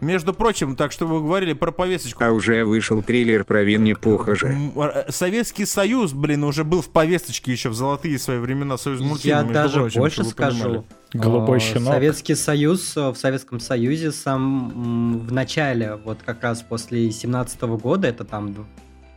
Между 0.05 0.35
прочим, 0.35 0.77
так 0.77 0.93
что 0.93 1.07
вы 1.07 1.21
говорили 1.21 1.53
про 1.55 1.73
повесточку. 1.73 2.25
А 2.25 2.31
уже 2.31 2.65
вышел 2.65 3.03
триллер 3.03 3.45
про 3.45 3.63
Винни-Пуха 3.65 4.35
же. 4.35 4.47
М, 4.49 4.73
э, 4.79 5.07
Советский 5.11 5.65
Союз, 5.67 6.13
блин, 6.13 6.45
уже 6.45 6.63
был 6.65 6.83
в 6.83 6.91
повесточке 6.91 7.53
еще 7.53 7.71
в 7.71 7.75
золотые 7.75 8.19
свои 8.19 8.39
времена 8.39 8.77
Союз 8.77 9.01
мультфильма, 9.01 9.41
Я 9.41 9.45
даже 9.45 9.81
прочим, 9.81 10.01
больше 10.01 10.25
скажу. 10.25 10.63
понимали. 10.63 10.85
Голубой 11.15 11.57
А, 11.59 11.61
щенок. 11.61 11.93
Советский 11.95 12.35
Союз, 12.35 12.97
э, 12.97 13.09
в 13.11 13.17
Советском 13.17 13.61
Союзе 13.61 14.13
сам 14.13 15.21
в 15.27 15.33
начале, 15.33 15.97
вот 16.05 16.19
как 16.25 16.43
раз 16.43 16.61
после 16.63 17.11
17 17.11 17.77
года, 17.79 18.09
это 18.09 18.25
там 18.25 18.55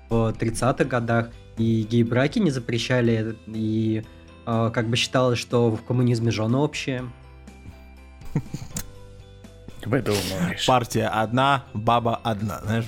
в 0.10 0.34
30-х 0.40 0.86
годах, 0.86 1.30
и 1.58 1.82
гей-браки 1.90 2.40
не 2.40 2.52
запрещали, 2.52 3.36
и 3.48 4.04
э, 4.46 4.72
как 4.74 4.88
бы 4.88 4.96
считалось, 4.96 5.40
что 5.40 5.70
в 5.72 5.82
коммунизме 5.84 6.32
жены 6.32 6.58
общие. 6.58 7.04
Выдумываешь. 9.88 10.66
Партия 10.66 11.08
одна, 11.08 11.64
баба 11.74 12.20
одна, 12.24 12.60
знаешь. 12.64 12.86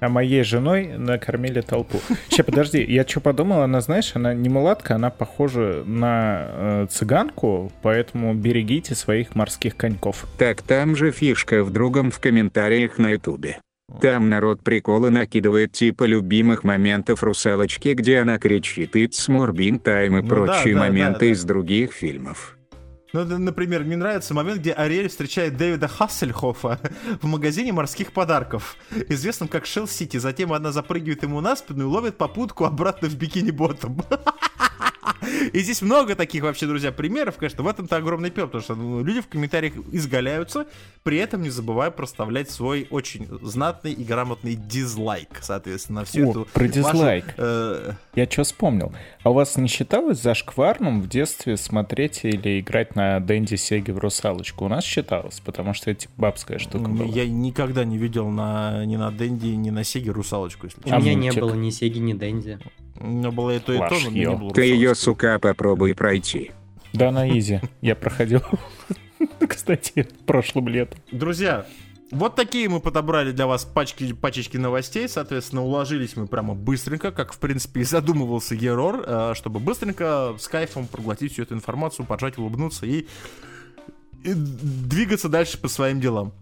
А 0.00 0.08
моей 0.08 0.44
женой 0.44 0.92
накормили 0.96 1.60
толпу. 1.60 1.98
Сейчас, 2.28 2.46
подожди, 2.46 2.82
я 2.82 3.06
что 3.06 3.20
подумал, 3.20 3.62
она, 3.62 3.80
знаешь, 3.80 4.12
она 4.14 4.34
не 4.34 4.48
мулатка, 4.48 4.94
она 4.94 5.10
похожа 5.10 5.82
на 5.84 6.46
э, 6.48 6.86
цыганку, 6.90 7.72
поэтому 7.82 8.34
берегите 8.34 8.94
своих 8.94 9.34
морских 9.34 9.76
коньков. 9.76 10.26
Так 10.38 10.62
там 10.62 10.94
же 10.94 11.10
фишка 11.10 11.64
в 11.64 11.70
другом 11.70 12.10
в 12.10 12.20
комментариях 12.20 12.98
на 12.98 13.08
ютубе. 13.08 13.58
Там 14.00 14.28
народ 14.28 14.62
приколы 14.62 15.10
накидывает 15.10 15.72
типа 15.72 16.04
любимых 16.04 16.62
моментов 16.62 17.22
русалочки, 17.22 17.94
где 17.94 18.18
она 18.18 18.38
кричит 18.38 18.94
«It's 18.94 19.28
Morbin 19.28 19.82
Time» 19.82 20.06
и 20.06 20.10
Ну 20.10 20.22
да, 20.22 20.28
прочие 20.28 20.74
да, 20.74 20.80
да, 20.80 20.86
моменты 20.86 21.20
да. 21.20 21.32
из 21.32 21.42
других 21.42 21.92
фильмов. 21.92 22.57
Ну, 23.12 23.24
например, 23.24 23.84
мне 23.84 23.96
нравится 23.96 24.34
момент, 24.34 24.60
где 24.60 24.72
Ариэль 24.72 25.08
встречает 25.08 25.56
Дэвида 25.56 25.88
Хассельхофа 25.88 26.78
в 27.22 27.26
магазине 27.26 27.72
морских 27.72 28.12
подарков, 28.12 28.76
известном 29.08 29.48
как 29.48 29.64
Shell 29.64 29.84
City. 29.84 30.18
Затем 30.18 30.52
она 30.52 30.72
запрыгивает 30.72 31.22
ему 31.22 31.40
на 31.40 31.56
спину 31.56 31.84
и 31.84 31.86
ловит 31.86 32.18
попутку 32.18 32.64
обратно 32.64 33.08
в 33.08 33.16
бикини-ботом. 33.16 34.02
И 35.52 35.58
здесь 35.60 35.82
много 35.82 36.14
таких 36.14 36.42
вообще, 36.42 36.66
друзья, 36.66 36.92
примеров, 36.92 37.36
конечно, 37.36 37.62
в 37.62 37.68
этом-то 37.68 37.96
огромный 37.96 38.30
пёр, 38.30 38.46
потому 38.46 38.62
что 38.62 38.74
ну, 38.74 39.02
люди 39.04 39.20
в 39.20 39.28
комментариях 39.28 39.74
изгаляются, 39.92 40.66
при 41.02 41.18
этом 41.18 41.42
не 41.42 41.50
забывая 41.50 41.90
проставлять 41.90 42.50
свой 42.50 42.86
очень 42.90 43.26
знатный 43.42 43.92
и 43.92 44.04
грамотный 44.04 44.54
дизлайк, 44.54 45.28
соответственно, 45.40 46.00
на 46.00 46.04
всю 46.04 46.28
О, 46.28 46.30
эту... 46.30 46.44
про 46.52 46.64
вашу, 46.64 46.72
дизлайк. 46.72 47.24
э, 47.36 47.92
Я 48.14 48.26
что 48.30 48.44
вспомнил? 48.44 48.92
А 49.22 49.30
у 49.30 49.34
вас 49.34 49.56
не 49.56 49.68
считалось 49.68 50.20
зашкварным 50.20 51.00
в 51.02 51.08
детстве 51.08 51.56
смотреть 51.56 52.24
или 52.24 52.60
играть 52.60 52.94
на 52.96 53.20
Дэнди 53.20 53.56
Сеге 53.56 53.92
в 53.92 53.98
русалочку? 53.98 54.64
У 54.64 54.68
нас 54.68 54.84
считалось, 54.84 55.40
потому 55.40 55.74
что 55.74 55.90
это 55.90 56.00
типа 56.00 56.12
бабская 56.16 56.58
штука 56.58 56.88
была. 56.90 57.04
Я 57.08 57.26
никогда 57.26 57.84
не 57.84 57.98
видел 57.98 58.28
на, 58.28 58.84
ни 58.84 58.96
на 58.96 59.10
Дэнди, 59.10 59.46
ни 59.48 59.70
на 59.70 59.84
Сеге 59.84 60.10
русалочку, 60.12 60.66
если 60.66 60.80
У. 60.80 60.92
А 60.92 60.98
меня 60.98 61.12
мультик? 61.16 61.34
не 61.34 61.40
было 61.40 61.54
ни 61.54 61.70
Сеги, 61.70 61.98
ни 61.98 62.12
Дэнди. 62.12 62.58
У 63.00 63.06
меня 63.06 63.30
было 63.30 63.56
и 63.56 63.58
то, 63.58 63.72
и 63.72 63.78
то, 63.78 63.96
но 64.04 64.10
не 64.10 64.30
было 64.30 64.52
Ты 64.52 64.62
ее, 64.62 64.94
сука, 64.94 65.38
попробуй 65.38 65.94
пройти. 65.94 66.50
Да, 66.92 67.10
на 67.10 67.28
изи. 67.28 67.60
Я 67.80 67.94
проходил, 67.94 68.42
кстати, 69.48 70.08
прошлым 70.26 70.68
летом. 70.68 70.98
Друзья, 71.12 71.66
вот 72.10 72.36
такие 72.36 72.68
мы 72.68 72.80
подобрали 72.80 73.32
для 73.32 73.46
вас 73.46 73.64
пачки, 73.64 74.12
пачечки 74.14 74.56
новостей. 74.56 75.08
Соответственно, 75.08 75.62
уложились 75.62 76.16
мы 76.16 76.26
прямо 76.26 76.54
быстренько, 76.54 77.12
как, 77.12 77.32
в 77.32 77.38
принципе, 77.38 77.80
и 77.80 77.84
задумывался 77.84 78.56
Герор, 78.56 79.04
э, 79.06 79.32
чтобы 79.34 79.60
быстренько 79.60 80.34
с 80.38 80.48
кайфом 80.48 80.86
проглотить 80.86 81.32
всю 81.32 81.42
эту 81.42 81.54
информацию, 81.54 82.06
поджать, 82.06 82.38
улыбнуться 82.38 82.86
и, 82.86 83.06
и 84.24 84.32
двигаться 84.32 85.28
дальше 85.28 85.58
по 85.58 85.68
своим 85.68 86.00
делам. 86.00 86.32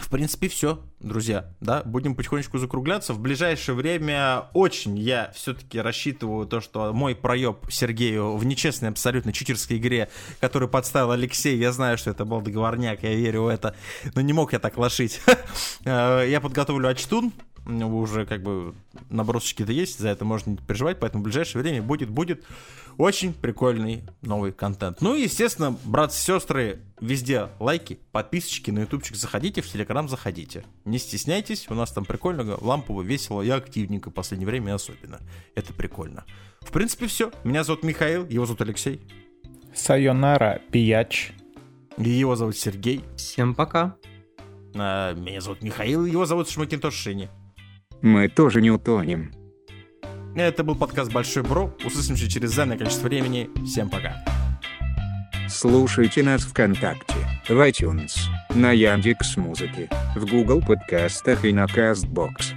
В 0.00 0.08
принципе, 0.10 0.48
все, 0.48 0.80
друзья, 1.00 1.46
да, 1.60 1.82
будем 1.84 2.14
потихонечку 2.14 2.58
закругляться. 2.58 3.12
В 3.12 3.20
ближайшее 3.20 3.74
время 3.74 4.44
очень 4.52 4.98
я 4.98 5.30
все-таки 5.34 5.80
рассчитываю 5.80 6.46
то, 6.46 6.60
что 6.60 6.92
мой 6.92 7.14
проеб 7.14 7.66
Сергею 7.70 8.36
в 8.36 8.44
нечестной 8.44 8.90
абсолютно 8.90 9.32
читерской 9.32 9.78
игре, 9.78 10.08
который 10.40 10.68
подставил 10.68 11.10
Алексей, 11.12 11.56
я 11.56 11.72
знаю, 11.72 11.98
что 11.98 12.10
это 12.10 12.24
был 12.24 12.40
договорняк, 12.40 13.02
я 13.02 13.14
верю 13.14 13.42
в 13.44 13.48
это, 13.48 13.74
но 14.14 14.20
не 14.20 14.32
мог 14.32 14.52
я 14.52 14.58
так 14.58 14.76
лошить. 14.76 15.20
Э, 15.84 16.24
Я 16.28 16.40
подготовлю 16.40 16.88
очтун, 16.88 17.32
уже 17.66 18.26
как 18.26 18.42
бы 18.42 18.74
набросочки-то 19.10 19.72
есть, 19.72 19.98
за 19.98 20.08
это 20.08 20.24
можно 20.24 20.50
не 20.50 20.56
переживать, 20.56 21.00
поэтому 21.00 21.22
в 21.22 21.24
ближайшее 21.24 21.62
время 21.62 21.82
будет, 21.82 22.10
будет 22.10 22.44
очень 22.98 23.32
прикольный 23.32 24.04
новый 24.22 24.52
контент. 24.52 25.00
Ну 25.00 25.14
и, 25.14 25.22
естественно, 25.22 25.76
братцы, 25.84 26.20
сестры, 26.22 26.80
везде 27.00 27.48
лайки, 27.58 27.98
подписочки 28.12 28.70
на 28.70 28.80
ютубчик 28.80 29.16
заходите, 29.16 29.62
в 29.62 29.68
телеграм 29.68 30.08
заходите. 30.08 30.64
Не 30.84 30.98
стесняйтесь, 30.98 31.66
у 31.70 31.74
нас 31.74 31.92
там 31.92 32.04
прикольно, 32.04 32.56
лампово, 32.60 33.02
весело 33.02 33.42
и 33.42 33.50
активненько 33.50 34.10
в 34.10 34.14
последнее 34.14 34.46
время 34.46 34.74
особенно. 34.74 35.20
Это 35.54 35.72
прикольно. 35.72 36.24
В 36.60 36.70
принципе, 36.70 37.06
все. 37.06 37.32
Меня 37.44 37.64
зовут 37.64 37.82
Михаил, 37.82 38.26
его 38.28 38.46
зовут 38.46 38.62
Алексей, 38.62 39.00
Сайонара, 39.74 40.60
пияч. 40.70 41.32
и 41.98 42.08
его 42.08 42.36
зовут 42.36 42.56
Сергей. 42.56 43.04
Всем 43.16 43.54
пока. 43.54 43.96
А, 44.76 45.14
Меня 45.14 45.40
зовут 45.40 45.62
Михаил, 45.62 46.04
его 46.04 46.26
зовут 46.26 46.48
Шмакинтош 46.48 46.94
Шини. 46.94 47.28
Мы 48.04 48.28
тоже 48.28 48.60
не 48.60 48.70
утонем. 48.70 49.32
Это 50.36 50.62
был 50.62 50.74
подкаст 50.74 51.10
Большой 51.10 51.42
Бро. 51.42 51.74
Услышимся 51.86 52.28
через 52.28 52.50
заданное 52.50 52.76
количество 52.76 53.08
времени. 53.08 53.48
Всем 53.64 53.88
пока. 53.88 54.22
Слушайте 55.48 56.22
нас 56.22 56.42
ВКонтакте, 56.42 57.14
в 57.48 57.52
iTunes, 57.52 58.12
на 58.54 58.72
Яндекс 58.72 59.38
Музыке, 59.38 59.88
в 60.16 60.30
Google 60.30 60.60
подкастах 60.60 61.46
и 61.46 61.52
на 61.54 61.64
Castbox. 61.64 62.52